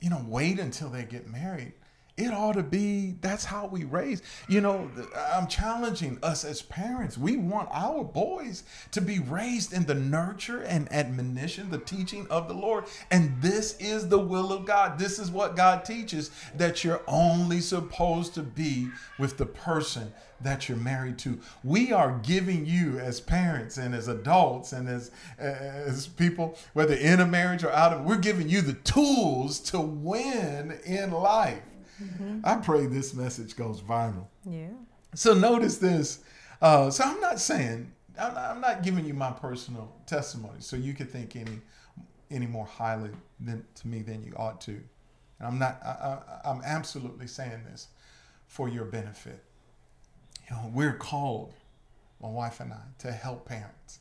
you 0.00 0.10
know, 0.10 0.24
wait 0.26 0.58
until 0.58 0.90
they 0.90 1.04
get 1.04 1.26
married 1.26 1.72
it 2.16 2.32
ought 2.32 2.52
to 2.52 2.62
be 2.62 3.16
that's 3.20 3.44
how 3.44 3.66
we 3.66 3.84
raise. 3.84 4.22
You 4.48 4.60
know 4.60 4.90
i'm 5.32 5.46
challenging 5.46 6.18
us 6.22 6.44
as 6.44 6.60
parents. 6.60 7.16
We 7.16 7.36
want 7.36 7.68
our 7.72 8.04
boys 8.04 8.64
to 8.90 9.00
be 9.00 9.18
raised 9.18 9.72
in 9.72 9.84
the 9.84 9.94
nurture 9.94 10.62
and 10.62 10.92
admonition 10.92 11.70
the 11.70 11.78
teaching 11.78 12.26
of 12.28 12.48
the 12.48 12.54
lord. 12.54 12.84
And 13.10 13.40
this 13.40 13.76
is 13.78 14.08
the 14.08 14.18
will 14.18 14.52
of 14.52 14.66
god. 14.66 14.98
This 14.98 15.18
is 15.18 15.30
what 15.30 15.56
god 15.56 15.84
teaches 15.84 16.30
that 16.56 16.84
you're 16.84 17.02
only 17.08 17.60
supposed 17.60 18.34
to 18.34 18.42
be 18.42 18.88
with 19.18 19.38
the 19.38 19.46
person 19.46 20.12
that 20.42 20.68
you're 20.68 20.78
married 20.78 21.18
to. 21.18 21.38
We 21.62 21.92
are 21.92 22.18
giving 22.22 22.66
you 22.66 22.98
as 22.98 23.20
parents 23.20 23.78
and 23.78 23.94
as 23.94 24.08
adults 24.08 24.72
and 24.72 24.88
as 24.88 25.10
as 25.38 26.08
people 26.08 26.58
whether 26.74 26.94
in 26.94 27.20
a 27.20 27.26
marriage 27.26 27.64
or 27.64 27.70
out 27.72 27.92
of 27.92 28.04
we're 28.04 28.18
giving 28.18 28.48
you 28.48 28.60
the 28.60 28.74
tools 28.74 29.60
to 29.60 29.80
win 29.80 30.78
in 30.84 31.10
life 31.10 31.62
Mm-hmm. 32.02 32.40
I 32.44 32.56
pray 32.56 32.86
this 32.86 33.14
message 33.14 33.56
goes 33.56 33.80
viral. 33.80 34.26
Yeah. 34.44 34.68
So 35.14 35.34
notice 35.34 35.78
this. 35.78 36.20
Uh, 36.60 36.90
so 36.90 37.04
I'm 37.04 37.20
not 37.20 37.38
saying 37.40 37.92
I'm 38.20 38.34
not, 38.34 38.50
I'm 38.50 38.60
not, 38.60 38.82
giving 38.82 39.04
you 39.04 39.14
my 39.14 39.30
personal 39.30 39.92
testimony, 40.06 40.60
so 40.60 40.76
you 40.76 40.94
could 40.94 41.10
think 41.10 41.36
any 41.36 41.60
any 42.30 42.46
more 42.46 42.66
highly 42.66 43.10
than 43.40 43.64
to 43.76 43.88
me 43.88 44.02
than 44.02 44.22
you 44.22 44.32
ought 44.36 44.60
to. 44.62 44.72
And 44.72 45.48
I'm 45.48 45.58
not. 45.58 45.80
I, 45.84 45.88
I, 45.88 46.50
I'm 46.50 46.62
absolutely 46.64 47.26
saying 47.26 47.64
this 47.70 47.88
for 48.46 48.68
your 48.68 48.84
benefit. 48.84 49.42
You 50.48 50.56
know, 50.56 50.70
we're 50.72 50.94
called, 50.94 51.54
my 52.20 52.28
wife 52.28 52.60
and 52.60 52.72
I, 52.72 52.80
to 52.98 53.12
help 53.12 53.46
parents 53.46 54.00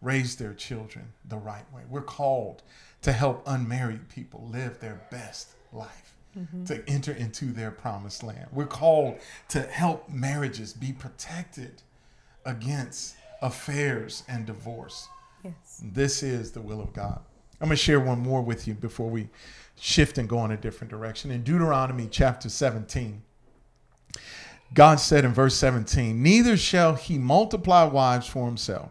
raise 0.00 0.36
their 0.36 0.54
children 0.54 1.12
the 1.24 1.36
right 1.36 1.64
way. 1.72 1.82
We're 1.88 2.02
called 2.02 2.62
to 3.02 3.12
help 3.12 3.42
unmarried 3.46 4.08
people 4.08 4.48
live 4.52 4.80
their 4.80 5.00
best 5.10 5.48
life 5.72 6.11
mm-hmm. 6.36 6.64
to 6.64 6.88
enter 6.88 7.12
into 7.12 7.46
their 7.46 7.70
promised 7.70 8.22
land. 8.22 8.46
We're 8.52 8.66
called 8.66 9.18
to 9.48 9.62
help 9.62 10.08
marriages 10.08 10.72
be 10.72 10.92
protected 10.92 11.82
against 12.44 13.16
affairs 13.40 14.24
and 14.28 14.46
divorce. 14.46 15.08
Yes. 15.44 15.82
This 15.82 16.22
is 16.22 16.52
the 16.52 16.60
will 16.60 16.80
of 16.80 16.92
God. 16.92 17.20
I'm 17.60 17.68
going 17.68 17.76
to 17.76 17.82
share 17.82 18.00
one 18.00 18.20
more 18.20 18.42
with 18.42 18.66
you 18.66 18.74
before 18.74 19.08
we 19.08 19.28
shift 19.78 20.18
and 20.18 20.28
go 20.28 20.44
in 20.44 20.50
a 20.50 20.56
different 20.56 20.90
direction. 20.90 21.30
In 21.30 21.42
Deuteronomy 21.42 22.08
chapter 22.10 22.48
17, 22.48 23.22
God 24.74 25.00
said 25.00 25.24
in 25.24 25.32
verse 25.32 25.54
17, 25.56 26.22
Neither 26.22 26.56
shall 26.56 26.94
he 26.94 27.18
multiply 27.18 27.84
wives 27.84 28.26
for 28.26 28.46
himself 28.46 28.90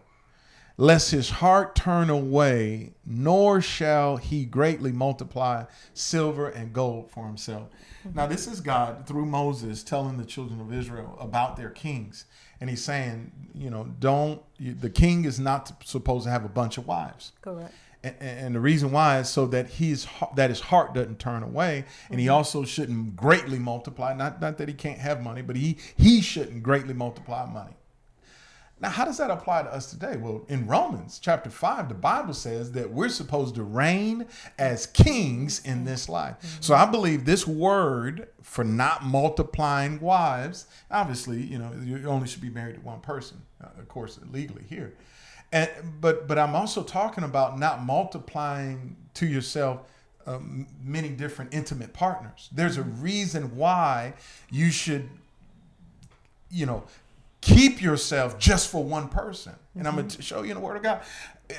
lest 0.82 1.12
his 1.12 1.30
heart 1.30 1.76
turn 1.76 2.10
away, 2.10 2.92
nor 3.06 3.60
shall 3.60 4.16
he 4.16 4.44
greatly 4.44 4.90
multiply 4.90 5.62
silver 5.94 6.48
and 6.48 6.72
gold 6.72 7.08
for 7.08 7.24
himself. 7.24 7.68
Mm-hmm. 8.04 8.16
Now, 8.18 8.26
this 8.26 8.48
is 8.48 8.60
God 8.60 9.06
through 9.06 9.26
Moses 9.26 9.84
telling 9.84 10.16
the 10.16 10.24
children 10.24 10.60
of 10.60 10.72
Israel 10.72 11.16
about 11.20 11.56
their 11.56 11.70
kings. 11.70 12.24
And 12.60 12.68
he's 12.68 12.82
saying, 12.82 13.30
you 13.54 13.70
know, 13.70 13.94
don't, 14.00 14.42
the 14.58 14.90
king 14.90 15.24
is 15.24 15.38
not 15.38 15.86
supposed 15.86 16.24
to 16.24 16.30
have 16.30 16.44
a 16.44 16.48
bunch 16.48 16.78
of 16.78 16.88
wives. 16.88 17.30
Correct. 17.42 17.72
And, 18.02 18.16
and 18.20 18.54
the 18.56 18.60
reason 18.60 18.90
why 18.90 19.20
is 19.20 19.28
so 19.28 19.46
that 19.46 19.70
his 19.70 20.08
that 20.34 20.50
his 20.50 20.58
heart 20.58 20.94
doesn't 20.94 21.20
turn 21.20 21.44
away, 21.44 21.84
and 22.10 22.18
he 22.18 22.26
mm-hmm. 22.26 22.34
also 22.34 22.64
shouldn't 22.64 23.14
greatly 23.14 23.60
multiply. 23.60 24.12
Not 24.14 24.40
not 24.40 24.58
that 24.58 24.66
he 24.66 24.74
can't 24.74 24.98
have 24.98 25.22
money, 25.22 25.42
but 25.42 25.54
he 25.54 25.78
he 25.96 26.20
shouldn't 26.20 26.64
greatly 26.64 26.94
multiply 26.94 27.46
money. 27.46 27.76
Now, 28.82 28.90
how 28.90 29.04
does 29.04 29.18
that 29.18 29.30
apply 29.30 29.62
to 29.62 29.72
us 29.72 29.88
today? 29.88 30.16
Well, 30.16 30.44
in 30.48 30.66
Romans 30.66 31.20
chapter 31.22 31.50
5, 31.50 31.88
the 31.88 31.94
Bible 31.94 32.34
says 32.34 32.72
that 32.72 32.90
we're 32.90 33.10
supposed 33.10 33.54
to 33.54 33.62
reign 33.62 34.26
as 34.58 34.86
kings 34.86 35.64
in 35.64 35.84
this 35.84 36.08
life. 36.08 36.34
Mm-hmm. 36.40 36.62
So 36.62 36.74
I 36.74 36.84
believe 36.86 37.24
this 37.24 37.46
word 37.46 38.26
for 38.42 38.64
not 38.64 39.04
multiplying 39.04 40.00
wives, 40.00 40.66
obviously, 40.90 41.40
you 41.40 41.58
know, 41.58 41.70
you 41.84 42.08
only 42.08 42.26
should 42.26 42.42
be 42.42 42.50
married 42.50 42.74
to 42.74 42.80
one 42.80 42.98
person, 43.00 43.40
uh, 43.62 43.68
of 43.78 43.86
course, 43.86 44.18
legally 44.32 44.64
here. 44.68 44.92
And, 45.52 45.70
but 46.00 46.26
but 46.26 46.38
I'm 46.38 46.56
also 46.56 46.82
talking 46.82 47.22
about 47.22 47.58
not 47.58 47.84
multiplying 47.84 48.96
to 49.14 49.26
yourself 49.26 49.82
um, 50.26 50.66
many 50.82 51.10
different 51.10 51.54
intimate 51.54 51.92
partners. 51.92 52.48
There's 52.50 52.78
a 52.78 52.82
reason 52.82 53.54
why 53.54 54.14
you 54.50 54.70
should 54.70 55.08
you 56.50 56.66
know 56.66 56.84
keep 57.42 57.82
yourself 57.82 58.38
just 58.38 58.70
for 58.70 58.82
one 58.82 59.08
person. 59.08 59.54
And. 59.74 59.86
I'm 59.86 59.94
going 59.94 60.08
to 60.08 60.22
show 60.22 60.42
you 60.42 60.52
in 60.52 60.56
the 60.56 60.62
Word 60.62 60.76
of 60.78 60.82
God. 60.82 61.02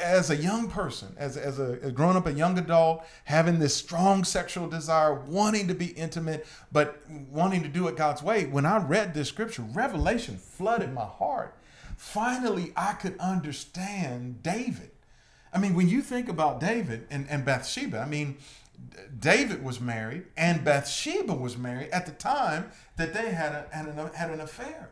As 0.02 0.32
a 0.32 0.36
young 0.36 0.70
person, 0.70 1.14
as, 1.18 1.38
as 1.38 1.60
a 1.60 1.78
as 1.84 1.92
growing 1.92 2.18
up, 2.18 2.26
a 2.26 2.34
young 2.34 2.58
adult, 2.58 3.06
having 3.26 3.60
this 3.60 3.76
strong 3.76 4.24
sexual 4.24 4.68
desire, 4.68 5.14
wanting 5.14 5.68
to 5.68 5.76
be 5.76 5.88
intimate, 5.88 6.48
but 6.72 7.00
wanting 7.30 7.62
to 7.62 7.70
do 7.70 7.88
it 7.88 7.96
God's 7.96 8.24
way, 8.24 8.46
when 8.46 8.66
I 8.66 8.78
read 8.78 9.14
this 9.14 9.30
scripture, 9.30 9.62
revelation 9.62 10.38
flooded 10.38 10.94
my 10.94 11.06
heart. 11.06 11.56
Finally, 11.96 12.74
I 12.76 12.94
could 12.94 13.18
understand 13.20 14.42
David. 14.42 14.90
I 15.54 15.60
mean, 15.60 15.76
when 15.76 15.90
you 15.90 16.02
think 16.02 16.28
about 16.28 16.60
David 16.60 17.06
and, 17.12 17.30
and 17.30 17.46
Bathsheba, 17.46 18.00
I 18.00 18.06
mean, 18.06 18.38
David 19.20 19.64
was 19.64 19.80
married 19.80 20.26
and 20.36 20.64
Bathsheba 20.64 21.34
was 21.34 21.58
married 21.58 21.92
at 21.92 22.08
the 22.08 22.12
time 22.12 22.72
that 22.98 23.14
they 23.14 23.32
had, 23.32 23.52
a, 23.52 23.76
had, 23.76 23.86
an, 23.88 24.14
had 24.14 24.32
an 24.32 24.42
affair. 24.42 24.90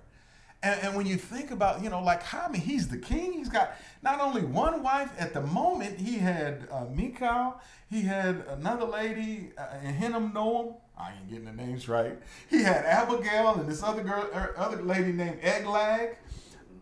And, 0.64 0.80
and, 0.84 0.96
when 0.96 1.08
you 1.08 1.18
think 1.18 1.50
about, 1.50 1.84
you 1.84 1.90
know, 1.90 2.04
like 2.04 2.22
mean, 2.50 2.62
he's 2.62 2.88
the 2.88 2.98
king. 2.98 3.34
He's 3.34 3.50
got 3.50 3.74
not 4.04 4.20
only 4.20 4.44
one 4.44 4.84
wife. 4.84 5.10
At 5.18 5.34
the 5.34 5.42
moment, 5.42 6.00
he 6.00 6.20
had 6.20 6.68
uh, 6.72 6.86
Michal. 6.94 7.60
He 7.90 8.02
had 8.04 8.46
another 8.48 8.86
lady, 8.86 9.52
uh, 9.58 9.80
Hinnom 9.80 10.34
Noam. 10.34 10.76
I 10.98 11.14
ain't 11.14 11.30
getting 11.30 11.46
the 11.46 11.52
names 11.52 11.90
right. 11.90 12.20
He 12.48 12.62
had 12.62 12.86
Abigail 12.86 13.56
and 13.56 13.68
this 13.68 13.82
other 13.82 14.04
girl, 14.04 14.30
er, 14.36 14.54
other 14.56 14.82
lady 14.84 15.12
named 15.12 15.42
Eglag. 15.42 16.16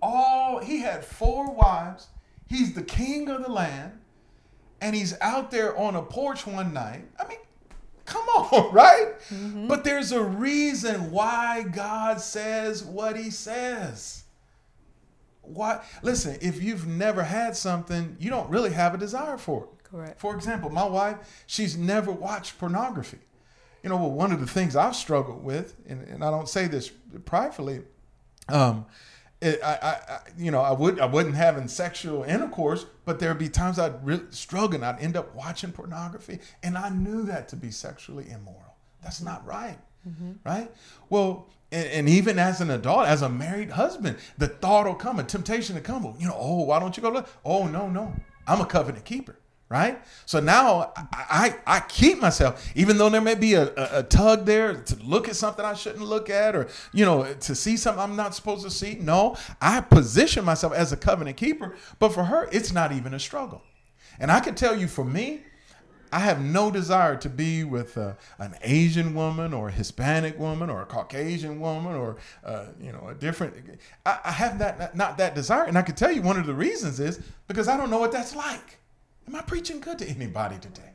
All 0.01 0.59
he 0.59 0.81
had 0.81 1.05
four 1.05 1.51
wives. 1.51 2.07
He's 2.47 2.73
the 2.73 2.83
king 2.83 3.29
of 3.29 3.43
the 3.43 3.51
land, 3.51 3.99
and 4.81 4.95
he's 4.95 5.15
out 5.21 5.51
there 5.51 5.77
on 5.77 5.95
a 5.95 6.01
porch 6.01 6.45
one 6.45 6.73
night. 6.73 7.05
I 7.19 7.27
mean, 7.27 7.37
come 8.09 8.27
on, 8.27 8.73
right? 8.73 9.19
Mm-hmm. 9.29 9.67
But 9.67 9.83
there's 9.83 10.11
a 10.11 10.23
reason 10.23 11.11
why 11.11 11.63
God 11.63 12.19
says 12.19 12.83
what 12.83 13.15
he 13.15 13.29
says. 13.29 14.23
Why? 15.41 15.83
Listen, 16.01 16.37
if 16.41 16.61
you've 16.61 16.87
never 16.87 17.23
had 17.23 17.55
something, 17.55 18.17
you 18.19 18.29
don't 18.29 18.49
really 18.49 18.71
have 18.71 18.93
a 18.93 18.97
desire 18.97 19.37
for 19.37 19.63
it. 19.63 19.83
Correct. 19.83 20.19
For 20.19 20.35
example, 20.35 20.69
my 20.69 20.85
wife, 20.85 21.17
she's 21.47 21.77
never 21.77 22.11
watched 22.11 22.59
pornography. 22.59 23.19
You 23.83 23.89
know, 23.89 23.97
well, 23.97 24.11
one 24.11 24.31
of 24.31 24.39
the 24.39 24.47
things 24.47 24.75
I've 24.75 24.95
struggled 24.95 25.43
with, 25.43 25.75
and, 25.87 26.03
and 26.07 26.23
I 26.23 26.29
don't 26.29 26.49
say 26.49 26.67
this 26.67 26.89
pridefully, 27.25 27.81
um, 28.49 28.85
it, 29.41 29.59
I, 29.63 29.73
I, 29.73 30.19
you 30.37 30.51
know, 30.51 30.61
I 30.61 30.71
would, 30.71 30.99
I 30.99 31.05
wasn't 31.05 31.35
having 31.35 31.67
sexual 31.67 32.23
intercourse, 32.23 32.85
but 33.05 33.19
there'd 33.19 33.39
be 33.39 33.49
times 33.49 33.79
I'd 33.79 34.05
really 34.05 34.25
struggle 34.31 34.75
and 34.75 34.85
I'd 34.85 34.99
end 34.99 35.15
up 35.15 35.33
watching 35.33 35.71
pornography, 35.71 36.39
and 36.61 36.77
I 36.77 36.89
knew 36.89 37.23
that 37.23 37.47
to 37.49 37.55
be 37.55 37.71
sexually 37.71 38.29
immoral. 38.29 38.75
That's 39.01 39.21
not 39.21 39.45
right, 39.45 39.77
mm-hmm. 40.07 40.33
right? 40.43 40.69
Well, 41.09 41.47
and, 41.71 41.87
and, 41.87 42.09
even 42.09 42.37
as 42.37 42.59
an 42.59 42.69
adult, 42.71 43.07
as 43.07 43.21
a 43.21 43.29
married 43.29 43.69
husband, 43.69 44.17
the 44.37 44.47
thought 44.47 44.87
will 44.87 44.95
come, 44.95 45.19
a 45.19 45.23
temptation 45.23 45.75
to 45.75 45.81
come. 45.81 46.15
You 46.19 46.27
know, 46.27 46.37
oh, 46.37 46.63
why 46.63 46.79
don't 46.79 46.97
you 46.97 47.03
go 47.03 47.09
look? 47.09 47.29
Oh, 47.45 47.67
no, 47.67 47.87
no, 47.87 48.13
I'm 48.45 48.59
a 48.59 48.65
covenant 48.65 49.05
keeper 49.05 49.38
right? 49.69 50.01
So 50.25 50.39
now 50.39 50.91
I, 50.95 51.05
I, 51.13 51.77
I 51.77 51.79
keep 51.81 52.19
myself, 52.19 52.71
even 52.75 52.97
though 52.97 53.09
there 53.09 53.21
may 53.21 53.35
be 53.35 53.53
a, 53.53 53.67
a, 53.75 53.99
a, 53.99 54.03
tug 54.03 54.45
there 54.45 54.73
to 54.73 54.95
look 55.03 55.29
at 55.29 55.35
something 55.35 55.63
I 55.63 55.75
shouldn't 55.75 56.03
look 56.03 56.29
at, 56.29 56.55
or 56.55 56.67
you 56.91 57.05
know, 57.05 57.31
to 57.31 57.55
see 57.55 57.77
something 57.77 58.01
I'm 58.01 58.15
not 58.15 58.33
supposed 58.33 58.63
to 58.63 58.71
see. 58.71 58.95
No, 58.95 59.37
I 59.61 59.81
position 59.81 60.43
myself 60.43 60.73
as 60.73 60.91
a 60.91 60.97
covenant 60.97 61.37
keeper. 61.37 61.75
But 61.99 62.13
for 62.13 62.23
her, 62.23 62.49
it's 62.51 62.73
not 62.73 62.91
even 62.91 63.13
a 63.13 63.19
struggle. 63.19 63.61
And 64.19 64.31
I 64.31 64.39
can 64.39 64.55
tell 64.55 64.75
you, 64.75 64.87
for 64.87 65.05
me, 65.05 65.41
I 66.11 66.19
have 66.19 66.41
no 66.41 66.71
desire 66.71 67.15
to 67.17 67.29
be 67.29 67.63
with 67.63 67.95
uh, 67.95 68.13
an 68.39 68.55
Asian 68.63 69.13
woman 69.13 69.53
or 69.53 69.69
a 69.69 69.71
Hispanic 69.71 70.39
woman 70.39 70.71
or 70.71 70.81
a 70.81 70.85
Caucasian 70.87 71.59
woman 71.59 71.93
or 71.93 72.17
uh, 72.43 72.65
you 72.81 72.91
know 72.91 73.09
a 73.09 73.13
different. 73.13 73.53
I, 74.03 74.17
I 74.25 74.31
have 74.31 74.57
that 74.57 74.95
not 74.95 75.19
that 75.19 75.35
desire, 75.35 75.65
and 75.65 75.77
I 75.77 75.83
can 75.83 75.93
tell 75.93 76.11
you 76.11 76.23
one 76.23 76.39
of 76.39 76.47
the 76.47 76.55
reasons 76.55 76.99
is 76.99 77.19
because 77.47 77.67
I 77.67 77.77
don't 77.77 77.91
know 77.91 77.99
what 77.99 78.11
that's 78.11 78.35
like. 78.35 78.78
Am 79.29 79.35
I 79.35 79.41
preaching 79.41 79.79
good 79.79 79.99
to 79.99 80.09
anybody 80.09 80.57
today? 80.57 80.93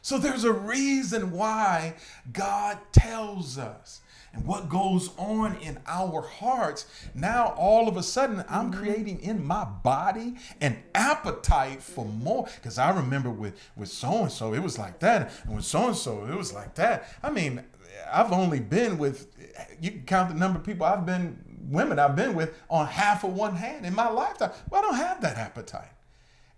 So 0.00 0.16
there's 0.16 0.44
a 0.44 0.52
reason 0.52 1.30
why 1.30 1.96
God 2.32 2.78
tells 2.90 3.58
us 3.58 4.00
and 4.32 4.46
what 4.46 4.70
goes 4.70 5.10
on 5.18 5.56
in 5.56 5.78
our 5.86 6.22
hearts. 6.22 6.86
Now, 7.14 7.48
all 7.58 7.86
of 7.86 7.98
a 7.98 8.02
sudden, 8.02 8.42
I'm 8.48 8.70
mm-hmm. 8.70 8.80
creating 8.80 9.20
in 9.20 9.46
my 9.46 9.64
body 9.64 10.36
an 10.62 10.84
appetite 10.94 11.82
for 11.82 12.06
more. 12.06 12.48
Because 12.54 12.78
I 12.78 12.96
remember 12.96 13.28
with 13.28 13.60
with 13.76 13.90
so 13.90 14.22
and 14.22 14.32
so, 14.32 14.54
it 14.54 14.62
was 14.62 14.78
like 14.78 15.00
that, 15.00 15.30
and 15.44 15.54
with 15.54 15.66
so 15.66 15.88
and 15.88 15.96
so, 15.96 16.24
it 16.24 16.34
was 16.34 16.54
like 16.54 16.76
that. 16.76 17.12
I 17.22 17.28
mean, 17.28 17.62
I've 18.10 18.32
only 18.32 18.60
been 18.60 18.96
with 18.96 19.36
you 19.82 19.90
can 19.90 20.04
count 20.04 20.28
the 20.30 20.34
number 20.34 20.58
of 20.60 20.64
people 20.64 20.86
I've 20.86 21.04
been 21.04 21.44
women 21.68 21.98
I've 21.98 22.16
been 22.16 22.34
with 22.34 22.54
on 22.70 22.86
half 22.86 23.22
of 23.22 23.34
one 23.34 23.56
hand 23.56 23.84
in 23.84 23.94
my 23.94 24.08
lifetime. 24.08 24.52
Well, 24.70 24.80
I 24.80 24.84
don't 24.86 24.94
have 24.94 25.20
that 25.20 25.36
appetite. 25.36 25.90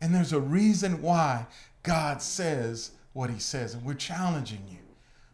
And 0.00 0.14
there's 0.14 0.32
a 0.32 0.40
reason 0.40 1.02
why 1.02 1.46
God 1.82 2.22
says 2.22 2.92
what 3.12 3.30
he 3.30 3.38
says. 3.38 3.74
And 3.74 3.84
we're 3.84 3.94
challenging 3.94 4.64
you 4.68 4.78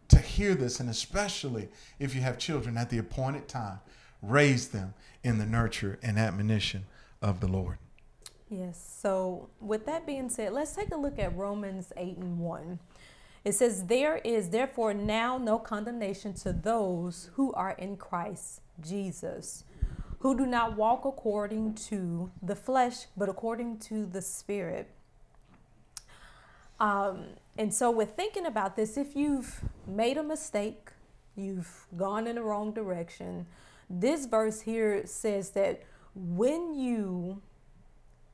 to 0.09 0.19
hear 0.19 0.55
this, 0.55 0.81
and 0.81 0.89
especially 0.89 1.69
if 1.99 2.15
you 2.15 2.21
have 2.21 2.39
children 2.39 2.77
at 2.77 2.91
the 2.91 2.99
appointed 2.99 3.49
time, 3.49 3.81
raise 4.23 4.69
them 4.69 4.95
in 5.23 5.39
the 5.39 5.47
nurture 5.47 5.99
and 6.03 6.19
admonition 6.19 6.85
of 7.21 7.41
the 7.41 7.49
Lord. 7.49 7.79
Yes. 8.49 8.99
So, 9.01 9.49
with 9.61 9.87
that 9.87 10.07
being 10.07 10.29
said, 10.29 10.53
let's 10.53 10.75
take 10.75 10.93
a 10.93 10.97
look 10.97 11.19
at 11.19 11.37
Romans 11.37 11.93
8 11.97 12.19
and 12.19 12.39
1. 12.39 12.79
It 13.45 13.55
says, 13.55 13.87
There 13.87 14.19
is 14.19 14.51
therefore 14.51 14.95
now 14.95 15.39
no 15.39 15.59
condemnation 15.59 16.35
to 16.35 16.53
those 16.53 17.31
who 17.35 17.53
are 17.55 17.73
in 17.73 17.97
Christ 17.97 18.61
Jesus 18.81 19.65
who 20.25 20.35
do 20.35 20.47
not 20.47 20.75
walk 20.75 21.05
according 21.05 21.75
to 21.75 22.31
the 22.43 22.57
flesh, 22.57 23.09
but 23.15 23.29
according 23.29 23.77
to 23.79 24.07
the 24.07 24.23
Spirit. 24.23 24.89
Um, 26.81 27.27
and 27.59 27.75
so, 27.75 27.91
with 27.91 28.17
thinking 28.17 28.47
about 28.47 28.75
this, 28.75 28.97
if 28.97 29.15
you've 29.15 29.61
made 29.87 30.17
a 30.17 30.23
mistake, 30.23 30.93
you've 31.37 31.87
gone 31.95 32.27
in 32.27 32.37
the 32.37 32.43
wrong 32.43 32.73
direction, 32.73 33.45
this 33.91 34.25
verse 34.25 34.63
here 34.63 35.05
says 35.05 35.51
that 35.51 35.83
when 36.15 36.73
you 36.75 37.43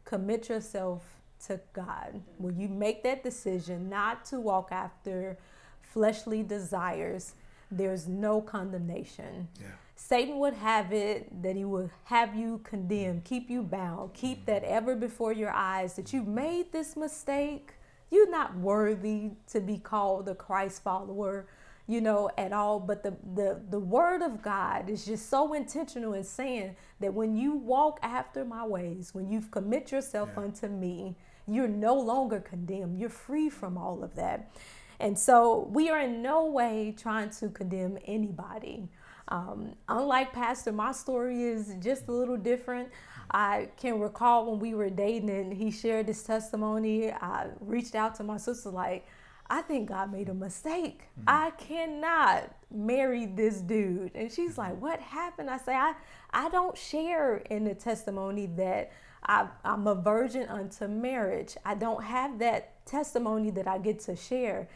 commit 0.04 0.48
yourself 0.48 1.02
to 1.46 1.58
God, 1.72 2.22
when 2.38 2.56
you 2.56 2.68
make 2.68 3.02
that 3.02 3.24
decision 3.24 3.88
not 3.88 4.24
to 4.26 4.38
walk 4.38 4.68
after 4.70 5.36
fleshly 5.82 6.44
desires, 6.44 7.34
there's 7.68 8.06
no 8.06 8.40
condemnation. 8.40 9.48
Yeah. 9.60 9.66
Satan 10.02 10.38
would 10.38 10.54
have 10.54 10.92
it 10.92 11.42
that 11.42 11.56
he 11.56 11.64
would 11.64 11.90
have 12.04 12.34
you 12.34 12.58
condemned, 12.64 13.22
keep 13.22 13.50
you 13.50 13.62
bound, 13.62 14.14
keep 14.14 14.38
mm-hmm. 14.38 14.46
that 14.46 14.64
ever 14.64 14.96
before 14.96 15.32
your 15.32 15.50
eyes 15.50 15.94
that 15.94 16.12
you 16.12 16.22
made 16.22 16.72
this 16.72 16.96
mistake. 16.96 17.74
You're 18.10 18.30
not 18.30 18.56
worthy 18.56 19.32
to 19.52 19.60
be 19.60 19.76
called 19.76 20.28
a 20.28 20.34
Christ 20.34 20.82
follower, 20.82 21.46
you 21.86 22.00
know, 22.00 22.30
at 22.38 22.52
all. 22.52 22.80
But 22.80 23.02
the, 23.02 23.14
the, 23.34 23.60
the 23.70 23.78
word 23.78 24.22
of 24.22 24.42
God 24.42 24.88
is 24.88 25.04
just 25.04 25.28
so 25.28 25.52
intentional 25.52 26.14
in 26.14 26.24
saying 26.24 26.74
that 26.98 27.12
when 27.12 27.36
you 27.36 27.54
walk 27.54 28.00
after 28.02 28.44
my 28.44 28.66
ways, 28.66 29.10
when 29.12 29.30
you've 29.30 29.50
commit 29.50 29.92
yourself 29.92 30.30
yeah. 30.34 30.42
unto 30.42 30.66
me, 30.66 31.14
you're 31.46 31.68
no 31.68 31.94
longer 31.94 32.40
condemned. 32.40 32.98
You're 32.98 33.10
free 33.10 33.50
from 33.50 33.76
all 33.76 34.02
of 34.02 34.16
that. 34.16 34.50
And 34.98 35.18
so 35.18 35.68
we 35.72 35.88
are 35.88 36.00
in 36.00 36.20
no 36.22 36.46
way 36.46 36.94
trying 36.96 37.30
to 37.30 37.48
condemn 37.48 37.98
anybody. 38.06 38.88
Um, 39.30 39.74
unlike 39.88 40.32
Pastor, 40.32 40.72
my 40.72 40.92
story 40.92 41.44
is 41.44 41.74
just 41.80 42.08
a 42.08 42.12
little 42.12 42.36
different. 42.36 42.88
I 43.30 43.68
can 43.76 44.00
recall 44.00 44.50
when 44.50 44.58
we 44.58 44.74
were 44.74 44.90
dating 44.90 45.30
and 45.30 45.52
he 45.52 45.70
shared 45.70 46.08
his 46.08 46.22
testimony. 46.22 47.12
I 47.12 47.46
reached 47.60 47.94
out 47.94 48.16
to 48.16 48.24
my 48.24 48.38
sister, 48.38 48.70
like, 48.70 49.06
I 49.48 49.62
think 49.62 49.88
God 49.88 50.12
made 50.12 50.28
a 50.28 50.34
mistake. 50.34 51.02
Mm-hmm. 51.18 51.28
I 51.28 51.50
cannot 51.50 52.54
marry 52.72 53.26
this 53.26 53.60
dude. 53.60 54.12
And 54.14 54.30
she's 54.30 54.56
like, 54.56 54.80
What 54.80 55.00
happened? 55.00 55.50
I 55.50 55.58
say, 55.58 55.74
I, 55.74 55.94
I 56.30 56.48
don't 56.50 56.76
share 56.78 57.38
in 57.50 57.64
the 57.64 57.74
testimony 57.74 58.46
that 58.56 58.92
I, 59.24 59.48
I'm 59.64 59.86
a 59.86 59.94
virgin 59.94 60.48
unto 60.48 60.86
marriage. 60.86 61.56
I 61.64 61.74
don't 61.74 62.02
have 62.02 62.38
that 62.38 62.86
testimony 62.86 63.50
that 63.50 63.66
I 63.66 63.78
get 63.78 64.00
to 64.00 64.16
share 64.16 64.68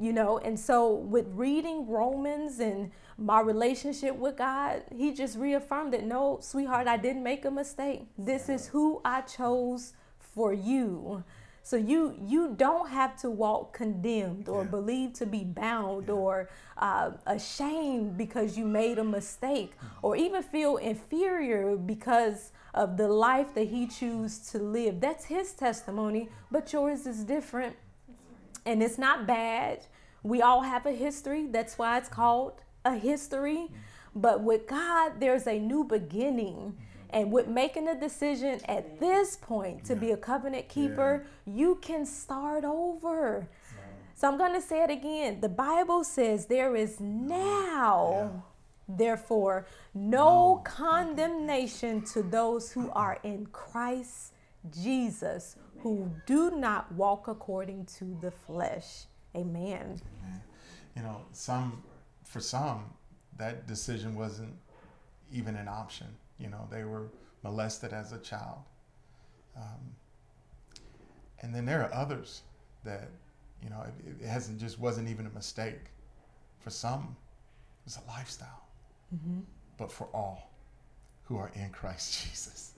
you 0.00 0.12
know 0.12 0.38
and 0.38 0.58
so 0.58 0.94
with 0.94 1.26
reading 1.32 1.86
romans 1.86 2.60
and 2.60 2.90
my 3.18 3.40
relationship 3.40 4.16
with 4.16 4.36
god 4.36 4.82
he 4.94 5.12
just 5.12 5.38
reaffirmed 5.38 5.92
that 5.92 6.04
no 6.04 6.38
sweetheart 6.40 6.88
i 6.88 6.96
didn't 6.96 7.22
make 7.22 7.44
a 7.44 7.50
mistake 7.50 8.06
this 8.16 8.48
is 8.48 8.68
who 8.68 9.00
i 9.04 9.20
chose 9.20 9.92
for 10.18 10.52
you 10.52 11.22
so 11.62 11.76
you 11.76 12.16
you 12.26 12.54
don't 12.56 12.88
have 12.88 13.16
to 13.16 13.30
walk 13.30 13.72
condemned 13.72 14.48
or 14.48 14.62
yeah. 14.64 14.70
believed 14.70 15.14
to 15.14 15.26
be 15.26 15.44
bound 15.44 16.08
yeah. 16.08 16.14
or 16.14 16.48
uh, 16.78 17.10
ashamed 17.26 18.16
because 18.16 18.58
you 18.58 18.64
made 18.64 18.98
a 18.98 19.04
mistake 19.04 19.76
mm-hmm. 19.76 20.06
or 20.06 20.16
even 20.16 20.42
feel 20.42 20.76
inferior 20.78 21.76
because 21.76 22.50
of 22.74 22.96
the 22.96 23.06
life 23.06 23.54
that 23.54 23.68
he 23.68 23.86
chose 23.86 24.38
to 24.38 24.58
live 24.58 25.00
that's 25.00 25.26
his 25.26 25.52
testimony 25.52 26.28
but 26.50 26.72
yours 26.72 27.06
is 27.06 27.22
different 27.24 27.76
and 28.64 28.82
it's 28.82 28.98
not 28.98 29.26
bad. 29.26 29.86
We 30.22 30.40
all 30.42 30.62
have 30.62 30.86
a 30.86 30.92
history. 30.92 31.46
That's 31.46 31.78
why 31.78 31.98
it's 31.98 32.08
called 32.08 32.60
a 32.84 32.96
history. 32.96 33.56
Mm-hmm. 33.56 34.20
But 34.20 34.42
with 34.42 34.66
God, 34.66 35.20
there's 35.20 35.46
a 35.46 35.58
new 35.58 35.84
beginning. 35.84 36.54
Mm-hmm. 36.54 36.82
And 37.10 37.30
with 37.30 37.46
making 37.46 37.88
a 37.88 37.98
decision 37.98 38.60
at 38.66 38.98
this 38.98 39.36
point 39.36 39.84
to 39.84 39.96
be 39.96 40.12
a 40.12 40.16
covenant 40.16 40.68
keeper, 40.68 41.26
yeah. 41.44 41.52
you 41.54 41.78
can 41.82 42.06
start 42.06 42.64
over. 42.64 43.46
So 44.14 44.28
I'm 44.28 44.38
going 44.38 44.54
to 44.54 44.62
say 44.62 44.82
it 44.84 44.90
again. 44.90 45.40
The 45.40 45.48
Bible 45.48 46.04
says 46.04 46.46
there 46.46 46.74
is 46.76 47.00
now, 47.00 48.30
yeah. 48.88 48.96
therefore, 48.96 49.66
no, 49.92 50.54
no 50.54 50.62
condemnation 50.64 52.02
to 52.12 52.22
those 52.22 52.72
who 52.72 52.90
are 52.92 53.18
in 53.24 53.46
Christ 53.46 54.32
Jesus 54.70 55.56
who 55.82 56.10
do 56.26 56.50
not 56.50 56.92
walk 56.92 57.28
according 57.28 57.86
to 57.98 58.16
the 58.20 58.30
flesh. 58.30 59.04
Amen. 59.34 60.00
Amen. 60.22 60.42
You 60.96 61.02
know, 61.02 61.22
some 61.32 61.82
for 62.24 62.40
some 62.40 62.84
that 63.38 63.66
decision 63.66 64.14
wasn't 64.14 64.54
even 65.32 65.56
an 65.56 65.68
option. 65.68 66.06
You 66.38 66.48
know, 66.48 66.68
they 66.70 66.84
were 66.84 67.08
molested 67.42 67.92
as 67.92 68.12
a 68.12 68.18
child. 68.18 68.58
Um, 69.56 69.94
and 71.40 71.54
then 71.54 71.64
there 71.64 71.82
are 71.82 71.92
others 71.92 72.42
that, 72.84 73.08
you 73.62 73.70
know, 73.70 73.82
it, 73.82 74.22
it, 74.22 74.28
hasn't 74.28 74.60
just 74.60 74.78
wasn't 74.78 75.08
even 75.08 75.26
a 75.26 75.30
mistake. 75.30 75.90
For 76.60 76.70
some, 76.70 77.16
it's 77.86 77.96
a 77.96 78.08
lifestyle. 78.08 78.62
Mm-hmm. 79.14 79.40
But 79.76 79.90
for 79.90 80.06
all 80.14 80.52
who 81.24 81.36
are 81.36 81.50
in 81.54 81.70
Christ 81.70 82.24
Jesus. 82.28 82.71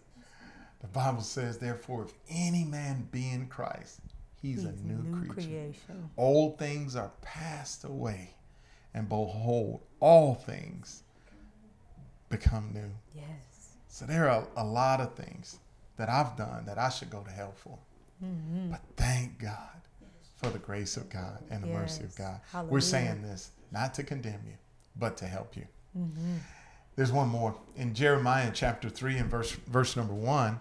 The 0.80 0.88
Bible 0.88 1.22
says, 1.22 1.58
therefore, 1.58 2.04
if 2.04 2.12
any 2.28 2.64
man 2.64 3.08
be 3.10 3.30
in 3.30 3.46
Christ, 3.46 4.00
He's, 4.42 4.56
He's 4.56 4.64
a 4.64 4.72
new, 4.72 5.02
new 5.02 5.32
creature. 5.32 5.48
creation. 5.48 6.10
Old 6.18 6.58
things 6.58 6.94
are 6.96 7.10
passed 7.22 7.84
away, 7.84 8.34
and 8.92 9.08
behold, 9.08 9.80
all 10.00 10.34
things 10.34 11.02
become 12.28 12.70
new. 12.74 12.90
Yes. 13.14 13.24
So 13.88 14.04
there 14.04 14.28
are 14.28 14.46
a 14.56 14.64
lot 14.64 15.00
of 15.00 15.14
things 15.14 15.58
that 15.96 16.08
I've 16.08 16.36
done 16.36 16.66
that 16.66 16.78
I 16.78 16.88
should 16.90 17.08
go 17.10 17.22
to 17.22 17.30
hell 17.30 17.54
for. 17.56 17.78
Mm-hmm. 18.22 18.70
But 18.70 18.80
thank 18.96 19.38
God 19.38 19.70
for 20.36 20.50
the 20.50 20.58
grace 20.58 20.96
of 20.96 21.08
God 21.08 21.38
and 21.50 21.62
the 21.62 21.68
mercy 21.68 22.02
of 22.04 22.12
Yes. 22.18 22.40
God. 22.52 22.68
We're 22.68 22.80
saying 22.80 23.22
this 23.22 23.52
not 23.72 23.94
to 23.94 24.02
condemn 24.02 24.40
you, 24.46 24.56
but 24.96 25.16
to 25.18 25.26
help 25.26 25.56
you. 25.56 25.66
Mm-hmm. 25.98 26.36
There's 26.96 27.12
one 27.12 27.28
more 27.28 27.56
in 27.74 27.94
Jeremiah 27.94 28.50
chapter 28.54 28.88
3 28.88 29.18
and 29.18 29.30
verse 29.30 29.52
verse 29.52 29.96
number 29.96 30.14
1. 30.14 30.60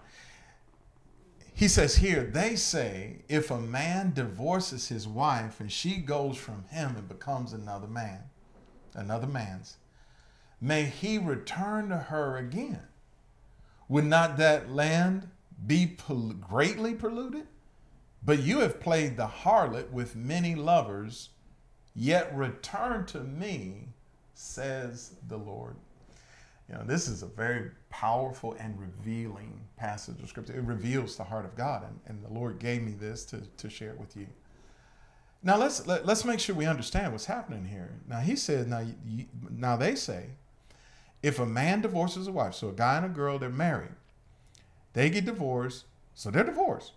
He 1.56 1.68
says 1.68 1.96
here, 1.96 2.24
they 2.24 2.56
say 2.56 3.18
if 3.28 3.52
a 3.52 3.60
man 3.60 4.12
divorces 4.12 4.88
his 4.88 5.06
wife 5.06 5.60
and 5.60 5.70
she 5.70 5.98
goes 5.98 6.36
from 6.36 6.64
him 6.70 6.96
and 6.96 7.08
becomes 7.08 7.52
another 7.52 7.86
man, 7.86 8.24
another 8.94 9.28
man's, 9.28 9.76
may 10.60 10.84
he 10.84 11.18
return 11.18 11.90
to 11.90 11.96
her 11.96 12.36
again. 12.36 12.82
Would 13.88 14.06
not 14.06 14.36
that 14.38 14.70
land 14.70 15.28
be 15.64 15.86
pol- 15.86 16.32
greatly 16.32 16.94
polluted? 16.94 17.46
But 18.24 18.40
you 18.40 18.60
have 18.60 18.80
played 18.80 19.16
the 19.16 19.26
harlot 19.26 19.92
with 19.92 20.16
many 20.16 20.56
lovers, 20.56 21.28
yet 21.94 22.34
return 22.34 23.06
to 23.06 23.20
me, 23.20 23.90
says 24.32 25.12
the 25.28 25.36
Lord. 25.36 25.76
You 26.68 26.76
know, 26.76 26.84
this 26.84 27.08
is 27.08 27.22
a 27.22 27.26
very 27.26 27.70
powerful 27.90 28.56
and 28.58 28.78
revealing 28.80 29.60
passage 29.76 30.20
of 30.22 30.28
scripture. 30.28 30.54
It 30.54 30.64
reveals 30.64 31.16
the 31.16 31.24
heart 31.24 31.44
of 31.44 31.56
God, 31.56 31.84
and, 31.84 32.00
and 32.06 32.24
the 32.24 32.32
Lord 32.32 32.58
gave 32.58 32.82
me 32.82 32.92
this 32.92 33.24
to, 33.26 33.42
to 33.58 33.68
share 33.68 33.90
it 33.90 34.00
with 34.00 34.16
you. 34.16 34.26
Now 35.42 35.58
let's 35.58 35.86
let, 35.86 36.06
let's 36.06 36.24
make 36.24 36.40
sure 36.40 36.54
we 36.54 36.64
understand 36.64 37.12
what's 37.12 37.26
happening 37.26 37.66
here. 37.66 37.90
Now 38.08 38.20
he 38.20 38.34
says, 38.34 38.66
now 38.66 38.82
you, 39.06 39.26
now 39.50 39.76
they 39.76 39.94
say, 39.94 40.28
if 41.22 41.38
a 41.38 41.44
man 41.44 41.82
divorces 41.82 42.28
a 42.28 42.32
wife, 42.32 42.54
so 42.54 42.70
a 42.70 42.72
guy 42.72 42.96
and 42.96 43.06
a 43.06 43.10
girl, 43.10 43.38
they're 43.38 43.50
married, 43.50 43.92
they 44.94 45.10
get 45.10 45.26
divorced, 45.26 45.84
so 46.14 46.30
they're 46.30 46.44
divorced, 46.44 46.92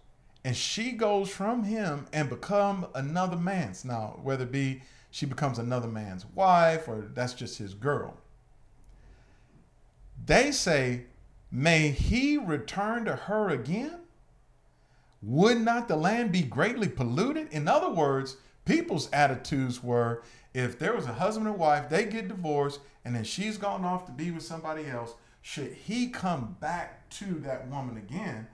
and 0.45 0.55
she 0.55 0.93
goes 0.93 1.29
from 1.29 1.63
him 1.63 2.05
and 2.13 2.29
become 2.29 2.87
another 2.95 3.35
man's. 3.35 3.83
Now 3.83 4.19
whether 4.23 4.45
it 4.45 4.51
be 4.51 4.81
she 5.11 5.25
becomes 5.25 5.59
another 5.59 5.87
man's 5.87 6.25
wife 6.25 6.87
or 6.87 7.09
that's 7.13 7.33
just 7.33 7.57
his 7.57 7.73
girl. 7.73 8.15
They 10.25 10.51
say, 10.51 11.03
May 11.51 11.89
he 11.89 12.37
return 12.37 13.05
to 13.05 13.15
her 13.15 13.49
again? 13.49 13.99
Would 15.21 15.61
not 15.61 15.87
the 15.87 15.95
land 15.95 16.31
be 16.31 16.41
greatly 16.41 16.89
polluted? 16.89 17.47
In 17.51 17.67
other 17.67 17.89
words, 17.89 18.37
people's 18.65 19.09
attitudes 19.11 19.81
were 19.81 20.23
if 20.53 20.79
there 20.79 20.95
was 20.95 21.05
a 21.05 21.13
husband 21.13 21.47
and 21.47 21.57
wife, 21.57 21.87
they 21.89 22.05
get 22.05 22.27
divorced, 22.27 22.79
and 23.05 23.15
then 23.15 23.23
she's 23.23 23.57
gone 23.57 23.85
off 23.85 24.05
to 24.07 24.11
be 24.11 24.31
with 24.31 24.43
somebody 24.43 24.87
else, 24.87 25.13
should 25.41 25.71
he 25.71 26.07
come 26.07 26.57
back 26.59 27.07
to 27.09 27.25
that 27.41 27.67
woman 27.67 27.97
again? 27.97 28.47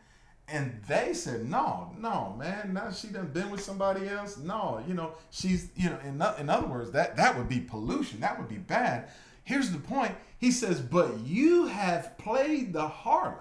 And 0.50 0.82
they 0.88 1.14
said, 1.14 1.50
no, 1.50 1.94
no, 1.98 2.36
man, 2.38 2.74
now 2.74 2.92
she 2.92 3.08
done 3.08 3.28
been 3.28 3.50
with 3.50 3.64
somebody 3.64 4.10
else. 4.10 4.38
No, 4.38 4.84
you 4.86 4.94
know, 4.94 5.14
she's, 5.32 5.70
you 5.78 5.90
know, 5.90 5.98
in, 6.04 6.22
in 6.40 6.50
other 6.50 6.68
words, 6.68 6.92
that, 6.92 7.16
that 7.16 7.38
would 7.38 7.48
be 7.48 7.62
pollution. 7.62 8.20
That 8.20 8.38
would 8.38 8.50
be 8.50 8.58
bad. 8.58 9.10
Here's 9.44 9.72
the 9.72 9.80
point. 9.80 10.16
He 10.38 10.52
says, 10.52 10.80
but 10.80 11.20
you 11.20 11.68
have 11.68 12.18
played 12.18 12.74
the 12.74 12.88
harlot 12.88 13.40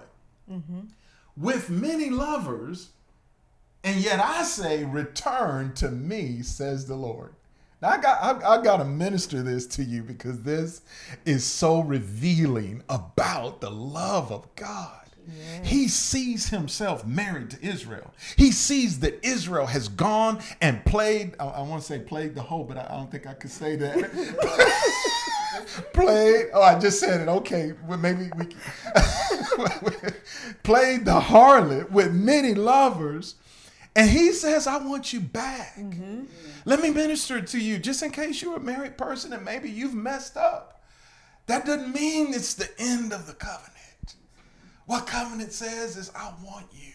mm-hmm. 0.49 0.81
with 1.35 1.69
many 1.69 2.09
lovers, 2.09 2.89
and 3.83 3.99
yet 3.99 4.19
I 4.19 4.43
say, 4.43 4.85
return 4.85 5.73
to 5.75 5.89
me, 5.89 6.41
says 6.41 6.87
the 6.87 6.95
Lord. 6.95 7.33
Now 7.81 7.89
I 7.89 7.97
got 7.97 8.23
I, 8.23 8.53
I 8.53 8.63
got 8.63 8.77
to 8.77 8.85
minister 8.85 9.43
this 9.43 9.67
to 9.67 9.83
you 9.83 10.03
because 10.03 10.41
this 10.43 10.83
is 11.25 11.43
so 11.43 11.81
revealing 11.81 12.81
about 12.87 13.59
the 13.59 13.71
love 13.71 14.31
of 14.31 14.47
God. 14.55 15.03
He 15.63 15.87
sees 15.87 16.49
himself 16.49 17.05
married 17.05 17.51
to 17.51 17.65
Israel. 17.65 18.13
He 18.35 18.51
sees 18.51 18.99
that 18.99 19.25
Israel 19.25 19.65
has 19.65 19.87
gone 19.87 20.41
and 20.61 20.83
played. 20.85 21.35
I, 21.39 21.45
I 21.45 21.61
want 21.61 21.81
to 21.81 21.87
say 21.87 21.99
played 21.99 22.35
the 22.35 22.41
whole, 22.41 22.63
but 22.63 22.77
I, 22.77 22.85
I 22.89 22.97
don't 22.97 23.11
think 23.11 23.27
I 23.27 23.33
could 23.33 23.51
say 23.51 23.75
that. 23.77 25.19
played. 25.93 26.47
Oh, 26.53 26.61
I 26.61 26.79
just 26.79 26.99
said 26.99 27.21
it. 27.21 27.27
Okay, 27.27 27.73
well, 27.87 27.97
maybe 27.97 28.29
we 28.37 28.45
can- 28.45 28.59
played 30.63 31.05
the 31.05 31.19
harlot 31.19 31.91
with 31.91 32.13
many 32.13 32.53
lovers, 32.53 33.35
and 33.95 34.09
he 34.09 34.31
says, 34.31 34.67
"I 34.67 34.77
want 34.77 35.13
you 35.13 35.19
back." 35.19 35.75
Mm-hmm. 35.77 36.23
Let 36.65 36.81
me 36.81 36.89
minister 36.89 37.41
to 37.41 37.59
you, 37.59 37.77
just 37.77 38.01
in 38.03 38.11
case 38.11 38.41
you're 38.41 38.57
a 38.57 38.59
married 38.59 38.97
person 38.97 39.33
and 39.33 39.43
maybe 39.43 39.69
you've 39.69 39.93
messed 39.93 40.37
up. 40.37 40.81
That 41.47 41.65
doesn't 41.65 41.93
mean 41.93 42.33
it's 42.33 42.53
the 42.53 42.69
end 42.79 43.11
of 43.11 43.27
the 43.27 43.33
covenant. 43.33 44.15
What 44.85 45.07
covenant 45.07 45.51
says 45.53 45.97
is, 45.97 46.11
"I 46.15 46.31
want 46.43 46.67
you." 46.73 46.92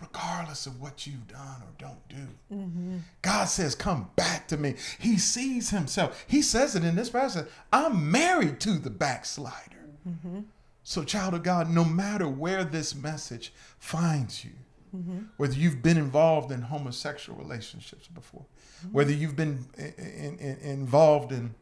Regardless 0.00 0.66
of 0.66 0.80
what 0.80 1.06
you've 1.06 1.26
done 1.26 1.62
or 1.62 1.72
don't 1.78 2.08
do. 2.08 2.54
Mm-hmm. 2.54 2.98
God 3.22 3.46
says, 3.46 3.74
Come 3.74 4.10
back 4.16 4.46
to 4.48 4.56
me. 4.56 4.74
He 4.98 5.18
sees 5.18 5.70
himself. 5.70 6.24
He 6.28 6.42
says 6.42 6.76
it 6.76 6.84
in 6.84 6.96
this 6.96 7.10
passage 7.10 7.46
I'm 7.72 8.10
married 8.10 8.60
to 8.60 8.72
the 8.72 8.90
backslider. 8.90 9.86
Mm-hmm. 10.08 10.40
So, 10.84 11.04
child 11.04 11.34
of 11.34 11.42
God, 11.42 11.68
no 11.68 11.84
matter 11.84 12.28
where 12.28 12.64
this 12.64 12.94
message 12.94 13.52
finds 13.78 14.44
you, 14.44 14.52
mm-hmm. 14.96 15.18
whether 15.36 15.54
you've 15.54 15.82
been 15.82 15.98
involved 15.98 16.50
in 16.50 16.62
homosexual 16.62 17.38
relationships 17.38 18.08
before, 18.08 18.46
whether 18.92 19.12
you've 19.12 19.36
been 19.36 19.66
in, 19.76 20.38
in- 20.38 20.58
involved 20.62 21.32
in, 21.32 21.54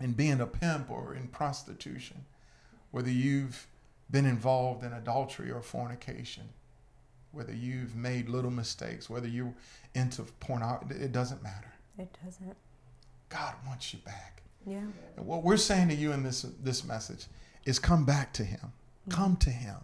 in 0.00 0.12
being 0.12 0.40
a 0.40 0.46
pimp 0.46 0.90
or 0.90 1.14
in 1.14 1.26
prostitution, 1.28 2.24
whether 2.90 3.10
you've 3.10 3.66
been 4.10 4.26
involved 4.26 4.84
in 4.84 4.92
adultery 4.92 5.50
or 5.50 5.60
fornication, 5.60 6.44
whether 7.32 7.54
you've 7.54 7.94
made 7.94 8.28
little 8.28 8.50
mistakes, 8.50 9.08
whether 9.08 9.28
you're 9.28 9.54
into 9.94 10.22
pornography, 10.40 10.94
it 11.02 11.12
doesn't 11.12 11.42
matter. 11.42 11.72
It 11.98 12.16
doesn't. 12.24 12.56
God 13.28 13.54
wants 13.66 13.92
you 13.92 13.98
back. 14.00 14.42
Yeah. 14.66 14.78
And 15.16 15.26
what 15.26 15.42
we're 15.42 15.56
saying 15.56 15.88
to 15.88 15.94
you 15.94 16.12
in 16.12 16.22
this 16.22 16.42
this 16.62 16.84
message 16.84 17.26
is 17.64 17.78
come 17.78 18.04
back 18.04 18.32
to 18.34 18.44
him. 18.44 18.60
Mm-hmm. 18.60 19.10
Come 19.10 19.36
to 19.36 19.50
him. 19.50 19.76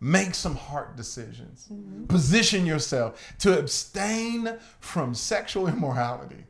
Make 0.00 0.34
some 0.34 0.56
heart 0.56 0.96
decisions. 0.96 1.68
Mm-hmm. 1.72 2.06
Position 2.06 2.66
yourself 2.66 3.34
to 3.38 3.58
abstain 3.58 4.56
from 4.80 5.14
sexual 5.14 5.68
immorality. 5.74 6.44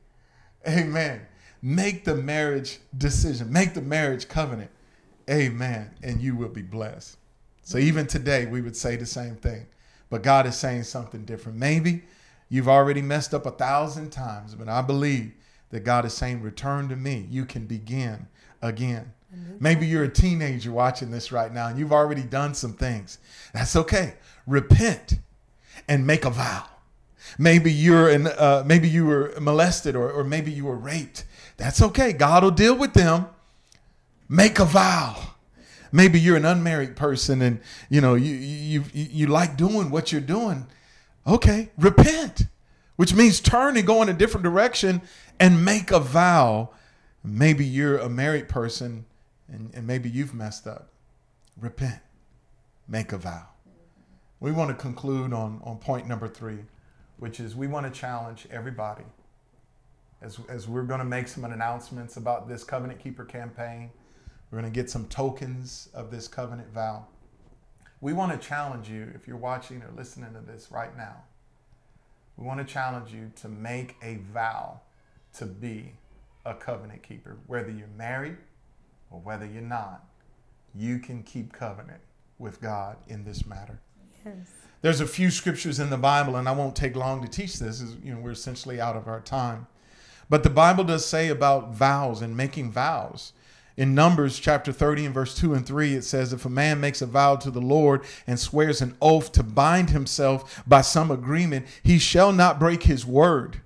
Amen. 0.66 1.20
Make 1.62 2.04
the 2.04 2.14
marriage 2.14 2.78
decision. 2.96 3.52
Make 3.52 3.74
the 3.74 3.82
marriage 3.82 4.28
covenant. 4.28 4.70
Amen. 5.30 5.90
And 6.02 6.20
you 6.20 6.36
will 6.36 6.48
be 6.48 6.62
blessed. 6.62 7.16
So 7.62 7.78
mm-hmm. 7.78 7.88
even 7.88 8.06
today, 8.06 8.46
we 8.46 8.60
would 8.60 8.76
say 8.76 8.96
the 8.96 9.06
same 9.06 9.36
thing. 9.36 9.66
But 10.10 10.22
God 10.22 10.46
is 10.46 10.56
saying 10.56 10.84
something 10.84 11.24
different. 11.24 11.58
Maybe 11.58 12.04
you've 12.48 12.68
already 12.68 13.02
messed 13.02 13.34
up 13.34 13.46
a 13.46 13.50
thousand 13.50 14.10
times, 14.10 14.54
but 14.54 14.68
I 14.68 14.82
believe 14.82 15.32
that 15.70 15.80
God 15.80 16.04
is 16.04 16.14
saying, 16.14 16.42
Return 16.42 16.88
to 16.88 16.96
me. 16.96 17.26
You 17.30 17.44
can 17.44 17.66
begin 17.66 18.28
again. 18.62 19.12
Maybe 19.60 19.86
you're 19.86 20.04
a 20.04 20.08
teenager 20.08 20.72
watching 20.72 21.10
this 21.10 21.32
right 21.32 21.52
now 21.52 21.68
and 21.68 21.78
you've 21.78 21.92
already 21.92 22.22
done 22.22 22.54
some 22.54 22.72
things. 22.72 23.18
That's 23.52 23.76
okay. 23.76 24.14
Repent 24.46 25.18
and 25.88 26.06
make 26.06 26.24
a 26.24 26.30
vow. 26.30 26.64
Maybe 27.38 27.72
you're 27.72 28.08
an, 28.08 28.28
uh, 28.28 28.62
maybe 28.66 28.88
you 28.88 29.06
were 29.06 29.34
molested 29.40 29.96
or, 29.96 30.10
or 30.10 30.24
maybe 30.24 30.52
you 30.52 30.64
were 30.64 30.76
raped. 30.76 31.24
That's 31.56 31.82
okay. 31.82 32.12
God 32.12 32.44
will 32.44 32.50
deal 32.50 32.76
with 32.76 32.94
them. 32.94 33.26
Make 34.28 34.58
a 34.58 34.64
vow. 34.64 35.34
Maybe 35.96 36.20
you're 36.20 36.36
an 36.36 36.44
unmarried 36.44 36.94
person 36.94 37.40
and 37.40 37.58
you 37.88 38.02
know 38.02 38.16
you 38.16 38.34
you 38.34 38.84
you, 38.92 39.26
like 39.28 39.56
doing 39.56 39.88
what 39.88 40.12
you're 40.12 40.20
doing. 40.20 40.66
Okay, 41.26 41.70
repent, 41.78 42.42
which 42.96 43.14
means 43.14 43.40
turn 43.40 43.78
and 43.78 43.86
go 43.86 44.02
in 44.02 44.10
a 44.10 44.12
different 44.12 44.44
direction 44.44 45.00
and 45.40 45.64
make 45.64 45.90
a 45.90 45.98
vow. 45.98 46.68
Maybe 47.24 47.64
you're 47.64 47.96
a 47.96 48.10
married 48.10 48.46
person 48.46 49.06
and, 49.48 49.70
and 49.72 49.86
maybe 49.86 50.10
you've 50.10 50.34
messed 50.34 50.66
up. 50.66 50.90
Repent, 51.58 52.02
make 52.86 53.12
a 53.12 53.16
vow. 53.16 53.46
We 54.38 54.52
want 54.52 54.68
to 54.68 54.74
conclude 54.74 55.32
on, 55.32 55.62
on 55.64 55.78
point 55.78 56.06
number 56.06 56.28
three, 56.28 56.58
which 57.18 57.40
is 57.40 57.56
we 57.56 57.68
want 57.68 57.86
to 57.86 58.00
challenge 58.00 58.46
everybody 58.50 59.04
as, 60.20 60.40
as 60.50 60.68
we're 60.68 60.82
going 60.82 61.00
to 61.00 61.06
make 61.06 61.26
some 61.26 61.44
announcements 61.44 62.18
about 62.18 62.50
this 62.50 62.64
Covenant 62.64 63.02
Keeper 63.02 63.24
campaign. 63.24 63.90
We're 64.50 64.60
going 64.60 64.72
to 64.72 64.74
get 64.74 64.90
some 64.90 65.06
tokens 65.06 65.88
of 65.92 66.10
this 66.10 66.28
covenant 66.28 66.72
vow. 66.72 67.06
We 68.00 68.12
want 68.12 68.32
to 68.32 68.48
challenge 68.48 68.88
you, 68.88 69.10
if 69.14 69.26
you're 69.26 69.36
watching 69.36 69.82
or 69.82 69.90
listening 69.96 70.32
to 70.34 70.40
this 70.40 70.70
right 70.70 70.96
now, 70.96 71.16
we 72.36 72.46
want 72.46 72.66
to 72.66 72.72
challenge 72.72 73.12
you 73.12 73.32
to 73.36 73.48
make 73.48 73.96
a 74.02 74.16
vow 74.32 74.80
to 75.38 75.46
be 75.46 75.94
a 76.44 76.54
covenant 76.54 77.02
keeper. 77.02 77.38
Whether 77.46 77.70
you're 77.70 77.88
married 77.96 78.36
or 79.10 79.20
whether 79.20 79.46
you're 79.46 79.62
not, 79.62 80.04
you 80.74 80.98
can 80.98 81.22
keep 81.22 81.52
covenant 81.52 82.00
with 82.38 82.60
God 82.60 82.96
in 83.08 83.24
this 83.24 83.46
matter. 83.46 83.80
Yes. 84.24 84.34
There's 84.82 85.00
a 85.00 85.06
few 85.06 85.30
scriptures 85.30 85.80
in 85.80 85.90
the 85.90 85.96
Bible, 85.96 86.36
and 86.36 86.48
I 86.48 86.52
won't 86.52 86.76
take 86.76 86.94
long 86.94 87.22
to 87.22 87.28
teach 87.28 87.58
this. 87.58 87.80
Is 87.80 87.96
you 88.04 88.14
know 88.14 88.20
we're 88.20 88.32
essentially 88.32 88.80
out 88.80 88.96
of 88.96 89.08
our 89.08 89.20
time, 89.20 89.66
but 90.28 90.42
the 90.42 90.50
Bible 90.50 90.84
does 90.84 91.04
say 91.04 91.28
about 91.28 91.72
vows 91.72 92.22
and 92.22 92.36
making 92.36 92.70
vows. 92.70 93.32
In 93.76 93.94
Numbers 93.94 94.38
chapter 94.38 94.72
30 94.72 95.06
and 95.06 95.14
verse 95.14 95.34
2 95.34 95.52
and 95.52 95.66
3, 95.66 95.94
it 95.94 96.02
says, 96.02 96.32
If 96.32 96.46
a 96.46 96.50
man 96.50 96.80
makes 96.80 97.02
a 97.02 97.06
vow 97.06 97.36
to 97.36 97.50
the 97.50 97.60
Lord 97.60 98.04
and 98.26 98.40
swears 98.40 98.80
an 98.80 98.96
oath 99.02 99.32
to 99.32 99.42
bind 99.42 99.90
himself 99.90 100.62
by 100.66 100.80
some 100.80 101.10
agreement, 101.10 101.66
he 101.82 101.98
shall 101.98 102.32
not 102.32 102.58
break 102.58 102.84
his 102.84 103.04
word 103.04 103.60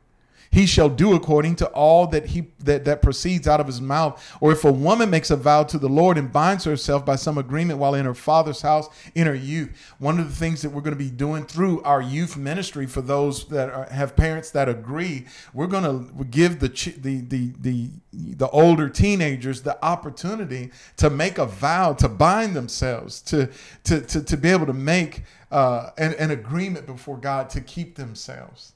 he 0.52 0.66
shall 0.66 0.88
do 0.88 1.14
according 1.14 1.54
to 1.56 1.66
all 1.68 2.08
that 2.08 2.26
he 2.26 2.48
that, 2.58 2.84
that 2.84 3.02
proceeds 3.02 3.46
out 3.46 3.60
of 3.60 3.66
his 3.66 3.80
mouth. 3.80 4.36
Or 4.40 4.50
if 4.50 4.64
a 4.64 4.72
woman 4.72 5.08
makes 5.08 5.30
a 5.30 5.36
vow 5.36 5.62
to 5.64 5.78
the 5.78 5.88
Lord 5.88 6.18
and 6.18 6.32
binds 6.32 6.64
herself 6.64 7.06
by 7.06 7.16
some 7.16 7.38
agreement 7.38 7.78
while 7.78 7.94
in 7.94 8.04
her 8.04 8.14
father's 8.14 8.62
house 8.62 8.88
in 9.14 9.26
her 9.26 9.34
youth. 9.34 9.70
One 9.98 10.18
of 10.18 10.28
the 10.28 10.34
things 10.34 10.62
that 10.62 10.70
we're 10.70 10.80
going 10.80 10.96
to 10.96 11.04
be 11.04 11.10
doing 11.10 11.44
through 11.44 11.82
our 11.82 12.02
youth 12.02 12.36
ministry 12.36 12.86
for 12.86 13.00
those 13.00 13.46
that 13.48 13.70
are, 13.70 13.88
have 13.90 14.16
parents 14.16 14.50
that 14.50 14.68
agree, 14.68 15.26
we're 15.54 15.68
going 15.68 15.84
to 15.84 16.24
give 16.24 16.58
the 16.58 16.68
the 17.00 17.20
the 17.20 17.52
the 17.60 17.90
the 18.12 18.48
older 18.48 18.88
teenagers 18.88 19.62
the 19.62 19.82
opportunity 19.84 20.70
to 20.96 21.10
make 21.10 21.38
a 21.38 21.46
vow 21.46 21.92
to 21.92 22.08
bind 22.08 22.56
themselves 22.56 23.22
to 23.22 23.48
to 23.84 24.00
to, 24.00 24.20
to 24.20 24.36
be 24.36 24.48
able 24.48 24.66
to 24.66 24.72
make 24.72 25.22
uh, 25.52 25.90
an, 25.96 26.14
an 26.14 26.32
agreement 26.32 26.86
before 26.86 27.16
God 27.16 27.50
to 27.50 27.60
keep 27.60 27.94
themselves 27.94 28.72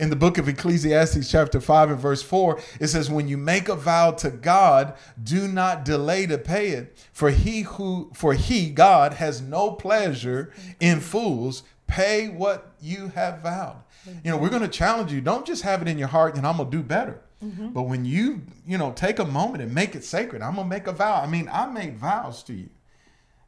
in 0.00 0.08
the 0.08 0.16
book 0.16 0.38
of 0.38 0.48
Ecclesiastes, 0.48 1.30
chapter 1.30 1.60
5 1.60 1.90
and 1.90 2.00
verse 2.00 2.22
4, 2.22 2.58
it 2.80 2.88
says, 2.88 3.10
When 3.10 3.28
you 3.28 3.36
make 3.36 3.68
a 3.68 3.76
vow 3.76 4.12
to 4.12 4.30
God, 4.30 4.94
do 5.22 5.46
not 5.46 5.84
delay 5.84 6.26
to 6.26 6.38
pay 6.38 6.70
it. 6.70 6.96
For 7.12 7.30
he 7.30 7.62
who 7.62 8.10
for 8.14 8.32
he, 8.32 8.70
God, 8.70 9.14
has 9.14 9.42
no 9.42 9.72
pleasure 9.72 10.52
in 10.80 11.00
fools. 11.00 11.62
Pay 11.86 12.28
what 12.28 12.72
you 12.80 13.08
have 13.08 13.40
vowed. 13.40 13.82
You 14.24 14.30
know, 14.30 14.38
we're 14.38 14.48
going 14.48 14.62
to 14.62 14.68
challenge 14.68 15.12
you. 15.12 15.20
Don't 15.20 15.46
just 15.46 15.62
have 15.62 15.82
it 15.82 15.88
in 15.88 15.98
your 15.98 16.08
heart 16.08 16.36
and 16.36 16.46
I'm 16.46 16.56
gonna 16.56 16.70
do 16.70 16.82
better. 16.82 17.20
Mm-hmm. 17.44 17.68
But 17.68 17.82
when 17.82 18.04
you, 18.04 18.42
you 18.66 18.78
know, 18.78 18.92
take 18.92 19.18
a 19.18 19.24
moment 19.24 19.62
and 19.62 19.74
make 19.74 19.94
it 19.94 20.04
sacred, 20.04 20.40
I'm 20.40 20.56
gonna 20.56 20.68
make 20.68 20.86
a 20.86 20.92
vow. 20.92 21.20
I 21.20 21.26
mean, 21.26 21.48
I 21.52 21.66
made 21.66 21.98
vows 21.98 22.42
to 22.44 22.54
you. 22.54 22.70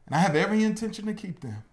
And 0.05 0.15
I 0.15 0.19
have 0.19 0.35
every 0.35 0.63
intention 0.63 1.05
to 1.07 1.13
keep 1.13 1.39
them. 1.39 1.63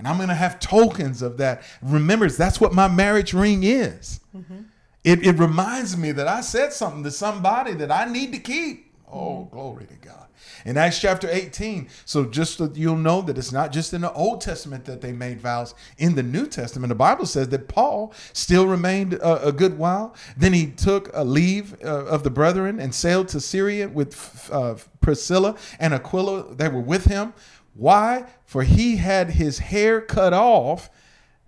And 0.00 0.08
I'm 0.08 0.16
going 0.16 0.30
to 0.30 0.34
have 0.34 0.58
tokens 0.58 1.20
of 1.20 1.36
that. 1.36 1.62
Remember, 1.82 2.26
that's 2.26 2.58
what 2.58 2.72
my 2.72 2.88
marriage 2.88 3.34
ring 3.34 3.64
is. 3.64 4.20
Mm-hmm. 4.34 4.62
It, 5.04 5.26
it 5.26 5.38
reminds 5.38 5.94
me 5.94 6.10
that 6.12 6.26
I 6.26 6.40
said 6.40 6.72
something 6.72 7.02
to 7.02 7.10
somebody 7.10 7.74
that 7.74 7.90
I 7.92 8.06
need 8.06 8.32
to 8.32 8.38
keep. 8.38 8.94
Oh, 9.12 9.40
mm-hmm. 9.42 9.54
glory 9.54 9.84
to 9.84 9.94
God. 9.96 10.28
In 10.64 10.78
Acts 10.78 10.98
chapter 10.98 11.28
18, 11.30 11.90
so 12.06 12.24
just 12.24 12.56
so 12.56 12.72
you'll 12.74 12.96
know 12.96 13.20
that 13.20 13.36
it's 13.36 13.52
not 13.52 13.72
just 13.72 13.92
in 13.92 14.00
the 14.00 14.12
Old 14.14 14.40
Testament 14.40 14.86
that 14.86 15.02
they 15.02 15.12
made 15.12 15.38
vows. 15.38 15.74
In 15.98 16.14
the 16.14 16.22
New 16.22 16.46
Testament, 16.46 16.88
the 16.88 16.94
Bible 16.94 17.26
says 17.26 17.50
that 17.50 17.68
Paul 17.68 18.14
still 18.32 18.66
remained 18.66 19.14
a, 19.14 19.48
a 19.48 19.52
good 19.52 19.76
while. 19.76 20.14
Then 20.34 20.54
he 20.54 20.70
took 20.70 21.10
a 21.12 21.24
leave 21.24 21.76
uh, 21.84 22.06
of 22.06 22.22
the 22.22 22.30
brethren 22.30 22.80
and 22.80 22.94
sailed 22.94 23.28
to 23.28 23.40
Syria 23.40 23.86
with 23.86 24.48
uh, 24.50 24.76
Priscilla 25.02 25.56
and 25.78 25.92
Aquila. 25.92 26.54
They 26.54 26.68
were 26.68 26.80
with 26.80 27.04
him. 27.04 27.34
Why? 27.74 28.26
For 28.44 28.62
he 28.62 28.96
had 28.96 29.30
his 29.30 29.58
hair 29.58 30.00
cut 30.00 30.32
off 30.32 30.90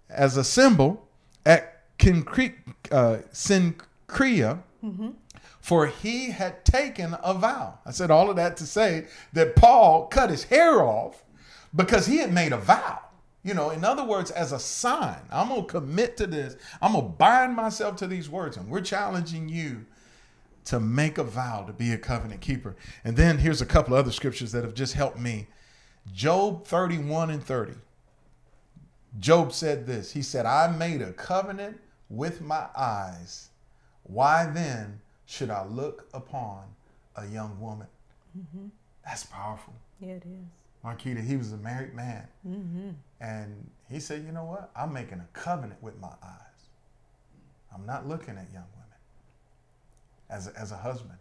as 0.09 0.37
a 0.37 0.45
symbol 0.45 1.09
at 1.45 1.97
Kincre- 1.99 2.55
uh, 2.91 3.18
Cenchrea, 3.33 4.62
mm-hmm. 4.85 5.11
for 5.61 5.87
he 5.87 6.31
had 6.31 6.64
taken 6.64 7.16
a 7.23 7.35
vow. 7.35 7.79
I 7.87 7.91
said 7.91 8.11
all 8.11 8.31
of 8.31 8.37
that 8.37 8.57
to 8.59 8.66
say 8.66 9.07
that 9.33 9.57
Paul 9.57 10.07
cut 10.07 10.31
his 10.31 10.45
hair 10.45 10.83
off 10.83 11.25
because 11.75 12.07
he 12.07 12.18
had 12.18 12.33
made 12.33 12.53
a 12.53 12.59
vow. 12.59 13.01
You 13.45 13.55
know, 13.55 13.70
in 13.70 13.85
other 13.85 14.05
words, 14.05 14.31
as 14.31 14.53
a 14.53 14.59
sign, 14.59 15.18
I'm 15.31 15.49
going 15.49 15.62
to 15.62 15.66
commit 15.66 16.16
to 16.18 16.29
this. 16.29 16.57
I'm 16.81 16.93
going 16.93 17.07
to 17.07 17.11
bind 17.11 17.57
myself 17.57 17.97
to 17.97 18.07
these 18.07 18.31
words. 18.31 18.57
And 18.57 18.68
we're 18.68 18.83
challenging 18.83 19.49
you 19.49 19.85
to 20.66 20.79
make 20.79 21.18
a 21.18 21.25
vow 21.25 21.64
to 21.66 21.73
be 21.73 21.93
a 21.93 21.99
covenant 21.99 22.41
keeper. 22.41 22.77
And 23.03 23.16
then 23.16 23.39
here's 23.39 23.61
a 23.61 23.66
couple 23.66 23.95
of 23.95 23.99
other 23.99 24.12
scriptures 24.12 24.53
that 24.53 24.62
have 24.62 24.75
just 24.75 24.95
helped 24.95 25.18
me 25.18 25.49
Job 26.11 26.66
31 26.66 27.30
and 27.30 27.44
30. 27.44 27.74
Job 29.20 29.53
said 29.53 29.86
this 29.86 30.12
He 30.12 30.22
said, 30.22 30.46
I 30.46 30.68
made 30.68 31.03
a 31.03 31.12
covenant 31.12 31.80
with 32.09 32.40
my 32.40 32.66
eyes. 32.76 33.50
Why 34.05 34.46
then 34.46 35.00
should 35.26 35.50
I 35.50 35.64
look 35.64 36.09
upon 36.12 36.64
a 37.16 37.26
young 37.26 37.59
woman? 37.61 37.86
Mm-hmm. 38.36 38.68
That's 39.05 39.24
powerful. 39.24 39.74
Yeah, 40.00 40.14
it 40.14 40.24
is. 40.24 40.46
Marquita, 40.84 41.24
he 41.24 41.36
was 41.36 41.53
a 41.53 41.57
married 41.57 41.94
man. 41.94 42.26
Mm-hmm. 42.46 42.90
And 43.20 43.70
he 43.88 44.00
said, 44.00 44.24
You 44.24 44.32
know 44.32 44.44
what? 44.44 44.70
I'm 44.74 44.92
making 44.92 45.20
a 45.20 45.28
covenant 45.32 45.82
with 45.82 45.98
my 46.00 46.12
eyes. 46.22 46.68
I'm 47.72 47.86
not 47.86 48.07
looking 48.07 48.36
at 48.36 48.53
young 48.53 48.66
women. 48.74 48.98
As 50.28 50.48
a, 50.48 50.59
as 50.59 50.72
a 50.72 50.76
husband, 50.76 51.18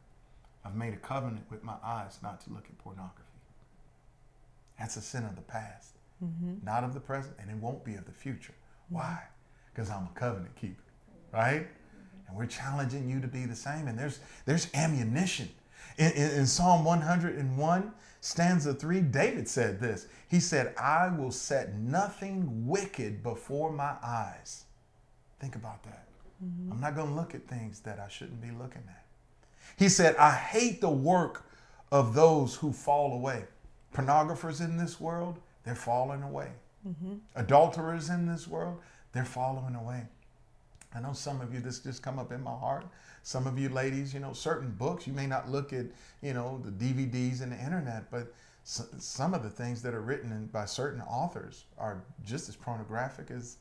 I've 0.65 0.75
made 0.75 0.93
a 0.93 0.97
covenant 0.97 1.45
with 1.49 1.63
my 1.63 1.75
eyes 1.84 2.19
not 2.21 2.41
to 2.41 2.49
look 2.51 2.65
at 2.65 2.77
pornography. 2.79 3.20
That's 4.82 4.97
a 4.97 5.01
sin 5.01 5.25
of 5.25 5.36
the 5.36 5.43
past, 5.43 5.93
mm-hmm. 6.23 6.65
not 6.65 6.84
of 6.84 6.95
the 6.95 6.99
present, 6.99 7.36
and 7.39 7.51
it 7.51 7.57
won't 7.57 7.86
be 7.86 7.93
of 7.93 8.05
the 8.05 8.11
future. 8.11 8.53
Mm-hmm. 8.86 8.95
Why? 8.95 9.23
Because 9.71 9.91
I'm 9.91 10.05
a 10.05 10.19
covenant 10.19 10.55
keeper, 10.55 10.82
right? 11.32 11.67
And 12.27 12.36
we're 12.36 12.47
challenging 12.47 13.07
you 13.07 13.21
to 13.21 13.27
be 13.27 13.45
the 13.45 13.55
same. 13.55 13.88
And 13.88 13.97
there's 13.97 14.19
there's 14.45 14.69
ammunition. 14.73 15.49
In, 15.99 16.11
in, 16.13 16.32
in 16.32 16.45
Psalm 16.47 16.84
101, 16.84 17.91
stanza 18.21 18.73
3, 18.73 19.01
David 19.01 19.47
said 19.47 19.79
this. 19.79 20.07
He 20.27 20.39
said, 20.39 20.73
I 20.79 21.09
will 21.09 21.32
set 21.32 21.75
nothing 21.75 22.65
wicked 22.65 23.21
before 23.21 23.71
my 23.71 23.93
eyes. 24.03 24.63
Think 25.39 25.55
about 25.55 25.84
that. 25.84 26.07
Mm-hmm. 26.43 26.71
I'm 26.71 26.82
not 26.82 26.95
going 26.95 27.09
to 27.09 27.13
look 27.13 27.36
at 27.36 27.47
things 27.47 27.82
that 27.82 27.99
I 27.99 28.09
shouldn't 28.09 28.41
be 28.41 28.49
looking 28.49 28.84
at. 28.89 29.05
He 29.77 29.89
said, 29.89 30.15
I 30.15 30.32
hate 30.32 30.82
the 30.82 30.89
work 30.89 31.45
of 31.91 32.15
those 32.15 32.55
who 32.55 32.73
fall 32.73 33.13
away 33.13 33.45
pornographers 33.94 34.62
in 34.64 34.78
this 34.78 35.00
world, 35.00 35.39
they're 35.64 35.76
falling 35.76 36.24
away. 36.24 36.50
Mm-hmm. 36.88 37.16
Adulterers 37.36 38.10
in 38.10 38.28
this 38.28 38.48
world, 38.48 38.80
they're 39.14 39.26
falling 39.26 39.76
away. 39.76 40.04
I 40.94 41.00
know 41.00 41.14
some 41.14 41.42
of 41.42 41.54
you, 41.54 41.60
this 41.60 41.80
just 41.80 42.04
come 42.04 42.20
up 42.20 42.32
in 42.32 42.44
my 42.44 42.52
heart. 42.52 42.86
Some 43.24 43.48
of 43.48 43.58
you 43.58 43.70
ladies, 43.70 44.14
you 44.14 44.20
know, 44.20 44.34
certain 44.34 44.72
books, 44.72 45.08
you 45.08 45.14
may 45.14 45.28
not 45.28 45.50
look 45.50 45.74
at, 45.74 45.86
you 46.22 46.34
know, 46.34 46.62
the 46.64 46.72
DVDs 46.72 47.42
and 47.42 47.52
the 47.52 47.64
internet, 47.64 48.10
but 48.12 48.34
some 48.64 49.34
of 49.34 49.44
the 49.44 49.50
things 49.50 49.82
that 49.84 49.94
are 49.94 50.02
written 50.02 50.32
in, 50.32 50.48
by 50.48 50.66
certain 50.66 51.02
authors 51.02 51.66
are 51.78 52.04
just 52.26 52.50
as 52.50 52.56
pornographic 52.56 53.32
as, 53.32 53.58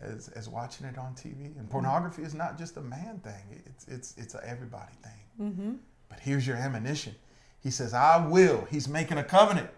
as, 0.00 0.28
as 0.28 0.48
watching 0.48 0.86
it 0.86 0.96
on 0.96 1.14
TV. 1.14 1.46
And 1.46 1.56
mm-hmm. 1.56 1.68
pornography 1.68 2.22
is 2.22 2.34
not 2.34 2.58
just 2.58 2.76
a 2.76 2.80
man 2.80 3.20
thing; 3.22 3.62
it's 3.66 3.86
it's 3.88 4.14
it's 4.16 4.34
a 4.34 4.46
everybody 4.46 4.92
thing. 5.02 5.48
Mm-hmm. 5.48 5.72
But 6.08 6.20
here's 6.20 6.46
your 6.46 6.56
ammunition: 6.56 7.14
he 7.62 7.70
says, 7.70 7.94
I 7.94 8.26
will. 8.26 8.66
He's 8.70 8.88
making 8.88 9.18
a 9.18 9.24
covenant. 9.24 9.70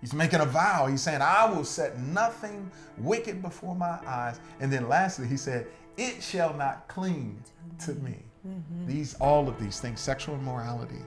He's 0.00 0.14
making 0.14 0.40
a 0.40 0.46
vow. 0.46 0.86
He's 0.86 1.02
saying, 1.02 1.22
I 1.22 1.46
will 1.46 1.64
set 1.64 1.98
nothing 1.98 2.70
wicked 2.98 3.42
before 3.42 3.74
my 3.74 3.98
eyes. 4.06 4.40
And 4.60 4.72
then 4.72 4.88
lastly, 4.88 5.26
he 5.26 5.36
said, 5.36 5.66
It 5.96 6.22
shall 6.22 6.54
not 6.54 6.86
cling 6.88 7.42
to 7.84 7.94
me. 7.94 8.16
Mm-hmm. 8.46 8.86
These, 8.86 9.14
all 9.14 9.48
of 9.48 9.60
these 9.60 9.80
things, 9.80 10.00
sexual 10.00 10.36
immorality 10.36 11.02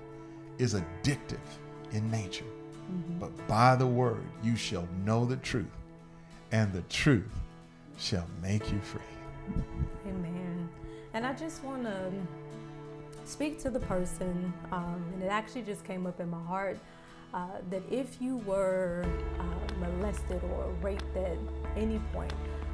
is 0.57 0.73
addictive 0.73 1.39
in 1.91 2.09
nature. 2.11 2.45
Mm-hmm. 2.45 3.19
But 3.19 3.47
by 3.47 3.75
the 3.75 3.87
word, 3.87 4.23
you 4.43 4.55
shall 4.55 4.87
know 5.05 5.25
the 5.25 5.37
truth, 5.37 5.65
and 6.51 6.71
the 6.73 6.81
truth 6.83 7.31
shall 7.97 8.27
make 8.41 8.71
you 8.71 8.79
free. 8.81 9.01
Amen. 10.07 10.69
And 11.13 11.25
I 11.25 11.33
just 11.33 11.63
want 11.63 11.83
to 11.83 12.11
speak 13.31 13.57
to 13.59 13.69
the 13.69 13.79
person, 13.79 14.53
um, 14.73 15.03
and 15.13 15.23
it 15.23 15.27
actually 15.27 15.61
just 15.61 15.85
came 15.85 16.05
up 16.05 16.19
in 16.19 16.29
my 16.29 16.43
heart 16.43 16.77
uh, 17.33 17.47
that 17.69 17.81
if 17.89 18.21
you 18.21 18.37
were 18.39 19.05
uh, 19.39 19.79
molested 19.79 20.41
or 20.43 20.65
raped 20.81 21.15
at 21.15 21.37
any 21.77 21.99
point, 22.13 22.33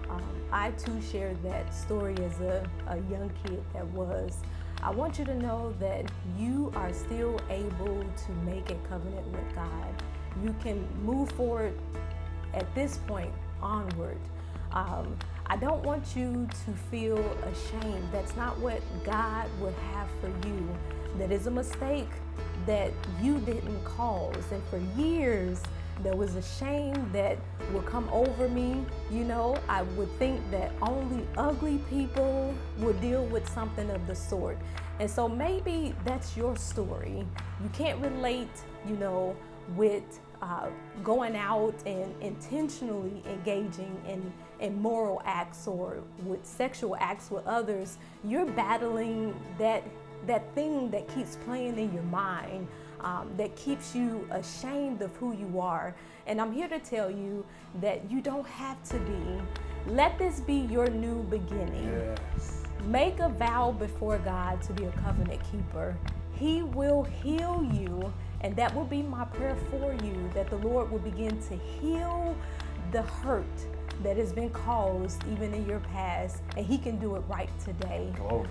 um, 0.09 0.23
I 0.51 0.71
too 0.71 0.99
shared 1.11 1.41
that 1.43 1.73
story 1.73 2.15
as 2.25 2.39
a, 2.39 2.67
a 2.87 2.97
young 3.11 3.31
kid 3.45 3.63
that 3.73 3.85
was. 3.87 4.37
I 4.81 4.89
want 4.89 5.19
you 5.19 5.25
to 5.25 5.35
know 5.35 5.75
that 5.79 6.09
you 6.39 6.71
are 6.75 6.93
still 6.93 7.39
able 7.49 8.03
to 8.03 8.31
make 8.43 8.71
a 8.71 8.75
covenant 8.89 9.27
with 9.27 9.55
God. 9.55 10.03
You 10.43 10.55
can 10.61 10.87
move 11.03 11.31
forward 11.31 11.73
at 12.53 12.73
this 12.73 12.97
point 13.07 13.33
onward. 13.61 14.19
Um, 14.71 15.17
I 15.49 15.55
don't 15.55 15.81
want 15.83 16.13
you 16.13 16.47
to 16.65 16.71
feel 16.91 17.17
ashamed. 17.17 18.09
That's 18.11 18.35
not 18.35 18.59
what 18.59 18.81
God 19.05 19.49
would 19.61 19.73
have 19.93 20.07
for 20.19 20.27
you. 20.47 20.77
That 21.17 21.31
is 21.31 21.47
a 21.47 21.51
mistake 21.51 22.09
that 22.65 22.91
you 23.21 23.39
didn't 23.39 23.81
cause. 23.85 24.43
And 24.51 24.61
for 24.65 24.77
years, 24.99 25.63
there 26.03 26.17
was 26.17 26.35
a 26.35 26.41
shame 26.41 27.09
that 27.13 27.37
would 27.71 27.85
come 27.85 28.09
over 28.11 28.49
me. 28.49 28.83
You 29.09 29.23
know, 29.23 29.57
I 29.69 29.83
would 29.83 30.11
think 30.19 30.41
that 30.51 30.73
only 30.81 31.25
ugly 31.37 31.79
people 31.89 32.53
would 32.79 32.99
deal 32.99 33.25
with 33.25 33.47
something 33.49 33.89
of 33.89 34.05
the 34.05 34.15
sort. 34.15 34.57
And 34.99 35.09
so 35.09 35.29
maybe 35.29 35.95
that's 36.03 36.35
your 36.35 36.57
story. 36.57 37.25
You 37.63 37.69
can't 37.71 38.01
relate, 38.01 38.51
you 38.85 38.97
know, 38.97 39.35
with 39.75 40.19
uh, 40.41 40.67
going 41.03 41.35
out 41.35 41.75
and 41.85 42.13
intentionally 42.21 43.23
engaging 43.25 43.99
in, 44.07 44.31
in 44.59 44.81
moral 44.81 45.21
acts 45.25 45.67
or 45.67 46.03
with 46.25 46.45
sexual 46.45 46.95
acts 46.99 47.29
with 47.31 47.45
others, 47.45 47.97
you're 48.23 48.45
battling 48.45 49.35
that 49.57 49.83
that 50.25 50.53
thing 50.55 50.89
that 50.91 51.07
keeps 51.13 51.37
playing 51.45 51.77
in 51.77 51.93
your 51.93 52.03
mind 52.03 52.67
um, 53.01 53.29
that 53.37 53.55
keeps 53.55 53.95
you 53.95 54.27
ashamed 54.31 55.01
of 55.01 55.15
who 55.17 55.33
you 55.33 55.59
are. 55.59 55.95
And 56.25 56.41
I'm 56.41 56.51
here 56.51 56.67
to 56.67 56.79
tell 56.79 57.09
you 57.09 57.45
that 57.81 58.09
you 58.11 58.21
don't 58.21 58.47
have 58.47 58.81
to 58.89 58.99
be. 58.99 59.91
Let 59.91 60.17
this 60.17 60.41
be 60.41 60.55
your 60.55 60.89
new 60.89 61.23
beginning. 61.23 62.15
Yes. 62.35 62.63
Make 62.85 63.19
a 63.19 63.29
vow 63.29 63.71
before 63.71 64.17
God 64.19 64.61
to 64.63 64.73
be 64.73 64.85
a 64.85 64.91
covenant 64.91 65.41
keeper. 65.51 65.95
He 66.33 66.61
will 66.61 67.03
heal 67.03 67.67
you, 67.73 68.13
and 68.41 68.55
that 68.55 68.73
will 68.75 68.85
be 68.85 69.01
my 69.01 69.25
prayer 69.25 69.57
for 69.71 69.93
you 70.03 70.29
that 70.33 70.49
the 70.49 70.57
Lord 70.57 70.91
will 70.91 70.99
begin 70.99 71.39
to 71.43 71.55
heal 71.55 72.35
the 72.91 73.01
hurt 73.01 73.45
that 74.03 74.17
has 74.17 74.31
been 74.31 74.49
caused 74.49 75.23
even 75.31 75.53
in 75.53 75.67
your 75.67 75.79
past, 75.79 76.41
and 76.55 76.65
He 76.65 76.77
can 76.77 76.99
do 76.99 77.15
it 77.15 77.23
right 77.27 77.49
today. 77.59 78.13
Glory 78.15 78.47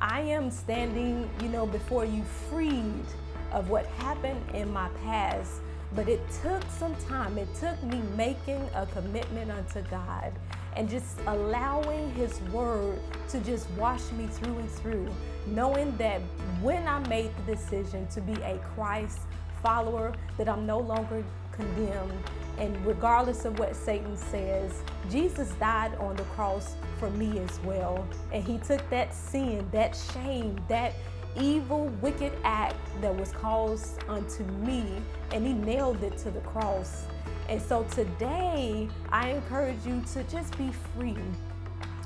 I 0.00 0.20
am 0.20 0.50
standing, 0.50 1.30
you 1.40 1.48
know, 1.48 1.66
before 1.66 2.04
you 2.04 2.22
freed 2.50 3.06
of 3.52 3.70
what 3.70 3.86
happened 3.86 4.40
in 4.52 4.72
my 4.72 4.88
past, 5.04 5.60
but 5.94 6.08
it 6.08 6.20
took 6.42 6.62
some 6.70 6.94
time. 7.08 7.38
It 7.38 7.48
took 7.54 7.80
me 7.84 8.02
making 8.16 8.68
a 8.74 8.86
commitment 8.86 9.50
unto 9.50 9.82
God 9.82 10.32
and 10.76 10.90
just 10.90 11.18
allowing 11.26 12.12
His 12.14 12.40
Word 12.52 12.98
to 13.28 13.40
just 13.40 13.70
wash 13.72 14.10
me 14.12 14.26
through 14.26 14.58
and 14.58 14.70
through, 14.70 15.08
knowing 15.46 15.96
that 15.96 16.20
when 16.60 16.86
I 16.88 16.98
made 17.08 17.30
the 17.46 17.54
decision 17.54 18.06
to 18.08 18.20
be 18.20 18.34
a 18.42 18.58
Christ 18.74 19.20
follower, 19.62 20.12
that 20.36 20.48
I'm 20.48 20.66
no 20.66 20.80
longer 20.80 21.24
condemned. 21.54 22.12
And 22.58 22.84
regardless 22.86 23.44
of 23.44 23.58
what 23.58 23.74
Satan 23.74 24.16
says, 24.16 24.82
Jesus 25.10 25.50
died 25.52 25.94
on 25.96 26.16
the 26.16 26.22
cross 26.24 26.76
for 26.98 27.10
me 27.10 27.38
as 27.40 27.60
well. 27.64 28.06
And 28.32 28.44
he 28.44 28.58
took 28.58 28.88
that 28.90 29.12
sin, 29.12 29.68
that 29.72 29.96
shame, 30.12 30.60
that 30.68 30.92
evil, 31.36 31.86
wicked 32.00 32.32
act 32.44 32.76
that 33.00 33.14
was 33.14 33.32
caused 33.32 34.02
unto 34.08 34.44
me, 34.44 34.84
and 35.32 35.44
he 35.44 35.52
nailed 35.52 36.02
it 36.04 36.16
to 36.18 36.30
the 36.30 36.40
cross. 36.40 37.06
And 37.48 37.60
so 37.60 37.84
today, 37.84 38.88
I 39.10 39.30
encourage 39.30 39.84
you 39.84 40.02
to 40.12 40.22
just 40.24 40.56
be 40.56 40.70
free. 40.96 41.16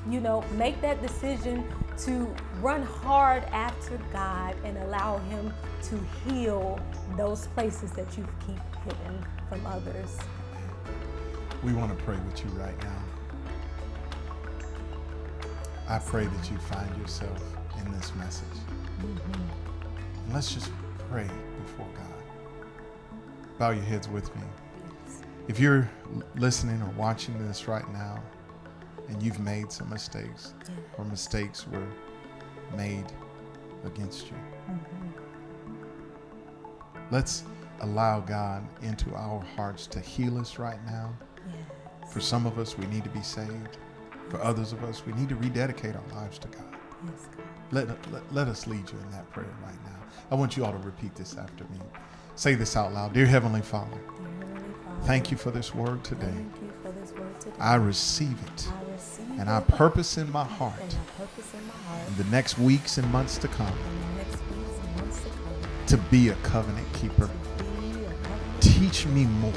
You 0.08 0.20
know, 0.20 0.42
make 0.56 0.80
that 0.80 1.02
decision 1.02 1.64
to 1.98 2.34
run 2.60 2.82
hard 2.82 3.44
after 3.44 3.98
God 4.12 4.56
and 4.64 4.78
allow 4.78 5.18
Him 5.18 5.52
to 5.82 6.00
heal 6.24 6.80
those 7.16 7.48
places 7.48 7.92
that 7.92 8.16
you've 8.16 8.38
keep 8.40 8.58
hidden 8.84 9.24
from 9.48 9.64
others. 9.66 10.18
We 11.62 11.72
want 11.72 11.96
to 11.96 12.04
pray 12.04 12.16
with 12.16 12.44
you 12.44 12.50
right 12.50 12.80
now. 12.82 13.02
I 15.88 15.98
pray 15.98 16.26
that 16.26 16.50
you 16.50 16.58
find 16.58 16.96
yourself 16.98 17.42
in 17.80 17.90
this 17.92 18.14
message. 18.14 18.46
Mm-hmm. 19.00 20.34
Let's 20.34 20.52
just 20.52 20.70
pray 21.10 21.28
before 21.64 21.88
God. 21.94 23.16
Bow 23.58 23.70
your 23.70 23.84
heads 23.84 24.08
with 24.08 24.34
me. 24.36 24.42
If 25.48 25.58
you're 25.58 25.90
listening 26.36 26.82
or 26.82 26.90
watching 26.90 27.38
this 27.46 27.66
right 27.66 27.90
now 27.92 28.22
and 29.08 29.22
you've 29.22 29.40
made 29.40 29.72
some 29.72 29.88
mistakes 29.88 30.52
or 30.98 31.04
mistakes 31.06 31.66
were 31.66 31.88
made 32.76 33.06
against 33.86 34.26
you, 34.26 34.36
mm-hmm. 34.70 35.08
let's 37.10 37.44
allow 37.80 38.20
God 38.20 38.66
into 38.82 39.14
our 39.14 39.40
hearts 39.56 39.86
to 39.88 40.00
heal 40.00 40.38
us 40.38 40.58
right 40.58 40.84
now. 40.86 41.16
Yes. 41.46 42.12
For 42.12 42.20
some 42.20 42.46
of 42.46 42.58
us, 42.58 42.76
we 42.76 42.86
need 42.86 43.04
to 43.04 43.10
be 43.10 43.22
saved. 43.22 43.78
For 44.28 44.40
others 44.42 44.72
of 44.72 44.84
us, 44.84 45.04
we 45.06 45.12
need 45.14 45.28
to 45.30 45.36
rededicate 45.36 45.94
our 45.94 46.20
lives 46.20 46.38
to 46.40 46.48
God. 46.48 46.64
Yes, 47.04 47.28
God. 47.36 47.46
Let, 47.70 48.12
let, 48.12 48.32
let 48.32 48.48
us 48.48 48.66
lead 48.66 48.90
you 48.90 48.98
in 48.98 49.10
that 49.10 49.30
prayer 49.30 49.54
right 49.62 49.84
now. 49.84 49.98
I 50.30 50.34
want 50.34 50.56
you 50.56 50.64
all 50.64 50.72
to 50.72 50.78
repeat 50.78 51.14
this 51.14 51.36
after 51.36 51.64
me. 51.64 51.78
Say 52.34 52.54
this 52.54 52.76
out 52.76 52.92
loud. 52.92 53.12
Dear 53.12 53.26
Heavenly 53.26 53.62
Father, 53.62 53.90
Dear 53.90 54.26
Heavenly 54.26 54.74
Father 54.84 55.06
thank 55.06 55.30
you 55.30 55.36
for 55.36 55.50
this 55.50 55.74
word 55.74 56.04
today. 56.04 56.32
This 57.00 57.12
word 57.12 57.40
today. 57.40 57.56
I 57.58 57.74
receive 57.76 58.36
it. 58.54 58.68
I 58.70 58.92
receive 58.92 59.30
and, 59.38 59.48
I 59.48 59.60
purpose 59.60 60.18
in 60.18 60.30
my 60.32 60.44
heart. 60.44 60.80
And 60.80 60.92
I 60.92 61.20
purpose 61.22 61.54
in 61.54 61.66
my 61.66 61.74
heart. 61.74 62.08
In 62.08 62.16
the 62.16 62.24
next 62.24 62.58
weeks 62.58 62.98
and 62.98 63.10
months 63.12 63.38
to 63.38 63.48
come. 63.48 63.66
Months 64.96 65.20
to, 65.22 65.28
come 65.28 65.86
to 65.86 65.96
be 66.10 66.28
a 66.28 66.34
covenant 66.36 66.90
keeper. 66.92 67.30
Teach 68.88 69.04
me 69.08 69.26
more. 69.26 69.52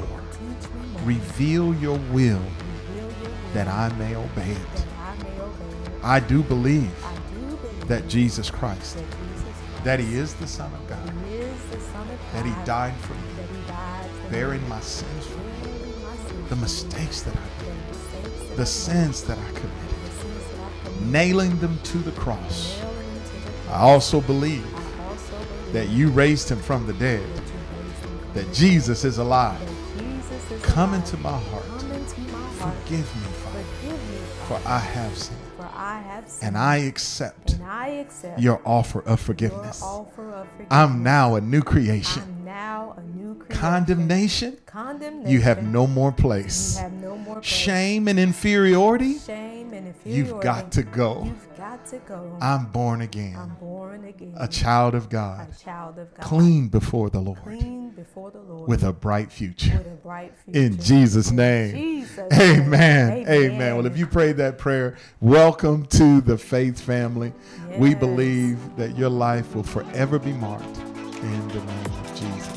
Reveal 1.04 1.74
your 1.76 1.98
will 2.12 2.42
that 3.54 3.66
I 3.66 3.88
may 3.96 4.14
obey 4.14 4.50
it. 4.50 4.86
I 6.02 6.20
do 6.20 6.42
believe 6.42 6.92
that 7.86 8.08
Jesus 8.08 8.50
Christ, 8.50 9.02
that 9.84 10.00
He 10.00 10.16
is 10.16 10.34
the 10.34 10.46
Son 10.46 10.70
of 10.74 10.86
God, 10.86 11.10
that 12.34 12.44
He 12.44 12.52
died 12.66 12.94
for 12.96 13.14
me, 13.14 13.70
bearing 14.30 14.68
my 14.68 14.80
sins 14.80 15.26
for 15.26 15.38
me, 15.38 15.72
the 16.50 16.56
mistakes 16.56 17.22
that 17.22 17.34
I 17.34 17.64
did, 17.64 18.56
the 18.58 18.66
sins 18.66 19.22
that 19.22 19.38
I 19.38 19.46
committed, 19.52 21.10
nailing 21.10 21.58
them 21.60 21.78
to 21.84 21.98
the 21.98 22.12
cross. 22.12 22.78
I 23.70 23.80
also 23.80 24.20
believe 24.20 24.66
that 25.72 25.88
you 25.88 26.10
raised 26.10 26.50
Him 26.50 26.58
from 26.58 26.86
the 26.86 26.92
dead 26.92 27.41
that 28.34 28.52
Jesus 28.52 29.04
is 29.04 29.18
alive. 29.18 29.60
Come 30.62 30.94
into 30.94 31.16
my 31.18 31.38
heart. 31.38 31.64
Forgive 31.64 33.16
me, 33.16 33.28
Father, 33.42 33.64
for 34.46 34.60
I 34.64 34.78
have 34.78 35.16
sinned. 35.16 35.38
And 36.42 36.56
I 36.56 36.76
accept, 36.78 37.56
your 38.38 38.60
offer 38.64 39.00
of 39.02 39.20
forgiveness. 39.20 39.82
I'm 40.70 41.02
now 41.02 41.34
a 41.36 41.40
new 41.40 41.62
creation. 41.62 42.22
Condemnation, 43.48 44.56
you 45.26 45.40
have 45.40 45.62
no 45.62 45.86
more 45.86 46.12
place. 46.12 46.80
Shame 47.42 48.08
and 48.08 48.18
inferiority, 48.18 49.18
you've 50.04 50.40
got 50.40 50.72
to 50.72 50.82
go. 50.82 51.24
You've 51.24 51.56
got 51.56 51.86
to 51.86 51.98
go. 51.98 52.36
I'm 52.40 52.66
born 52.66 53.02
again. 53.02 53.36
I'm 53.36 53.54
born 53.56 54.04
again. 54.04 54.34
A 54.36 54.48
child 54.48 54.94
of 54.94 55.08
God. 55.08 55.48
A 55.50 55.64
child 55.64 55.98
of 55.98 56.12
God. 56.14 56.22
Clean 56.22 56.68
before 56.68 57.10
the 57.10 57.20
Lord 57.20 57.38
Clean 57.42 57.90
before 57.90 58.30
the 58.30 58.40
Lord 58.40 58.68
with 58.68 58.82
a 58.82 58.92
bright 58.92 59.30
future. 59.30 59.78
With 59.78 59.86
A 59.86 59.90
bright 59.90 60.32
future. 60.44 60.60
In 60.60 60.80
Jesus' 60.80 61.30
name. 61.30 61.74
Jesus 61.74 62.32
Amen. 62.32 63.12
Amen. 63.12 63.28
Amen. 63.28 63.76
Well, 63.76 63.86
if 63.86 63.96
you 63.96 64.06
prayed 64.06 64.36
that 64.38 64.58
prayer, 64.58 64.96
welcome 65.20 65.86
to 65.86 66.20
the 66.20 66.38
faith 66.38 66.80
family. 66.80 67.32
Yes. 67.70 67.80
We 67.80 67.94
believe 67.94 68.76
that 68.76 68.96
your 68.96 69.10
life 69.10 69.54
will 69.54 69.62
forever 69.62 70.18
be 70.18 70.32
marked 70.32 70.76
in 70.76 71.48
the 71.48 71.62
name 71.62 71.86
of 71.86 72.14
Jesus. 72.14 72.51